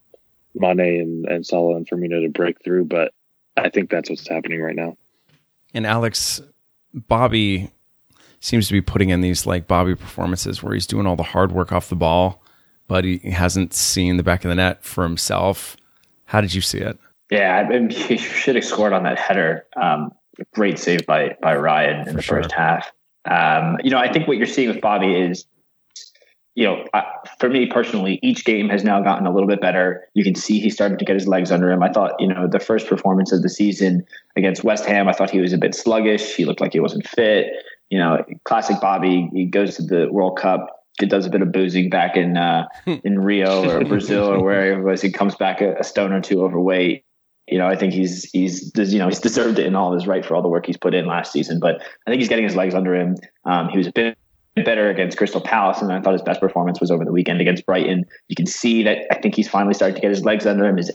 Mane 0.56 0.82
and, 0.82 1.26
and 1.26 1.46
Salah 1.46 1.78
and 1.78 1.88
Firmino 1.88 2.22
to 2.22 2.28
break 2.28 2.62
through. 2.62 2.84
But 2.84 3.14
I 3.56 3.70
think 3.70 3.90
that's 3.90 4.10
what's 4.10 4.28
happening 4.28 4.62
right 4.62 4.76
now. 4.76 4.98
And 5.74 5.88
Alex, 5.88 6.42
Bobby 6.94 7.72
seems 8.42 8.68
to 8.68 8.74
be 8.74 8.82
putting 8.82 9.08
in 9.08 9.22
these 9.22 9.46
like 9.46 9.68
Bobby 9.68 9.96
performances 9.96 10.62
where 10.62 10.74
he's 10.74 10.86
doing 10.86 11.08
all 11.08 11.16
the 11.16 11.24
hard 11.24 11.54
work 11.54 11.72
off 11.72 11.88
the 11.88 11.96
ball, 11.96 12.44
but 12.90 13.06
he 13.06 13.20
hasn't 13.20 13.74
seen 13.74 14.18
the 14.18 14.24
back 14.24 14.44
of 14.44 14.50
the 14.50 14.56
net 14.56 14.84
for 14.84 15.04
himself. 15.04 15.78
How 16.26 16.42
did 16.42 16.54
you 16.54 16.60
see 16.60 16.80
it? 16.80 17.00
Yeah, 17.32 17.56
I 17.56 17.70
mean, 17.70 17.90
he 17.90 18.18
should 18.18 18.56
have 18.56 18.66
scored 18.66 18.92
on 18.92 19.04
that 19.04 19.18
header. 19.18 19.66
Um, 19.82 20.12
great 20.54 20.78
save 20.78 21.06
by 21.06 21.38
by 21.42 21.56
Ryan 21.56 22.00
in 22.02 22.06
for 22.08 22.14
the 22.16 22.22
sure. 22.22 22.44
first 22.44 22.52
half. 22.52 22.92
Um, 23.30 23.78
you 23.84 23.90
know, 23.92 23.98
I 23.98 24.12
think 24.12 24.28
what 24.28 24.38
you're 24.38 24.48
seeing 24.48 24.70
with 24.70 24.82
Bobby 24.82 25.16
is, 25.16 25.46
you 26.56 26.66
know, 26.66 26.86
for 27.40 27.50
me 27.50 27.66
personally, 27.66 28.20
each 28.22 28.46
game 28.46 28.70
has 28.70 28.84
now 28.84 29.02
gotten 29.02 29.26
a 29.26 29.32
little 29.32 29.48
bit 29.48 29.60
better. 29.60 30.08
You 30.14 30.24
can 30.24 30.36
see 30.36 30.60
he's 30.60 30.76
starting 30.76 30.98
to 31.00 31.06
get 31.06 31.16
his 31.16 31.28
legs 31.28 31.52
under 31.52 31.72
him. 31.72 31.82
I 31.82 31.90
thought, 31.90 32.14
you 32.20 32.28
know, 32.28 32.48
the 32.48 32.60
first 32.60 32.88
performance 32.88 33.32
of 33.32 33.42
the 33.42 33.50
season 33.50 34.06
against 34.36 34.64
West 34.64 34.86
Ham, 34.86 35.08
I 35.08 35.14
thought 35.14 35.32
he 35.32 35.40
was 35.40 35.54
a 35.54 35.58
bit 35.58 35.74
sluggish. 35.74 36.36
He 36.36 36.46
looked 36.46 36.62
like 36.62 36.74
he 36.74 36.80
wasn't 36.80 37.08
fit. 37.08 37.48
You 37.90 37.98
know, 37.98 38.24
classic 38.44 38.80
Bobby. 38.82 39.30
He 39.34 39.46
goes 39.46 39.76
to 39.78 39.84
the 39.84 40.12
World 40.12 40.38
Cup, 40.38 40.86
It 41.02 41.10
does 41.10 41.26
a 41.26 41.30
bit 41.30 41.42
of 41.42 41.52
boozing 41.52 41.90
back 41.90 42.16
in 42.16 42.38
uh, 42.38 42.68
in 42.86 43.20
Rio 43.20 43.70
or 43.70 43.84
Brazil 43.86 44.26
or 44.26 44.44
wherever 44.44 44.80
it 44.80 44.84
was. 44.84 45.02
He 45.02 45.12
comes 45.12 45.36
back 45.36 45.62
a, 45.62 45.76
a 45.78 45.84
stone 45.84 46.12
or 46.12 46.22
two 46.22 46.44
overweight 46.44 47.04
you 47.48 47.58
know, 47.58 47.68
I 47.68 47.76
think 47.76 47.94
he's 47.94 48.30
he's 48.32 48.72
you 48.76 49.00
know 49.00 49.08
he's 49.08 49.20
deserved 49.20 49.60
it 49.60 49.66
in 49.66 49.76
all 49.76 49.94
his 49.94 50.08
right 50.08 50.26
for 50.26 50.36
all 50.36 50.42
the 50.42 50.48
work 50.48 50.66
he's 50.66 50.78
put 50.78 50.94
in 50.94 51.06
last 51.06 51.32
season. 51.32 51.60
But 51.60 51.82
I 51.82 52.10
think 52.10 52.20
he's 52.20 52.30
getting 52.30 52.46
his 52.46 52.56
legs 52.56 52.74
under 52.74 52.96
him. 52.96 53.18
Um, 53.46 53.70
he 53.70 53.78
was 53.78 53.88
a 53.88 53.92
bit 53.92 54.18
better 54.56 54.90
against 54.90 55.18
Crystal 55.18 55.42
Palace, 55.42 55.82
and 55.82 55.92
I 55.92 56.00
thought 56.00 56.14
his 56.14 56.22
best 56.22 56.40
performance 56.40 56.80
was 56.80 56.90
over 56.90 57.04
the 57.04 57.12
weekend 57.12 57.42
against 57.42 57.66
Brighton. 57.66 58.06
You 58.30 58.36
can 58.36 58.46
see 58.46 58.84
that 58.84 59.00
I 59.12 59.16
think 59.16 59.36
he's 59.36 59.50
finally 59.50 59.74
starting 59.74 59.96
to 59.96 60.02
get 60.02 60.10
his 60.10 60.24
legs 60.24 60.46
under 60.46 60.66
him. 60.66 60.78
His 60.78 60.92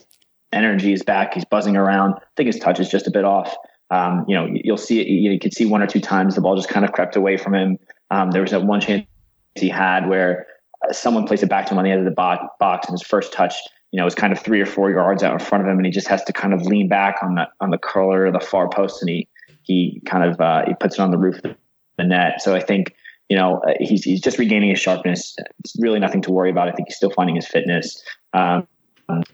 energy 0.53 0.93
is 0.93 1.03
back. 1.03 1.35
He's 1.35 1.45
buzzing 1.45 1.77
around. 1.77 2.15
I 2.15 2.21
think 2.37 2.47
his 2.47 2.59
touch 2.59 2.81
is 2.81 2.89
just 2.89 3.07
a 3.07 3.11
bit 3.11 3.25
off. 3.25 3.55
Um, 3.91 4.25
you 4.27 4.35
know, 4.35 4.49
you'll 4.51 4.77
see 4.77 5.01
it. 5.01 5.07
You, 5.07 5.29
know, 5.29 5.35
you 5.35 5.41
can 5.41 5.51
see 5.51 5.67
one 5.67 5.83
or 5.83 5.87
two 5.87 6.01
times 6.01 6.35
the 6.35 6.41
ball 6.41 6.57
just 6.57 6.69
kind 6.69 6.85
of 6.85 6.93
crept 6.93 7.17
away 7.17 7.37
from 7.37 7.55
him. 7.55 7.79
Um, 8.11 8.31
there 8.31 8.43
was 8.43 8.53
that 8.53 8.65
one 8.65 8.81
chance 8.81 9.07
he 9.55 9.69
had 9.69 10.09
where 10.09 10.47
someone 10.93 11.27
placed 11.27 11.43
it 11.43 11.51
back 11.51 11.67
to 11.67 11.73
him 11.73 11.79
on 11.79 11.85
the 11.85 11.91
end 11.91 12.01
of 12.01 12.05
the 12.07 12.47
box 12.59 12.89
and 12.89 12.95
his 12.95 13.07
first 13.07 13.33
touch 13.33 13.55
you 13.91 13.99
know, 13.99 14.07
is 14.07 14.15
kind 14.15 14.33
of 14.33 14.39
three 14.39 14.61
or 14.61 14.67
four 14.67 14.91
yards 14.91 15.23
out 15.23 15.33
in 15.33 15.39
front 15.39 15.65
of 15.65 15.71
him, 15.71 15.77
and 15.77 15.87
he 15.87 15.93
just 15.93 16.09
has 16.09 16.23
to 16.25 16.33
kind 16.33 16.53
of 16.53 16.63
lean 16.63 16.89
back 16.89 17.17
on 17.23 17.35
the 17.37 17.49
on 17.61 17.71
the 17.71 17.79
curler 17.79 18.31
the 18.31 18.41
far 18.41 18.69
post, 18.69 19.01
and 19.03 19.09
he 19.09 19.29
he 19.63 20.03
kind 20.07 20.25
of 20.31 20.41
uh, 20.41 20.65
he 20.67 20.75
puts 20.75 20.99
it 20.99 21.03
on 21.03 21.11
the 21.11 21.19
roof 21.19 21.43
of 21.45 21.57
the 21.97 22.05
net. 22.05 22.43
So 22.43 22.55
I 22.55 22.61
think 22.61 22.95
you 23.29 23.37
know 23.37 23.63
uh, 23.67 23.75
he's 23.81 24.05
he's 24.05 24.21
just 24.21 24.39
regaining 24.39 24.71
his 24.71 24.81
sharpness. 24.81 25.37
It's 25.61 25.75
really 25.81 26.01
nothing 26.01 26.23
to 26.23 26.31
worry 26.31 26.51
about. 26.51 26.69
I 26.69 26.73
think 26.73 26.89
he's 26.89 26.97
still 26.97 27.11
finding 27.11 27.37
his 27.37 27.47
fitness. 27.47 28.03
Um, 28.35 28.67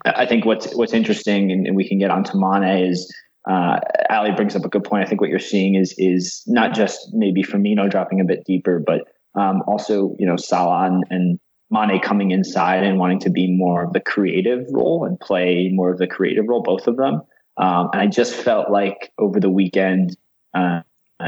I 0.05 0.25
think 0.27 0.45
what's 0.45 0.73
what's 0.75 0.93
interesting, 0.93 1.51
and, 1.51 1.67
and 1.67 1.75
we 1.75 1.89
can 1.89 1.99
get 1.99 2.11
onto 2.11 2.39
Mane 2.39 2.91
is. 2.91 3.13
Uh, 3.47 3.79
Ali 4.09 4.33
brings 4.33 4.57
up 4.57 4.65
a 4.65 4.71
good 4.71 4.85
point. 4.85 5.05
I 5.05 5.07
think 5.07 5.21
what 5.21 5.29
you're 5.29 5.39
seeing 5.39 5.75
is 5.75 5.95
is 5.99 6.43
not 6.47 6.75
just 6.75 7.13
maybe 7.13 7.43
Firmino 7.43 7.91
dropping 7.91 8.19
a 8.19 8.25
bit 8.25 8.45
deeper, 8.47 8.79
but 8.79 9.03
um, 9.35 9.63
also 9.67 10.17
you 10.19 10.27
know 10.27 10.37
Salah 10.37 10.87
and, 10.87 11.05
and 11.11 11.41
Mane 11.75 12.01
coming 12.01 12.31
inside 12.31 12.85
and 12.85 12.99
wanting 12.99 13.19
to 13.21 13.31
be 13.31 13.51
more 13.51 13.85
of 13.85 13.93
the 13.93 14.01
creative 14.01 14.67
role 14.71 15.05
and 15.05 15.19
play 15.19 15.71
more 15.73 15.91
of 15.91 15.99
the 15.99 16.07
creative 16.07 16.47
role, 16.49 16.63
both 16.63 16.87
of 16.87 16.97
them. 16.97 17.21
Um, 17.57 17.91
and 17.93 18.01
I 18.01 18.07
just 18.07 18.35
felt 18.35 18.71
like 18.71 19.13
over 19.19 19.41
the 19.41 19.51
weekend, 19.51 20.17
uh, 20.55 20.81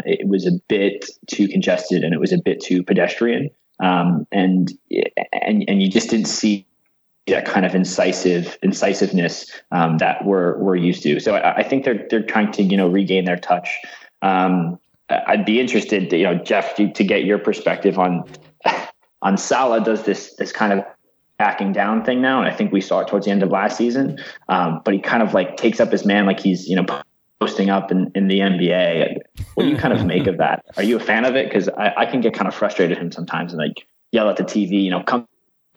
it 0.05 0.28
was 0.28 0.47
a 0.47 0.53
bit 0.68 1.11
too 1.26 1.49
congested 1.49 2.05
and 2.05 2.14
it 2.14 2.20
was 2.20 2.32
a 2.32 2.38
bit 2.38 2.61
too 2.61 2.82
pedestrian. 2.82 3.51
Um, 3.80 4.26
and, 4.30 4.72
and, 5.32 5.64
and 5.68 5.82
you 5.82 5.90
just 5.90 6.11
didn't 6.11 6.28
see 6.28 6.66
that 7.26 7.44
kind 7.44 7.66
of 7.66 7.74
incisive 7.74 8.57
incisiveness 8.62 9.51
um, 9.72 9.99
that 9.99 10.24
we're, 10.24 10.59
we're 10.59 10.76
used 10.76 11.03
to. 11.03 11.18
So 11.18 11.34
I, 11.34 11.57
I, 11.57 11.62
think 11.64 11.84
they're, 11.84 12.07
they're 12.09 12.22
trying 12.22 12.53
to, 12.53 12.62
you 12.62 12.76
know, 12.76 12.88
regain 12.88 13.24
their 13.24 13.36
touch. 13.36 13.78
Um, 14.22 14.78
I'd 15.09 15.44
be 15.44 15.61
interested 15.61 16.09
to, 16.11 16.16
you 16.16 16.24
know, 16.24 16.36
Jeff, 16.36 16.76
to, 16.76 16.92
to 16.92 17.05
get 17.05 17.24
your 17.24 17.38
perspective 17.38 17.99
on 17.99 18.24
on 19.22 19.36
Salah 19.36 19.82
does 19.82 20.04
this 20.04 20.34
this 20.36 20.52
kind 20.52 20.72
of 20.72 20.84
backing 21.38 21.72
down 21.72 22.04
thing 22.04 22.20
now, 22.22 22.40
and 22.40 22.48
I 22.48 22.54
think 22.54 22.72
we 22.72 22.80
saw 22.80 23.00
it 23.00 23.08
towards 23.08 23.26
the 23.26 23.32
end 23.32 23.42
of 23.42 23.50
last 23.50 23.76
season. 23.76 24.18
Um, 24.48 24.80
but 24.84 24.94
he 24.94 25.00
kind 25.00 25.22
of 25.22 25.34
like 25.34 25.56
takes 25.56 25.80
up 25.80 25.92
his 25.92 26.04
man 26.04 26.26
like 26.26 26.40
he's 26.40 26.68
you 26.68 26.76
know 26.76 26.84
posting 27.40 27.70
up 27.70 27.90
in, 27.90 28.10
in 28.14 28.28
the 28.28 28.40
NBA. 28.40 29.18
What 29.54 29.64
do 29.64 29.68
you 29.68 29.76
kind 29.76 29.92
of 29.92 30.04
make 30.06 30.26
of 30.26 30.38
that? 30.38 30.64
Are 30.76 30.82
you 30.82 30.96
a 30.96 31.00
fan 31.00 31.24
of 31.24 31.36
it? 31.36 31.48
Because 31.48 31.68
I, 31.68 31.92
I, 31.98 32.06
can 32.06 32.22
get 32.22 32.32
kind 32.32 32.48
of 32.48 32.54
frustrated 32.54 32.96
with 32.96 33.04
him 33.04 33.12
sometimes 33.12 33.52
and 33.52 33.60
like 33.60 33.86
yell 34.10 34.30
at 34.30 34.36
the 34.36 34.42
TV, 34.42 34.82
you 34.82 34.90
know, 34.90 35.02
come 35.02 35.26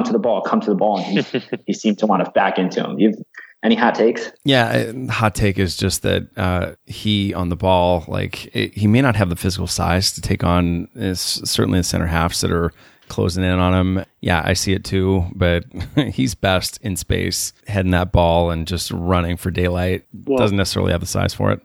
to 0.06 0.12
the 0.14 0.20
ball, 0.20 0.42
come 0.42 0.62
to 0.62 0.70
the 0.70 0.76
ball, 0.76 1.00
and 1.00 1.26
he, 1.26 1.42
he 1.68 1.74
seemed 1.74 2.00
to 2.00 2.06
want 2.06 2.24
to 2.24 2.32
back 2.32 2.58
into 2.58 2.82
him. 2.82 2.98
You've 2.98 3.16
any 3.62 3.76
hot 3.76 3.94
takes? 3.94 4.32
Yeah, 4.46 4.94
hot 5.10 5.36
take 5.36 5.60
is 5.60 5.76
just 5.76 6.02
that 6.04 6.30
uh, 6.38 6.76
he 6.86 7.34
on 7.34 7.50
the 7.50 7.58
ball, 7.58 8.06
like 8.08 8.46
it, 8.56 8.74
he 8.74 8.88
may 8.88 9.02
not 9.02 9.18
have 9.18 9.30
the 9.30 9.36
physical 9.36 9.68
size 9.68 10.14
to 10.14 10.22
take 10.22 10.46
on 10.46 10.88
certainly 11.14 11.80
the 11.80 11.84
center 11.84 12.08
halves 12.08 12.40
that 12.40 12.52
are 12.52 12.72
closing 13.10 13.44
in 13.44 13.60
on 13.60 13.74
him. 13.74 14.06
Yeah, 14.22 14.42
I 14.44 14.54
see 14.54 14.74
it 14.74 14.84
too, 14.84 15.26
but 15.34 15.66
he's 16.14 16.36
best 16.36 16.80
in 16.82 16.96
space, 16.96 17.54
heading 17.68 17.92
that 17.92 18.12
ball 18.12 18.52
and 18.52 18.68
just 18.68 18.92
running 18.92 19.38
for 19.38 19.52
daylight. 19.52 20.06
Well, 20.26 20.38
Doesn't 20.38 20.58
necessarily 20.58 20.92
have 20.92 21.02
the 21.02 21.08
size 21.08 21.34
for 21.34 21.52
it. 21.52 21.62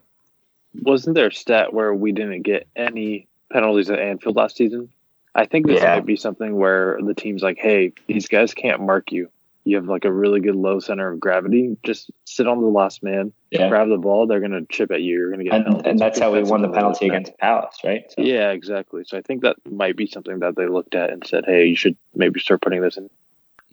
Wasn't 0.82 1.14
there 1.14 1.28
a 1.28 1.32
stat 1.32 1.72
where 1.72 1.94
we 1.94 2.12
didn't 2.12 2.42
get 2.42 2.66
any 2.74 3.28
penalties 3.52 3.90
at 3.90 4.00
Anfield 4.00 4.36
last 4.36 4.56
season? 4.56 4.88
I 5.36 5.46
think 5.46 5.66
this 5.66 5.80
yeah. 5.80 5.94
might 5.94 6.06
be 6.06 6.16
something 6.16 6.56
where 6.56 6.98
the 7.04 7.14
team's 7.14 7.42
like, 7.42 7.58
hey, 7.58 7.92
these 8.06 8.28
guys 8.28 8.54
can't 8.54 8.80
mark 8.80 9.12
you 9.12 9.30
you 9.64 9.76
have 9.76 9.86
like 9.86 10.04
a 10.04 10.12
really 10.12 10.40
good 10.40 10.54
low 10.54 10.78
center 10.78 11.12
of 11.12 11.18
gravity. 11.18 11.76
Just 11.84 12.10
sit 12.24 12.46
on 12.46 12.60
the 12.60 12.66
last 12.66 13.02
man, 13.02 13.32
yeah. 13.50 13.68
grab 13.68 13.88
the 13.88 13.96
ball. 13.96 14.26
They're 14.26 14.40
going 14.40 14.52
to 14.52 14.66
chip 14.70 14.90
at 14.90 15.00
you. 15.00 15.14
You're 15.14 15.30
going 15.30 15.44
to 15.44 15.50
get 15.50 15.66
and, 15.66 15.86
and 15.86 15.98
that's 15.98 16.18
how 16.18 16.32
we 16.32 16.42
won 16.42 16.62
the 16.62 16.68
penalty 16.68 17.06
against 17.06 17.36
Palace, 17.38 17.76
right? 17.82 18.04
So. 18.10 18.22
Yeah, 18.22 18.50
exactly. 18.50 19.04
So 19.06 19.16
I 19.16 19.22
think 19.22 19.42
that 19.42 19.56
might 19.70 19.96
be 19.96 20.06
something 20.06 20.38
that 20.40 20.56
they 20.56 20.66
looked 20.66 20.94
at 20.94 21.10
and 21.10 21.26
said, 21.26 21.44
"Hey, 21.46 21.66
you 21.66 21.76
should 21.76 21.96
maybe 22.14 22.40
start 22.40 22.60
putting 22.60 22.82
this 22.82 22.96
in." 22.96 23.08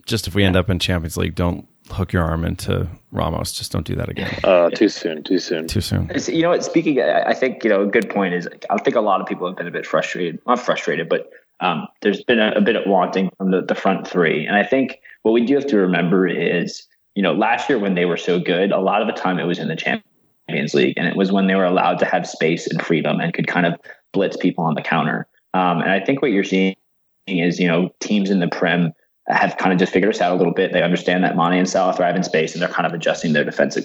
Just 0.05 0.27
if 0.27 0.33
we 0.33 0.43
end 0.43 0.55
up 0.55 0.69
in 0.69 0.79
Champions 0.79 1.17
League, 1.17 1.35
don't 1.35 1.67
hook 1.89 2.13
your 2.13 2.23
arm 2.23 2.45
into 2.45 2.87
Ramos. 3.11 3.51
Just 3.51 3.71
don't 3.71 3.85
do 3.85 3.95
that 3.95 4.09
again. 4.09 4.39
Uh, 4.43 4.69
too 4.69 4.89
soon. 4.89 5.23
Too 5.23 5.39
soon. 5.39 5.67
Too 5.67 5.81
soon. 5.81 6.09
It's, 6.09 6.29
you 6.29 6.41
know 6.41 6.49
what? 6.49 6.63
Speaking, 6.63 7.01
I 7.01 7.33
think 7.33 7.63
you 7.63 7.69
know 7.69 7.83
a 7.83 7.87
good 7.87 8.09
point 8.09 8.33
is 8.33 8.47
I 8.69 8.77
think 8.77 8.95
a 8.95 9.01
lot 9.01 9.21
of 9.21 9.27
people 9.27 9.47
have 9.47 9.57
been 9.57 9.67
a 9.67 9.71
bit 9.71 9.85
frustrated. 9.85 10.39
Not 10.47 10.59
frustrated, 10.59 11.09
but 11.09 11.29
um, 11.59 11.87
there's 12.01 12.23
been 12.23 12.39
a, 12.39 12.53
a, 12.53 12.61
bit 12.61 12.75
of 12.75 12.83
wanting 12.87 13.29
from 13.37 13.51
the, 13.51 13.61
the 13.61 13.75
front 13.75 14.07
three, 14.07 14.47
and 14.47 14.55
I 14.55 14.63
think 14.63 14.99
what 15.23 15.31
we 15.31 15.45
do 15.45 15.55
have 15.55 15.67
to 15.67 15.77
remember 15.77 16.27
is, 16.27 16.87
you 17.15 17.23
know, 17.23 17.33
last 17.33 17.69
year 17.69 17.79
when 17.79 17.95
they 17.95 18.05
were 18.05 18.17
so 18.17 18.39
good, 18.39 18.71
a 18.71 18.79
lot 18.79 19.01
of 19.01 19.07
the 19.07 19.13
time 19.13 19.39
it 19.39 19.45
was 19.45 19.59
in 19.59 19.67
the 19.67 19.75
Champions 19.75 20.73
League, 20.73 20.95
and 20.97 21.07
it 21.07 21.15
was 21.15 21.31
when 21.31 21.47
they 21.47 21.55
were 21.55 21.65
allowed 21.65 21.99
to 21.99 22.05
have 22.05 22.27
space 22.27 22.67
and 22.67 22.81
freedom 22.81 23.19
and 23.19 23.33
could 23.33 23.47
kind 23.47 23.65
of 23.65 23.79
blitz 24.13 24.37
people 24.37 24.63
on 24.63 24.75
the 24.75 24.81
counter. 24.81 25.27
Um, 25.53 25.81
and 25.81 25.91
I 25.91 25.99
think 25.99 26.21
what 26.21 26.31
you're 26.31 26.43
seeing 26.43 26.75
is, 27.27 27.59
you 27.59 27.67
know, 27.67 27.89
teams 27.99 28.29
in 28.29 28.39
the 28.39 28.47
Prem 28.47 28.93
have 29.27 29.57
kind 29.57 29.71
of 29.71 29.79
just 29.79 29.93
figured 29.93 30.13
us 30.13 30.21
out 30.21 30.33
a 30.33 30.35
little 30.35 30.53
bit. 30.53 30.73
They 30.73 30.81
understand 30.81 31.23
that 31.23 31.35
Mane 31.35 31.53
and 31.53 31.69
Salah 31.69 31.93
thrive 31.93 32.15
in 32.15 32.23
space, 32.23 32.53
and 32.53 32.61
they're 32.61 32.69
kind 32.69 32.87
of 32.87 32.93
adjusting 32.93 33.33
their 33.33 33.43
defense 33.43 33.77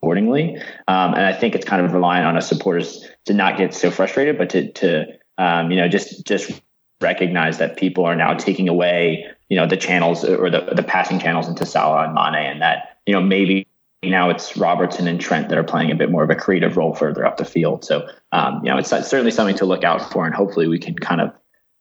accordingly. 0.00 0.56
Um, 0.88 1.14
and 1.14 1.24
I 1.24 1.32
think 1.32 1.54
it's 1.54 1.64
kind 1.64 1.84
of 1.84 1.92
relying 1.92 2.24
on 2.24 2.36
us 2.36 2.48
supporters 2.48 3.06
to 3.26 3.34
not 3.34 3.58
get 3.58 3.74
so 3.74 3.90
frustrated, 3.90 4.38
but 4.38 4.50
to 4.50 4.70
to 4.72 5.06
um, 5.38 5.70
you 5.70 5.76
know 5.76 5.88
just 5.88 6.24
just 6.26 6.62
recognize 7.00 7.58
that 7.58 7.76
people 7.76 8.04
are 8.04 8.16
now 8.16 8.34
taking 8.34 8.68
away, 8.68 9.26
you 9.50 9.56
know, 9.56 9.66
the 9.66 9.76
channels 9.76 10.24
or 10.24 10.48
the, 10.48 10.72
the 10.74 10.82
passing 10.82 11.18
channels 11.18 11.48
into 11.48 11.66
Salah 11.66 12.04
and 12.04 12.14
Mane, 12.14 12.46
and 12.46 12.62
that, 12.62 12.98
you 13.04 13.12
know, 13.12 13.20
maybe 13.20 13.66
now 14.02 14.30
it's 14.30 14.56
Robertson 14.56 15.06
and 15.06 15.20
Trent 15.20 15.50
that 15.50 15.58
are 15.58 15.64
playing 15.64 15.90
a 15.90 15.94
bit 15.94 16.10
more 16.10 16.22
of 16.22 16.30
a 16.30 16.34
creative 16.34 16.76
role 16.76 16.94
further 16.94 17.26
up 17.26 17.36
the 17.36 17.44
field. 17.44 17.84
So, 17.84 18.08
um, 18.32 18.64
you 18.64 18.70
know, 18.70 18.78
it's 18.78 18.88
certainly 18.88 19.30
something 19.30 19.56
to 19.56 19.66
look 19.66 19.84
out 19.84 20.10
for, 20.10 20.24
and 20.24 20.34
hopefully 20.34 20.68
we 20.68 20.78
can 20.78 20.94
kind 20.94 21.20
of 21.20 21.32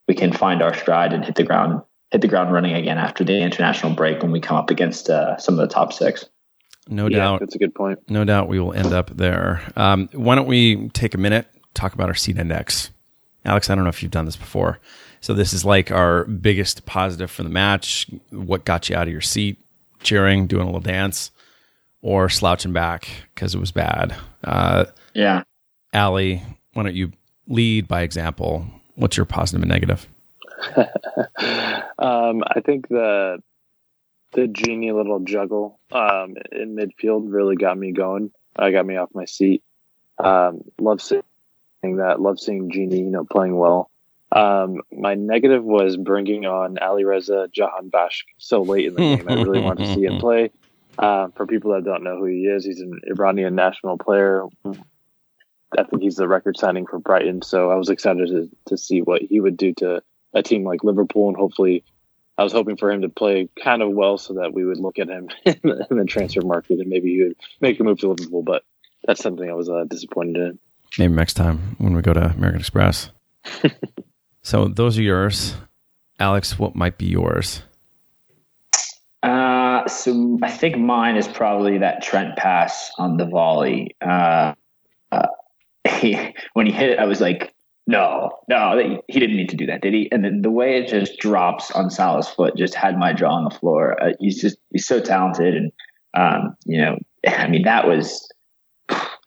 we 0.08 0.16
can 0.16 0.34
find 0.34 0.62
our 0.62 0.74
stride 0.74 1.14
and 1.14 1.24
hit 1.24 1.36
the 1.36 1.44
ground 1.44 1.82
hit 2.12 2.22
the 2.22 2.28
ground 2.28 2.52
running 2.52 2.74
again 2.74 2.98
after 2.98 3.24
the 3.24 3.40
international 3.40 3.94
break 3.94 4.22
when 4.24 4.32
we 4.32 4.40
come 4.40 4.58
up 4.58 4.72
against 4.72 5.10
uh, 5.10 5.38
some 5.38 5.58
of 5.58 5.68
the 5.68 5.74
top 5.74 5.94
six. 5.94 6.26
No 6.88 7.08
yeah, 7.08 7.18
doubt, 7.18 7.40
that's 7.40 7.54
a 7.54 7.60
good 7.60 7.76
point. 7.76 8.00
No 8.10 8.26
doubt, 8.26 8.48
we 8.48 8.60
will 8.60 8.74
end 8.74 8.94
up 8.94 9.16
there. 9.16 9.62
Um, 9.76 10.10
why 10.14 10.34
don't 10.34 10.48
we 10.48 10.90
take 10.90 11.14
a 11.14 11.20
minute 11.20 11.48
talk 11.76 11.94
about 11.94 12.10
our 12.10 12.16
Seat 12.16 12.38
Index? 12.38 12.90
Alex, 13.46 13.70
I 13.70 13.76
don't 13.76 13.84
know 13.84 13.90
if 13.90 14.04
you've 14.04 14.12
done 14.12 14.26
this 14.26 14.36
before. 14.36 14.80
So 15.22 15.34
this 15.34 15.54
is 15.54 15.66
like 15.66 15.92
our 15.92 16.26
biggest 16.26 16.86
positive 16.86 17.32
for 17.32 17.44
the 17.44 17.50
match. 17.50 18.10
What 18.30 18.66
got 18.66 18.90
you 18.90 18.96
out 18.96 19.08
of 19.08 19.12
your 19.12 19.22
seat, 19.22 19.58
cheering, 20.02 20.48
doing 20.48 20.64
a 20.64 20.66
little 20.66 20.80
dance, 20.80 21.32
or 22.02 22.30
slouching 22.30 22.74
back 22.74 23.10
because 23.34 23.56
it 23.56 23.60
was 23.60 23.72
bad. 23.72 24.16
Uh, 24.44 24.86
yeah. 25.14 25.44
Ali, 25.94 26.44
why 26.74 26.84
don't 26.84 26.96
you 26.96 27.12
lead 27.48 27.88
by 27.88 28.02
example? 28.02 28.66
What's 28.96 29.18
your 29.18 29.26
positive 29.26 29.62
and 29.62 29.72
negative? 29.72 30.08
um, 31.98 32.44
I 32.48 32.62
think 32.66 32.88
the 32.90 33.42
the 34.34 34.42
Gini 34.42 34.94
little 34.94 35.22
juggle 35.22 35.80
um, 35.92 36.36
in 36.52 36.76
midfield 36.76 37.34
really 37.34 37.56
got 37.56 37.78
me 37.78 37.92
going. 37.94 38.32
Uh, 38.56 38.70
got 38.70 38.86
me 38.86 38.96
off 38.98 39.10
my 39.14 39.26
seat. 39.26 39.64
Um, 40.18 40.62
love 40.80 41.02
seeing 41.02 41.24
that. 41.82 42.22
Love 42.22 42.40
seeing 42.40 42.70
Gini, 42.70 43.00
you 43.00 43.10
know, 43.10 43.26
playing 43.26 43.58
well. 43.58 43.90
Um, 44.32 44.82
my 44.92 45.16
negative 45.16 45.64
was 45.64 45.98
bringing 45.98 46.46
on 46.46 46.76
Alireza 46.76 47.48
Jahanbakhsh 47.52 48.24
so 48.38 48.62
late 48.62 48.86
in 48.86 48.94
the 48.94 49.00
game. 49.00 49.28
I 49.28 49.34
really 49.42 49.62
wanted 49.62 49.86
to 49.86 49.94
see 49.94 50.06
him 50.06 50.20
play. 50.20 50.52
Uh, 50.98 51.30
for 51.36 51.48
people 51.48 51.72
that 51.74 51.86
don't 51.86 52.04
know 52.04 52.18
who 52.18 52.26
he 52.26 52.42
is, 52.42 52.66
he's 52.66 52.82
an 52.82 53.00
Iranian 53.08 53.56
national 53.56 53.98
player. 53.98 54.44
I 54.66 55.84
think 55.84 56.02
he's 56.02 56.16
the 56.16 56.28
record 56.28 56.58
signing 56.58 56.86
for 56.86 57.00
Brighton. 57.00 57.42
So 57.42 57.72
I 57.72 57.76
was 57.76 57.90
excited 57.90 58.28
to, 58.28 58.50
to 58.68 58.78
see 58.78 59.02
what 59.02 59.22
he 59.22 59.40
would 59.40 59.58
do 59.58 59.74
to 59.76 60.04
a 60.34 60.44
team 60.44 60.64
like 60.64 60.84
Liverpool. 60.84 61.30
And 61.30 61.38
hopefully, 61.38 61.84
I 62.38 62.44
was 62.44 62.54
hoping 62.54 62.78
for 62.78 62.92
him 62.92 63.02
to 63.02 63.10
play 63.10 63.50
kind 63.62 63.82
of 63.82 63.92
well 63.92 64.18
so 64.18 64.36
that 64.36 64.54
we 64.54 64.66
would 64.66 64.80
look 64.80 65.00
at 65.00 65.10
him 65.10 65.30
in 65.46 65.60
the, 65.64 65.88
in 65.90 65.98
the 65.98 66.06
transfer 66.06 66.42
market 66.42 66.80
and 66.80 66.90
maybe 66.90 67.16
he 67.16 67.24
would 67.24 67.36
make 67.62 67.80
a 67.80 67.84
move 67.84 68.00
to 68.00 68.10
Liverpool. 68.10 68.44
But 68.44 68.64
that's 69.06 69.22
something 69.22 69.50
I 69.50 69.54
was 69.54 69.70
uh, 69.70 69.86
disappointed 69.88 70.38
in. 70.38 70.60
Maybe 70.98 71.14
next 71.14 71.36
time 71.36 71.76
when 71.78 71.94
we 71.94 72.02
go 72.02 72.14
to 72.14 72.26
American 72.26 72.60
Express. 72.60 73.10
So 74.42 74.68
those 74.68 74.98
are 74.98 75.04
yours. 75.04 75.56
Alex, 76.20 76.58
what 76.58 76.76
might 76.76 76.98
be 76.98 77.06
yours? 77.06 77.62
Uh, 79.22 79.88
so 79.88 80.40
I 80.42 80.50
think 80.50 80.78
mine 80.78 81.18
is 81.18 81.28
probably 81.28 81.78
that 81.78 82.02
Trent 82.02 82.36
pass 82.36 82.92
on 82.98 83.18
the 83.18 83.26
volley. 83.26 83.96
Uh, 84.02 84.54
uh, 85.12 85.28
he, 85.88 86.34
when 86.54 86.66
he 86.66 86.72
hit 86.72 86.92
it, 86.92 87.00
I 87.00 87.06
was 87.06 87.22
like, 87.22 87.54
no, 87.86 88.32
no, 88.48 89.02
he 89.08 89.20
didn't 89.20 89.36
need 89.36 89.50
to 89.50 89.56
do 89.56 89.66
that, 89.66 89.82
did 89.82 89.94
he? 89.94 90.10
And 90.12 90.24
then 90.24 90.42
the 90.42 90.52
way 90.52 90.78
it 90.78 90.88
just 90.88 91.20
drops 91.20 91.72
on 91.72 91.90
Salah's 91.90 92.28
foot 92.28 92.56
just 92.56 92.76
had 92.76 92.98
my 92.98 93.14
jaw 93.14 93.32
on 93.32 93.44
the 93.44 93.50
floor. 93.50 94.02
Uh, 94.02 94.14
he's 94.20 94.40
just, 94.40 94.58
he's 94.72 94.86
so 94.86 95.00
talented. 95.00 95.56
And, 95.56 95.72
um, 96.14 96.56
you 96.66 96.80
know, 96.80 96.98
I 97.28 97.48
mean, 97.48 97.64
that 97.64 97.88
was, 97.88 98.28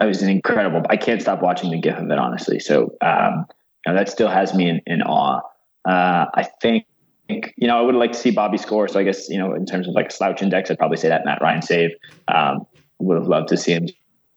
that 0.02 0.08
was 0.08 0.20
an 0.20 0.28
incredible, 0.28 0.82
I 0.90 0.96
can't 0.96 1.22
stop 1.22 1.42
watching 1.42 1.70
the 1.70 1.78
GIF 1.78 1.96
of 1.96 2.10
it, 2.10 2.18
honestly. 2.18 2.58
So, 2.58 2.96
um, 3.00 3.46
you 3.86 3.92
know, 3.92 3.94
that 3.94 4.08
still 4.08 4.28
has 4.28 4.52
me 4.52 4.68
in, 4.68 4.80
in 4.84 5.00
awe. 5.00 5.40
Uh, 5.84 6.26
I 6.34 6.42
think, 6.60 6.86
you 7.28 7.68
know, 7.68 7.78
I 7.78 7.82
would 7.82 7.94
like 7.94 8.10
to 8.10 8.18
see 8.18 8.32
Bobby 8.32 8.58
score. 8.58 8.88
So 8.88 8.98
I 8.98 9.04
guess, 9.04 9.28
you 9.28 9.38
know, 9.38 9.54
in 9.54 9.64
terms 9.64 9.86
of 9.86 9.94
like 9.94 10.08
a 10.08 10.10
slouch 10.10 10.42
index, 10.42 10.72
I'd 10.72 10.78
probably 10.78 10.96
say 10.96 11.08
that 11.08 11.24
Mat 11.24 11.38
Ryan 11.40 11.62
save. 11.62 11.92
Um, 12.26 12.66
would 12.98 13.16
have 13.16 13.28
loved 13.28 13.48
to 13.50 13.56
see 13.56 13.72
him 13.72 13.86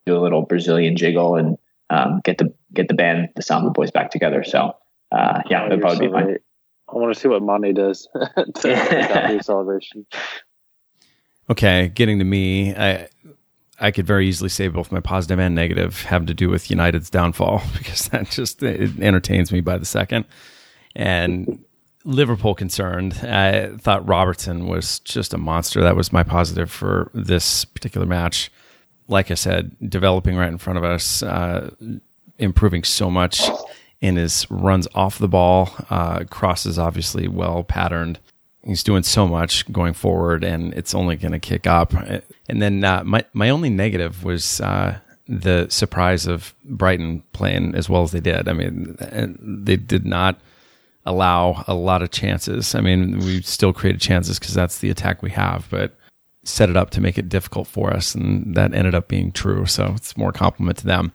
do 0.06 0.16
a 0.16 0.20
little 0.20 0.42
Brazilian 0.42 0.96
jiggle 0.96 1.34
and 1.34 1.58
um, 1.90 2.20
get 2.22 2.38
the 2.38 2.52
get 2.72 2.86
the 2.86 2.94
band, 2.94 3.28
the 3.34 3.42
Samba 3.42 3.70
Boys, 3.70 3.90
back 3.90 4.12
together. 4.12 4.44
So 4.44 4.76
uh, 5.10 5.42
yeah, 5.50 5.64
oh, 5.64 5.68
that'd 5.68 5.80
probably 5.80 5.96
so 5.96 6.12
be 6.12 6.12
fine. 6.12 6.36
I 6.88 6.94
want 6.94 7.12
to 7.12 7.20
see 7.20 7.26
what 7.26 7.42
Mane 7.42 7.74
does 7.74 8.08
to 8.54 9.40
celebration. 9.42 10.06
Okay, 11.50 11.88
getting 11.94 12.18
to 12.18 12.24
me, 12.24 12.74
I 12.74 13.08
I 13.78 13.90
could 13.90 14.06
very 14.06 14.26
easily 14.26 14.48
say 14.48 14.68
both 14.68 14.90
my 14.90 15.00
positive 15.00 15.38
and 15.38 15.54
negative 15.54 16.02
have 16.02 16.26
to 16.26 16.34
do 16.34 16.48
with 16.48 16.70
United's 16.70 17.10
downfall 17.10 17.62
because 17.76 18.08
that 18.08 18.30
just 18.30 18.62
it 18.62 18.98
entertains 19.00 19.52
me 19.52 19.60
by 19.60 19.78
the 19.78 19.84
second. 19.84 20.24
And 20.94 21.62
Liverpool 22.04 22.54
concerned, 22.54 23.14
I 23.22 23.76
thought 23.78 24.06
Robertson 24.08 24.66
was 24.66 25.00
just 25.00 25.34
a 25.34 25.38
monster. 25.38 25.82
That 25.82 25.96
was 25.96 26.12
my 26.12 26.22
positive 26.22 26.70
for 26.70 27.10
this 27.12 27.64
particular 27.64 28.06
match. 28.06 28.50
Like 29.08 29.30
I 29.30 29.34
said, 29.34 29.76
developing 29.88 30.36
right 30.36 30.48
in 30.48 30.58
front 30.58 30.78
of 30.78 30.84
us, 30.84 31.22
uh, 31.22 31.70
improving 32.38 32.84
so 32.84 33.10
much 33.10 33.42
in 34.00 34.16
his 34.16 34.46
runs 34.50 34.88
off 34.94 35.18
the 35.18 35.28
ball, 35.28 35.70
uh, 35.90 36.24
crosses 36.30 36.78
obviously 36.78 37.28
well 37.28 37.64
patterned. 37.64 38.18
He's 38.66 38.82
doing 38.82 39.04
so 39.04 39.28
much 39.28 39.70
going 39.72 39.94
forward, 39.94 40.42
and 40.42 40.74
it's 40.74 40.94
only 40.94 41.16
going 41.16 41.32
to 41.32 41.38
kick 41.38 41.66
up. 41.66 41.92
And 42.48 42.60
then 42.60 42.82
uh, 42.82 43.04
my 43.04 43.24
my 43.32 43.48
only 43.48 43.70
negative 43.70 44.24
was 44.24 44.60
uh, 44.60 44.98
the 45.28 45.68
surprise 45.70 46.26
of 46.26 46.54
Brighton 46.64 47.22
playing 47.32 47.74
as 47.74 47.88
well 47.88 48.02
as 48.02 48.10
they 48.10 48.20
did. 48.20 48.48
I 48.48 48.52
mean, 48.52 48.96
they 49.64 49.76
did 49.76 50.04
not 50.04 50.40
allow 51.04 51.64
a 51.68 51.74
lot 51.74 52.02
of 52.02 52.10
chances. 52.10 52.74
I 52.74 52.80
mean, 52.80 53.20
we 53.20 53.40
still 53.42 53.72
created 53.72 54.00
chances 54.00 54.38
because 54.38 54.54
that's 54.54 54.78
the 54.78 54.90
attack 54.90 55.22
we 55.22 55.30
have, 55.30 55.68
but 55.70 55.96
set 56.42 56.68
it 56.68 56.76
up 56.76 56.90
to 56.90 57.00
make 57.00 57.18
it 57.18 57.28
difficult 57.28 57.68
for 57.68 57.92
us, 57.92 58.14
and 58.14 58.54
that 58.56 58.74
ended 58.74 58.94
up 58.94 59.08
being 59.08 59.30
true. 59.32 59.66
So 59.66 59.92
it's 59.96 60.16
more 60.16 60.32
compliment 60.32 60.78
to 60.78 60.86
them. 60.86 61.12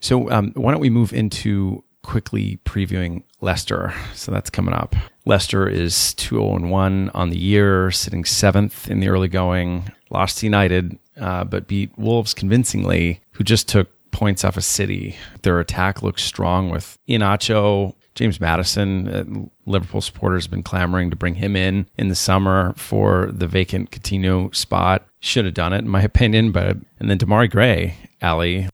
So 0.00 0.30
um, 0.30 0.52
why 0.54 0.72
don't 0.72 0.80
we 0.80 0.90
move 0.90 1.12
into 1.12 1.84
quickly 2.02 2.58
previewing 2.64 3.22
Leicester? 3.40 3.92
So 4.14 4.32
that's 4.32 4.50
coming 4.50 4.74
up. 4.74 4.94
Leicester 5.24 5.68
is 5.68 6.14
2 6.14 6.36
0 6.36 6.68
1 6.68 7.10
on 7.14 7.30
the 7.30 7.38
year, 7.38 7.90
sitting 7.90 8.24
seventh 8.24 8.90
in 8.90 9.00
the 9.00 9.08
early 9.08 9.28
going. 9.28 9.90
Lost 10.10 10.38
to 10.38 10.46
United, 10.46 10.98
uh, 11.20 11.44
but 11.44 11.66
beat 11.66 11.90
Wolves 11.98 12.32
convincingly, 12.32 13.20
who 13.32 13.44
just 13.44 13.68
took 13.68 13.90
points 14.12 14.44
off 14.44 14.56
a 14.56 14.60
of 14.60 14.64
City. 14.64 15.16
Their 15.42 15.60
attack 15.60 16.02
looks 16.02 16.22
strong 16.24 16.70
with 16.70 16.96
Iheanacho, 17.08 17.94
James 18.14 18.40
Maddison, 18.40 19.08
Uh, 19.08 19.24
Liverpool 19.70 20.00
supporters 20.00 20.44
have 20.44 20.50
been 20.50 20.62
clamoring 20.62 21.10
to 21.10 21.16
bring 21.16 21.34
him 21.34 21.54
in 21.54 21.86
in 21.98 22.08
the 22.08 22.14
summer 22.14 22.72
for 22.76 23.30
the 23.30 23.46
vacant 23.46 23.90
Coutinho 23.90 24.54
spot. 24.54 25.06
Should 25.20 25.44
have 25.44 25.54
done 25.54 25.72
it, 25.72 25.78
in 25.80 25.88
my 25.88 26.02
opinion. 26.12 26.50
But 26.50 26.78
and 26.98 27.10
then 27.10 27.18
Demarai 27.18 27.50
Gray, 27.50 27.96
Ali. 28.22 28.68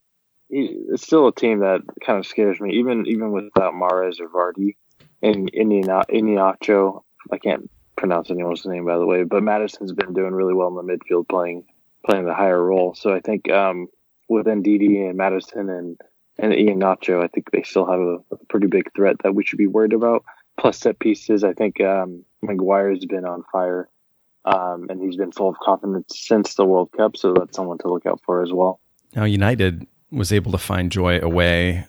It's 0.54 1.02
still 1.02 1.28
a 1.28 1.34
team 1.34 1.60
that 1.60 1.80
kind 2.04 2.18
of 2.18 2.26
scares 2.26 2.60
me, 2.60 2.74
even 2.74 3.06
even 3.06 3.32
without 3.32 3.72
Mahrez 3.72 4.20
or 4.20 4.28
Vardy 4.28 4.76
and 5.22 5.50
Iheanacho. 5.50 7.02
I 7.30 7.38
can't 7.38 7.70
pronounce 7.96 8.30
anyone's 8.30 8.66
name 8.66 8.84
by 8.84 8.98
the 8.98 9.06
way, 9.06 9.24
but 9.24 9.42
Maddison's 9.42 9.92
been 9.92 10.12
doing 10.12 10.32
really 10.32 10.54
well 10.54 10.68
in 10.68 10.86
the 10.86 10.92
midfield, 10.92 11.28
playing 11.28 11.64
playing 12.04 12.26
the 12.26 12.34
higher 12.34 12.62
role. 12.62 12.94
So 12.94 13.14
I 13.14 13.20
think 13.20 13.50
um, 13.50 13.86
with 14.28 14.46
Ndidi 14.46 15.08
and 15.08 15.16
Madison 15.16 15.70
and 15.70 16.00
and 16.38 16.52
Iheanacho, 16.52 17.22
I 17.22 17.28
think 17.28 17.50
they 17.50 17.62
still 17.62 17.86
have 17.86 18.00
a, 18.00 18.16
a, 18.32 18.36
pretty 18.48 18.66
big 18.66 18.90
threat 18.94 19.16
that 19.22 19.34
we 19.34 19.44
should 19.44 19.58
be 19.58 19.66
worried 19.66 19.92
about. 19.92 20.24
Plus 20.58 20.78
set 20.78 20.98
pieces, 20.98 21.44
I 21.44 21.52
think 21.52 21.80
um, 21.80 22.24
Maguire's 22.42 23.04
been 23.04 23.24
on 23.24 23.44
fire, 23.52 23.88
um, 24.44 24.86
and 24.88 25.00
he's 25.00 25.16
been 25.16 25.32
full 25.32 25.50
of 25.50 25.56
confidence 25.62 26.14
since 26.18 26.54
the 26.54 26.64
World 26.64 26.90
Cup. 26.96 27.16
So 27.16 27.34
that's 27.34 27.54
someone 27.54 27.78
to 27.78 27.88
look 27.88 28.06
out 28.06 28.20
for 28.24 28.42
as 28.42 28.52
well. 28.52 28.80
Now 29.14 29.24
United 29.24 29.86
was 30.12 30.32
able 30.32 30.52
to 30.52 30.58
find 30.58 30.92
joy 30.92 31.18
away. 31.18 31.86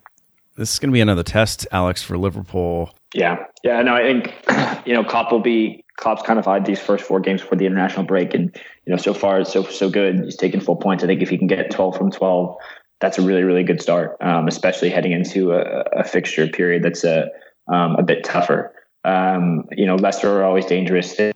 This 0.56 0.74
is 0.74 0.80
going 0.80 0.90
to 0.90 0.94
be 0.94 1.02
another 1.02 1.24
test, 1.24 1.68
Alex, 1.72 2.02
for 2.02 2.18
Liverpool 2.18 2.94
yeah, 3.14 3.46
yeah. 3.64 3.82
No, 3.82 3.96
I 3.96 4.02
think 4.02 4.34
you 4.88 4.94
know 4.94 5.04
Klopp 5.04 5.32
will 5.32 5.40
be 5.40 5.84
Klopp's 5.98 6.24
kind 6.24 6.40
of 6.40 6.46
had 6.46 6.66
these 6.66 6.80
first 6.80 7.06
four 7.06 7.20
games 7.20 7.42
for 7.42 7.56
the 7.56 7.66
international 7.66 8.06
break, 8.06 8.34
and 8.34 8.56
you 8.86 8.92
know 8.92 8.98
so 8.98 9.14
far 9.14 9.40
it's 9.40 9.54
so 9.54 9.64
so 9.64 9.90
good. 9.90 10.20
He's 10.22 10.36
taken 10.36 10.60
full 10.60 10.76
points. 10.76 11.04
I 11.04 11.08
think 11.08 11.22
if 11.22 11.30
he 11.30 11.38
can 11.38 11.48
get 11.48 11.70
twelve 11.72 11.96
from 11.96 12.12
twelve, 12.12 12.56
that's 13.00 13.18
a 13.18 13.22
really 13.22 13.44
really 13.44 13.64
good 13.64 13.82
start, 13.82 14.18
um, 14.22 14.48
especially 14.48 14.90
heading 14.90 15.12
into 15.12 15.54
a, 15.54 15.84
a, 15.94 16.04
fixture 16.04 16.48
period 16.48 16.84
that's 16.84 17.04
a 17.04 17.30
um, 17.68 17.96
a 17.98 18.04
bit 18.04 18.24
tougher. 18.24 18.74
Um, 19.06 19.66
you 19.72 19.86
know, 19.86 19.96
Leicester 19.96 20.40
are 20.40 20.44
always 20.44 20.66
dangerous. 20.66 21.16
They, 21.16 21.34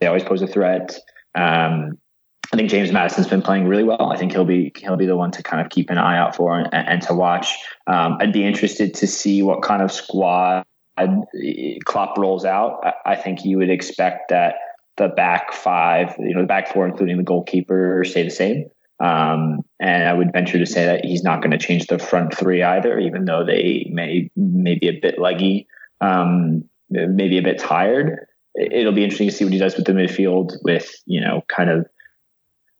they 0.00 0.06
always 0.06 0.24
pose 0.24 0.40
a 0.40 0.46
threat. 0.46 0.98
Um, 1.34 1.98
I 2.52 2.56
think 2.56 2.68
James 2.68 2.92
Maddison's 2.92 3.28
been 3.28 3.40
playing 3.40 3.66
really 3.66 3.84
well. 3.84 4.12
I 4.12 4.18
think 4.18 4.32
he'll 4.32 4.44
be 4.44 4.72
he'll 4.76 4.96
be 4.96 5.06
the 5.06 5.16
one 5.16 5.30
to 5.32 5.42
kind 5.42 5.64
of 5.64 5.70
keep 5.70 5.88
an 5.88 5.96
eye 5.96 6.18
out 6.18 6.36
for 6.36 6.58
and, 6.58 6.68
and 6.72 7.00
to 7.02 7.14
watch. 7.14 7.56
Um, 7.86 8.18
I'd 8.20 8.32
be 8.32 8.44
interested 8.44 8.92
to 8.94 9.06
see 9.06 9.42
what 9.42 9.62
kind 9.62 9.82
of 9.82 9.90
squad 9.90 10.64
Klopp 11.84 12.18
rolls 12.18 12.44
out, 12.44 12.84
I 13.06 13.16
think 13.16 13.44
you 13.44 13.58
would 13.58 13.70
expect 13.70 14.28
that 14.30 14.56
the 14.96 15.08
back 15.08 15.52
five, 15.52 16.14
you 16.18 16.34
know, 16.34 16.42
the 16.42 16.46
back 16.46 16.72
four, 16.72 16.86
including 16.86 17.16
the 17.16 17.22
goalkeeper, 17.22 18.04
stay 18.04 18.22
the 18.22 18.30
same. 18.30 18.66
Um, 19.00 19.64
and 19.80 20.04
I 20.04 20.12
would 20.12 20.32
venture 20.32 20.58
to 20.58 20.66
say 20.66 20.84
that 20.84 21.04
he's 21.04 21.24
not 21.24 21.40
going 21.40 21.50
to 21.50 21.58
change 21.58 21.86
the 21.86 21.98
front 21.98 22.36
three 22.36 22.62
either, 22.62 22.98
even 22.98 23.24
though 23.24 23.44
they 23.44 23.88
may, 23.90 24.30
may 24.36 24.76
be 24.76 24.88
a 24.88 25.00
bit 25.00 25.18
leggy, 25.18 25.66
um, 26.00 26.64
maybe 26.90 27.38
a 27.38 27.42
bit 27.42 27.58
tired. 27.58 28.26
It'll 28.54 28.92
be 28.92 29.02
interesting 29.02 29.28
to 29.28 29.34
see 29.34 29.44
what 29.44 29.52
he 29.52 29.58
does 29.58 29.76
with 29.76 29.86
the 29.86 29.92
midfield 29.92 30.52
with, 30.62 30.94
you 31.06 31.20
know, 31.20 31.42
kind 31.48 31.70
of 31.70 31.86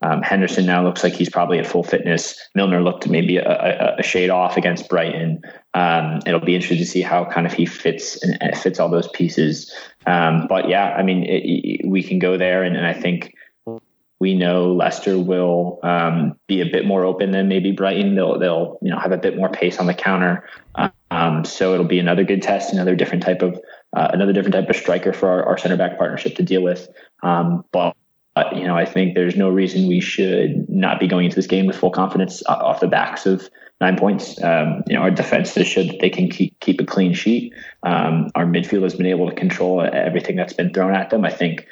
um, 0.02 0.20
Henderson 0.22 0.66
now 0.66 0.82
looks 0.82 1.04
like 1.04 1.12
he's 1.12 1.30
probably 1.30 1.58
at 1.58 1.66
full 1.66 1.84
fitness. 1.84 2.38
Milner 2.54 2.82
looked 2.82 3.08
maybe 3.08 3.36
a, 3.36 3.48
a, 3.48 3.96
a 3.98 4.02
shade 4.02 4.30
off 4.30 4.56
against 4.56 4.88
Brighton. 4.88 5.40
Um, 5.74 6.20
it'll 6.26 6.40
be 6.40 6.54
interesting 6.54 6.84
to 6.84 6.90
see 6.90 7.02
how 7.02 7.24
kind 7.24 7.46
of 7.46 7.52
he 7.52 7.66
fits 7.66 8.22
and, 8.22 8.56
fits 8.58 8.80
all 8.80 8.88
those 8.88 9.08
pieces. 9.08 9.72
Um, 10.06 10.46
but 10.48 10.68
yeah, 10.68 10.94
I 10.96 11.02
mean, 11.02 11.22
it, 11.24 11.42
it, 11.44 11.88
we 11.88 12.02
can 12.02 12.18
go 12.18 12.36
there, 12.36 12.62
and, 12.64 12.76
and, 12.76 12.86
I 12.86 12.92
think 12.92 13.34
we 14.18 14.34
know 14.34 14.72
Leicester 14.72 15.18
will 15.18 15.78
um, 15.84 16.36
be 16.48 16.60
a 16.60 16.66
bit 16.66 16.84
more 16.84 17.04
open 17.04 17.30
than 17.30 17.48
maybe 17.48 17.70
Brighton. 17.70 18.16
They'll 18.16 18.38
they'll 18.38 18.78
you 18.82 18.90
know 18.90 18.98
have 18.98 19.12
a 19.12 19.18
bit 19.18 19.36
more 19.36 19.48
pace 19.48 19.78
on 19.78 19.86
the 19.86 19.94
counter. 19.94 20.48
Um, 21.10 21.44
so 21.44 21.74
it'll 21.74 21.86
be 21.86 21.98
another 21.98 22.24
good 22.24 22.42
test, 22.42 22.72
another 22.72 22.96
different 22.96 23.22
type 23.22 23.42
of 23.42 23.60
uh, 23.94 24.08
another 24.12 24.32
different 24.32 24.54
type 24.54 24.68
of 24.68 24.76
striker 24.76 25.12
for 25.12 25.28
our, 25.28 25.44
our 25.44 25.58
center 25.58 25.76
back 25.76 25.96
partnership 25.96 26.34
to 26.36 26.42
deal 26.42 26.62
with. 26.62 26.88
Um, 27.22 27.64
but 27.70 27.94
uh, 28.34 28.44
you 28.54 28.64
know, 28.64 28.76
I 28.76 28.84
think 28.86 29.14
there's 29.14 29.36
no 29.36 29.50
reason 29.50 29.88
we 29.88 30.00
should 30.00 30.68
not 30.68 30.98
be 30.98 31.06
going 31.06 31.26
into 31.26 31.36
this 31.36 31.46
game 31.46 31.66
with 31.66 31.76
full 31.76 31.90
confidence 31.90 32.42
uh, 32.46 32.52
off 32.52 32.80
the 32.80 32.88
backs 32.88 33.26
of 33.26 33.48
nine 33.80 33.98
points. 33.98 34.42
Um, 34.42 34.82
you 34.86 34.96
know, 34.96 35.02
our 35.02 35.10
defense 35.10 35.54
has 35.54 35.66
showed 35.66 35.88
that 35.88 36.00
they 36.00 36.08
can 36.08 36.30
keep, 36.30 36.58
keep 36.60 36.80
a 36.80 36.84
clean 36.84 37.12
sheet. 37.12 37.52
Um, 37.82 38.30
our 38.34 38.46
midfield 38.46 38.84
has 38.84 38.94
been 38.94 39.06
able 39.06 39.28
to 39.28 39.34
control 39.34 39.82
everything 39.82 40.36
that's 40.36 40.54
been 40.54 40.72
thrown 40.72 40.94
at 40.94 41.10
them. 41.10 41.24
I 41.24 41.30
think 41.30 41.66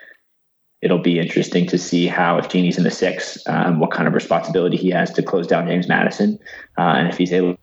it'll 0.83 0.99
be 0.99 1.19
interesting 1.19 1.67
to 1.69 1.79
see 1.79 2.07
how, 2.07 2.37
if 2.37 2.49
Gini's 2.49 2.77
in 2.77 2.85
the 2.85 2.91
six, 2.91 3.39
um, 3.47 3.81
what 3.81 3.91
kind 3.91 4.07
of 4.07 4.15
responsibility 4.15 4.77
he 4.77 4.91
has 4.91 5.11
to 5.13 5.23
close 5.23 5.47
down 5.47 5.67
James 5.67 5.89
Maddison, 5.89 6.39
uh, 6.79 6.83
and 6.83 7.09
if 7.09 7.17
he's 7.17 7.33
able 7.33 7.57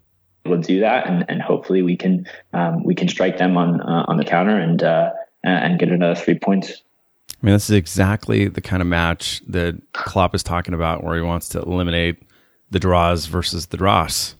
to 0.45 0.57
do 0.57 0.79
that, 0.79 1.07
and, 1.07 1.25
and 1.27 1.41
hopefully 1.41 1.81
we 1.81 1.97
can 1.97 2.25
um, 2.53 2.83
we 2.83 2.95
can 2.95 3.07
strike 3.07 3.37
them 3.37 3.57
on 3.57 3.81
uh, 3.81 4.05
on 4.07 4.17
the 4.17 4.23
counter 4.23 4.57
and 4.57 4.81
uh, 4.81 5.11
and 5.43 5.77
get 5.79 5.89
another 5.89 6.15
three 6.15 6.39
points. 6.39 6.81
I 7.41 7.45
mean, 7.45 7.53
this 7.53 7.69
is 7.69 7.75
exactly 7.75 8.47
the 8.47 8.61
kind 8.61 8.81
of 8.81 8.87
match 8.87 9.41
that 9.47 9.79
Klopp 9.93 10.33
is 10.33 10.43
talking 10.43 10.73
about, 10.73 11.03
where 11.03 11.15
he 11.15 11.21
wants 11.21 11.49
to 11.49 11.61
eliminate 11.61 12.23
the 12.71 12.79
draws 12.79 13.27
versus 13.27 13.67
the 13.67 13.77
dross. 13.77 14.35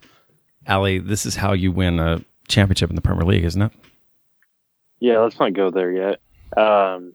Ali, 0.67 0.99
this 0.99 1.25
is 1.25 1.35
how 1.35 1.53
you 1.53 1.71
win 1.71 1.99
a 1.99 2.23
championship 2.47 2.89
in 2.89 2.95
the 2.95 3.01
Premier 3.01 3.23
League, 3.23 3.43
isn't 3.43 3.61
it? 3.61 3.71
Yeah, 4.99 5.19
let's 5.19 5.39
not 5.39 5.53
go 5.53 5.69
there 5.69 5.91
yet. 5.91 6.19
Um, 6.57 7.13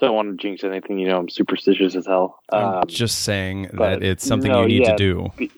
don't 0.00 0.14
want 0.14 0.30
to 0.30 0.42
jinx 0.42 0.62
anything. 0.64 0.98
You 0.98 1.08
know, 1.08 1.18
I'm 1.18 1.28
superstitious 1.28 1.96
as 1.96 2.06
hell. 2.06 2.40
Um, 2.50 2.62
I'm 2.64 2.86
just 2.86 3.22
saying 3.22 3.70
that 3.74 4.02
it's 4.02 4.24
something 4.24 4.50
no, 4.50 4.62
you 4.62 4.68
need 4.68 4.82
yeah, 4.82 4.96
to 4.96 4.96
do. 4.96 5.50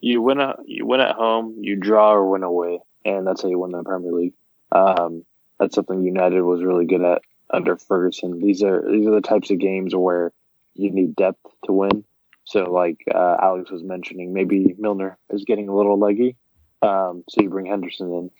You 0.00 0.20
win 0.20 0.40
a 0.40 0.56
you 0.64 0.84
win 0.84 1.00
at 1.00 1.14
home, 1.14 1.56
you 1.60 1.76
draw 1.76 2.12
or 2.12 2.28
win 2.28 2.42
away, 2.42 2.80
and 3.04 3.26
that's 3.26 3.42
how 3.42 3.48
you 3.48 3.58
win 3.58 3.70
the 3.70 3.84
Premier 3.84 4.12
League. 4.12 4.34
Um, 4.72 5.24
that's 5.60 5.74
something 5.74 6.02
United 6.02 6.42
was 6.42 6.62
really 6.62 6.86
good 6.86 7.02
at 7.02 7.22
under 7.52 7.76
Ferguson. 7.76 8.40
These 8.40 8.62
are 8.62 8.82
these 8.90 9.06
are 9.06 9.14
the 9.14 9.20
types 9.20 9.50
of 9.50 9.58
games 9.58 9.94
where 9.94 10.32
you 10.74 10.90
need 10.90 11.16
depth 11.16 11.44
to 11.64 11.72
win. 11.72 12.04
So, 12.44 12.64
like 12.70 13.04
uh, 13.14 13.36
Alex 13.40 13.70
was 13.70 13.82
mentioning, 13.82 14.32
maybe 14.32 14.74
Milner 14.78 15.18
is 15.30 15.44
getting 15.44 15.68
a 15.68 15.76
little 15.76 15.98
leggy. 15.98 16.36
Um, 16.80 17.22
so 17.28 17.42
you 17.42 17.50
bring 17.50 17.66
Henderson 17.66 18.12
in, 18.12 18.30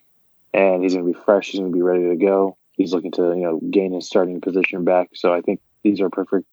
and 0.53 0.83
he's 0.83 0.93
going 0.93 1.05
to 1.05 1.13
be 1.13 1.25
fresh. 1.25 1.49
He's 1.49 1.61
going 1.61 1.71
to 1.71 1.75
be 1.75 1.81
ready 1.81 2.09
to 2.09 2.15
go. 2.17 2.57
He's 2.73 2.93
looking 2.93 3.11
to 3.13 3.33
you 3.35 3.43
know 3.43 3.61
gain 3.69 3.93
his 3.93 4.07
starting 4.07 4.41
position 4.41 4.83
back. 4.83 5.09
So 5.13 5.33
I 5.33 5.41
think 5.41 5.61
these 5.83 6.01
are 6.01 6.09
perfect 6.09 6.47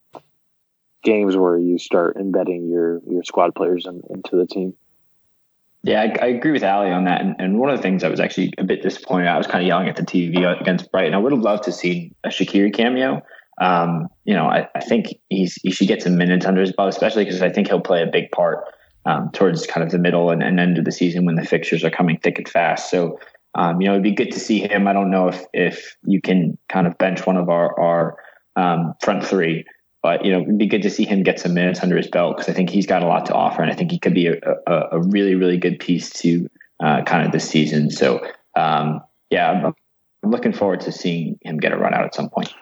games 1.03 1.37
where 1.37 1.59
you 1.59 1.79
start 1.79 2.17
embedding 2.17 2.69
your 2.69 3.01
your 3.09 3.25
squad 3.25 3.55
players 3.55 3.87
in, 3.87 4.03
into 4.11 4.37
the 4.37 4.47
team. 4.47 4.75
Yeah, 5.83 6.03
I, 6.03 6.25
I, 6.25 6.27
agree 6.29 6.51
with 6.51 6.63
Ali 6.63 6.91
on 6.91 7.05
that. 7.05 7.23
And, 7.23 7.37
and, 7.39 7.59
one 7.59 7.71
of 7.71 7.77
the 7.77 7.83
things 7.83 8.05
I 8.05 8.09
was 8.09 8.21
actually 8.21 8.53
a 8.59 8.65
bit 8.65 8.83
disappointed. 8.83 9.29
I 9.29 9.39
was 9.39 9.47
kind 9.47 9.63
of 9.63 9.67
yelling 9.67 9.89
at 9.89 9.97
the 9.97 10.03
TV 10.03 10.61
against 10.61 10.93
Brighton. 10.93 11.15
I 11.15 11.19
would 11.19 11.33
have 11.33 11.41
loved 11.41 11.63
to 11.65 11.73
see 11.73 12.13
a 12.23 12.29
Shaqiri 12.29 12.75
cameo. 12.75 13.23
Um, 13.61 14.09
you 14.25 14.35
know, 14.35 14.45
I, 14.47 14.69
I, 14.75 14.81
think 14.81 15.19
he's 15.29 15.55
he 15.55 15.71
should 15.71 15.89
get 15.89 16.03
some 16.03 16.17
minutes 16.17 16.45
under 16.47 16.61
his 16.61 16.73
belt, 16.73 16.89
especially 16.89 17.25
because 17.25 17.43
I 17.43 17.51
think 17.51 17.69
he'll 17.69 17.81
play 17.81 18.03
a 18.03 18.07
big 18.07 18.31
part 18.31 18.65
um, 19.07 19.31
towards 19.33 19.67
kind 19.67 19.85
of 19.85 19.91
the 19.91 19.99
middle 19.99 20.31
and, 20.31 20.43
and, 20.43 20.61
end 20.61 20.79
of 20.79 20.85
the 20.85 20.93
season 20.93 21.25
when 21.25 21.35
the 21.35 21.45
fixtures 21.45 21.85
are 21.85 21.91
coming 21.91 22.19
thick 22.19 22.39
and 22.39 22.49
fast. 22.49 22.91
So, 22.91 23.19
um, 23.55 23.81
you 23.81 23.87
know, 23.87 23.93
it'd 23.93 24.03
be 24.03 24.15
good 24.15 24.33
to 24.33 24.41
see 24.41 24.61
him. 24.61 24.87
I 24.87 24.93
don't 24.93 25.11
know 25.11 25.29
if 25.29 25.45
if 25.53 25.97
you 26.05 26.21
can 26.21 26.59
kind 26.69 26.87
of 26.87 26.97
bench 26.99 27.27
one 27.27 27.37
of 27.37 27.49
our 27.49 27.79
our 27.81 28.17
um, 28.57 28.95
front 29.01 29.25
three 29.25 29.65
but 30.03 30.25
you 30.25 30.33
know, 30.33 30.41
it'd 30.43 30.59
be 30.59 30.67
good 30.67 30.83
to 30.83 30.91
see 30.91 31.05
him 31.05 31.23
get 31.23 31.39
some 31.39 31.55
minutes 31.55 31.83
under 31.83 31.97
his 31.97 32.09
belt 32.09 32.37
because 32.37 32.49
I 32.49 32.55
think 32.55 32.71
he's 32.71 32.87
got 32.87 33.03
a 33.03 33.07
lot 33.07 33.27
to 33.27 33.35
offer, 33.35 33.63
and 33.63 33.71
I 33.71 33.75
think 33.75 33.91
he 33.91 33.99
could 33.99 34.15
be 34.15 34.29
a, 34.29 34.39
a, 34.67 34.89
a 34.93 35.01
really, 35.01 35.35
really 35.35 35.59
good 35.59 35.79
piece 35.79 36.11
to 36.21 36.49
uh, 36.81 37.03
kind 37.03 37.27
of 37.27 37.33
this 37.33 37.49
season. 37.49 37.91
So, 37.91 38.21
um, 38.57 39.01
yeah, 39.31 39.51
I'm, 39.51 39.75
I'm 40.23 40.31
looking 40.31 40.53
forward 40.53 40.81
to 40.83 40.93
seeing 40.93 41.39
him 41.43 41.59
get 41.59 41.73
a 41.73 41.77
run 41.77 41.95
out 41.95 42.05
at 42.05 42.15
some 42.15 42.31
point. 42.31 42.53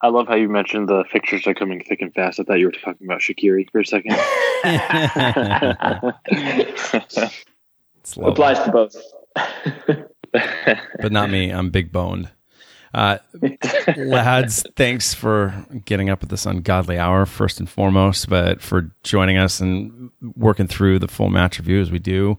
I 0.00 0.08
love 0.08 0.28
how 0.28 0.36
you 0.36 0.48
mentioned 0.48 0.88
the 0.88 1.04
fixtures 1.10 1.46
are 1.48 1.54
coming 1.54 1.82
thick 1.82 2.00
and 2.00 2.14
fast. 2.14 2.38
I 2.38 2.44
thought 2.44 2.60
you 2.60 2.66
were 2.66 2.72
talking 2.72 3.06
about 3.06 3.20
Shaqiri 3.20 3.68
for 3.70 3.80
a 3.80 3.86
second. 3.86 4.16
It's. 8.08 8.16
Applies 8.16 8.58
to 8.60 8.70
both. 8.72 8.96
but 10.32 11.12
not 11.12 11.30
me. 11.30 11.50
I'm 11.50 11.70
big 11.70 11.92
boned. 11.92 12.30
Uh, 12.94 13.18
lads, 13.96 14.64
thanks 14.76 15.14
for 15.14 15.66
getting 15.84 16.10
up 16.10 16.22
at 16.22 16.28
this 16.28 16.46
ungodly 16.46 16.98
hour, 16.98 17.26
first 17.26 17.60
and 17.60 17.68
foremost, 17.68 18.28
but 18.28 18.60
for 18.60 18.90
joining 19.02 19.36
us 19.36 19.60
and 19.60 20.10
working 20.36 20.66
through 20.66 20.98
the 20.98 21.08
full 21.08 21.30
match 21.30 21.58
review 21.58 21.80
as 21.80 21.90
we 21.90 21.98
do. 21.98 22.38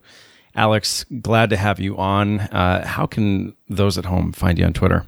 Alex, 0.55 1.05
glad 1.21 1.49
to 1.51 1.57
have 1.57 1.79
you 1.79 1.97
on. 1.97 2.39
Uh, 2.39 2.85
how 2.85 3.05
can 3.05 3.55
those 3.69 3.97
at 3.97 4.05
home 4.05 4.31
find 4.31 4.57
you 4.57 4.65
on 4.65 4.73
Twitter? 4.73 5.05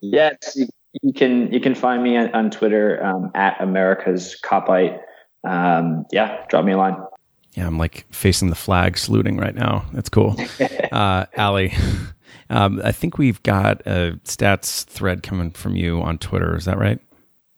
Yes, 0.00 0.56
you, 1.02 1.12
can 1.12 1.52
you 1.52 1.60
can 1.60 1.74
find 1.74 2.02
me 2.02 2.16
on, 2.16 2.32
on 2.34 2.50
Twitter 2.50 3.04
um, 3.04 3.30
at 3.34 3.60
America's 3.60 4.38
Kopite. 4.44 4.98
Um, 5.44 6.04
yeah, 6.12 6.44
drop 6.48 6.64
me 6.64 6.72
a 6.72 6.76
line. 6.76 6.96
Yeah, 7.54 7.66
I'm 7.66 7.78
like 7.78 8.06
facing 8.10 8.50
the 8.50 8.56
flag, 8.56 8.98
saluting 8.98 9.38
right 9.38 9.54
now. 9.54 9.86
That's 9.92 10.08
cool. 10.08 10.36
uh, 10.92 11.26
Ali, 11.36 11.72
um, 12.50 12.80
I 12.84 12.92
think 12.92 13.18
we've 13.18 13.42
got 13.42 13.80
a 13.86 14.18
stats 14.24 14.84
thread 14.84 15.22
coming 15.22 15.50
from 15.50 15.76
you 15.76 16.00
on 16.02 16.18
Twitter. 16.18 16.56
Is 16.56 16.64
that 16.66 16.78
right? 16.78 17.00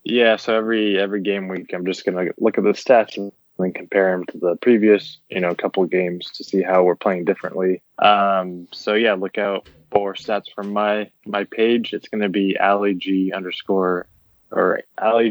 Yeah, 0.04 0.36
so 0.36 0.54
every 0.54 0.98
every 0.98 1.20
game 1.20 1.48
week, 1.48 1.72
I'm 1.74 1.84
just 1.84 2.04
gonna 2.04 2.30
look 2.38 2.58
at 2.58 2.64
the 2.64 2.70
stats 2.70 3.16
and 3.16 3.32
then 3.58 3.72
compare 3.72 4.12
them 4.12 4.24
to 4.26 4.38
the 4.38 4.56
previous, 4.56 5.18
you 5.28 5.40
know, 5.40 5.54
couple 5.54 5.82
of 5.82 5.90
games 5.90 6.30
to 6.32 6.44
see 6.44 6.62
how 6.62 6.84
we're 6.84 6.96
playing 6.96 7.24
differently. 7.24 7.82
Um, 7.98 8.68
so 8.72 8.94
yeah, 8.94 9.14
look 9.14 9.36
out 9.36 9.68
for 9.90 10.14
stats 10.14 10.52
from 10.54 10.72
my 10.72 11.10
my 11.26 11.44
page. 11.44 11.92
It's 11.92 12.08
gonna 12.08 12.28
be 12.28 12.56
G 12.96 13.32
underscore 13.34 14.06
or 14.50 14.80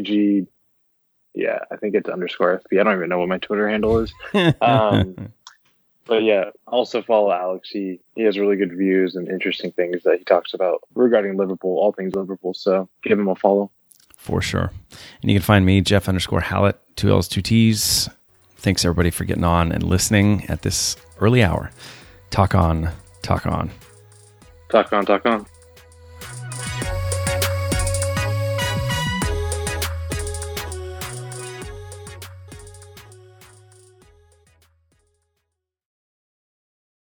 G. 0.00 0.46
Yeah, 1.34 1.60
I 1.70 1.76
think 1.76 1.94
it's 1.94 2.08
underscore 2.08 2.60
FB. 2.60 2.80
I 2.80 2.84
don't 2.84 2.96
even 2.96 3.08
know 3.08 3.18
what 3.18 3.28
my 3.28 3.38
Twitter 3.38 3.68
handle 3.68 3.98
is. 3.98 4.12
Um, 4.60 5.32
but 6.08 6.22
yeah, 6.22 6.50
also 6.66 7.02
follow 7.02 7.30
Alex. 7.30 7.68
He 7.70 8.00
he 8.16 8.22
has 8.22 8.38
really 8.38 8.56
good 8.56 8.76
views 8.76 9.14
and 9.14 9.28
interesting 9.28 9.70
things 9.72 10.02
that 10.04 10.18
he 10.18 10.24
talks 10.24 10.54
about 10.54 10.80
regarding 10.94 11.36
Liverpool, 11.36 11.76
all 11.78 11.92
things 11.92 12.14
Liverpool. 12.16 12.54
So 12.54 12.88
give 13.02 13.18
him 13.18 13.28
a 13.28 13.36
follow. 13.36 13.70
For 14.16 14.42
sure. 14.42 14.72
And 15.22 15.30
you 15.30 15.38
can 15.38 15.44
find 15.44 15.64
me, 15.64 15.80
Jeff 15.80 16.08
underscore 16.08 16.40
Hallett, 16.40 16.80
two 16.96 17.10
L's, 17.10 17.28
two 17.28 17.42
T's. 17.42 18.08
Thanks 18.56 18.84
everybody 18.84 19.10
for 19.10 19.24
getting 19.24 19.44
on 19.44 19.70
and 19.70 19.84
listening 19.84 20.44
at 20.46 20.62
this 20.62 20.96
early 21.20 21.44
hour. 21.44 21.70
Talk 22.30 22.54
on, 22.54 22.90
talk 23.22 23.46
on. 23.46 23.70
Talk 24.70 24.92
on, 24.92 25.06
talk 25.06 25.24
on. 25.24 25.46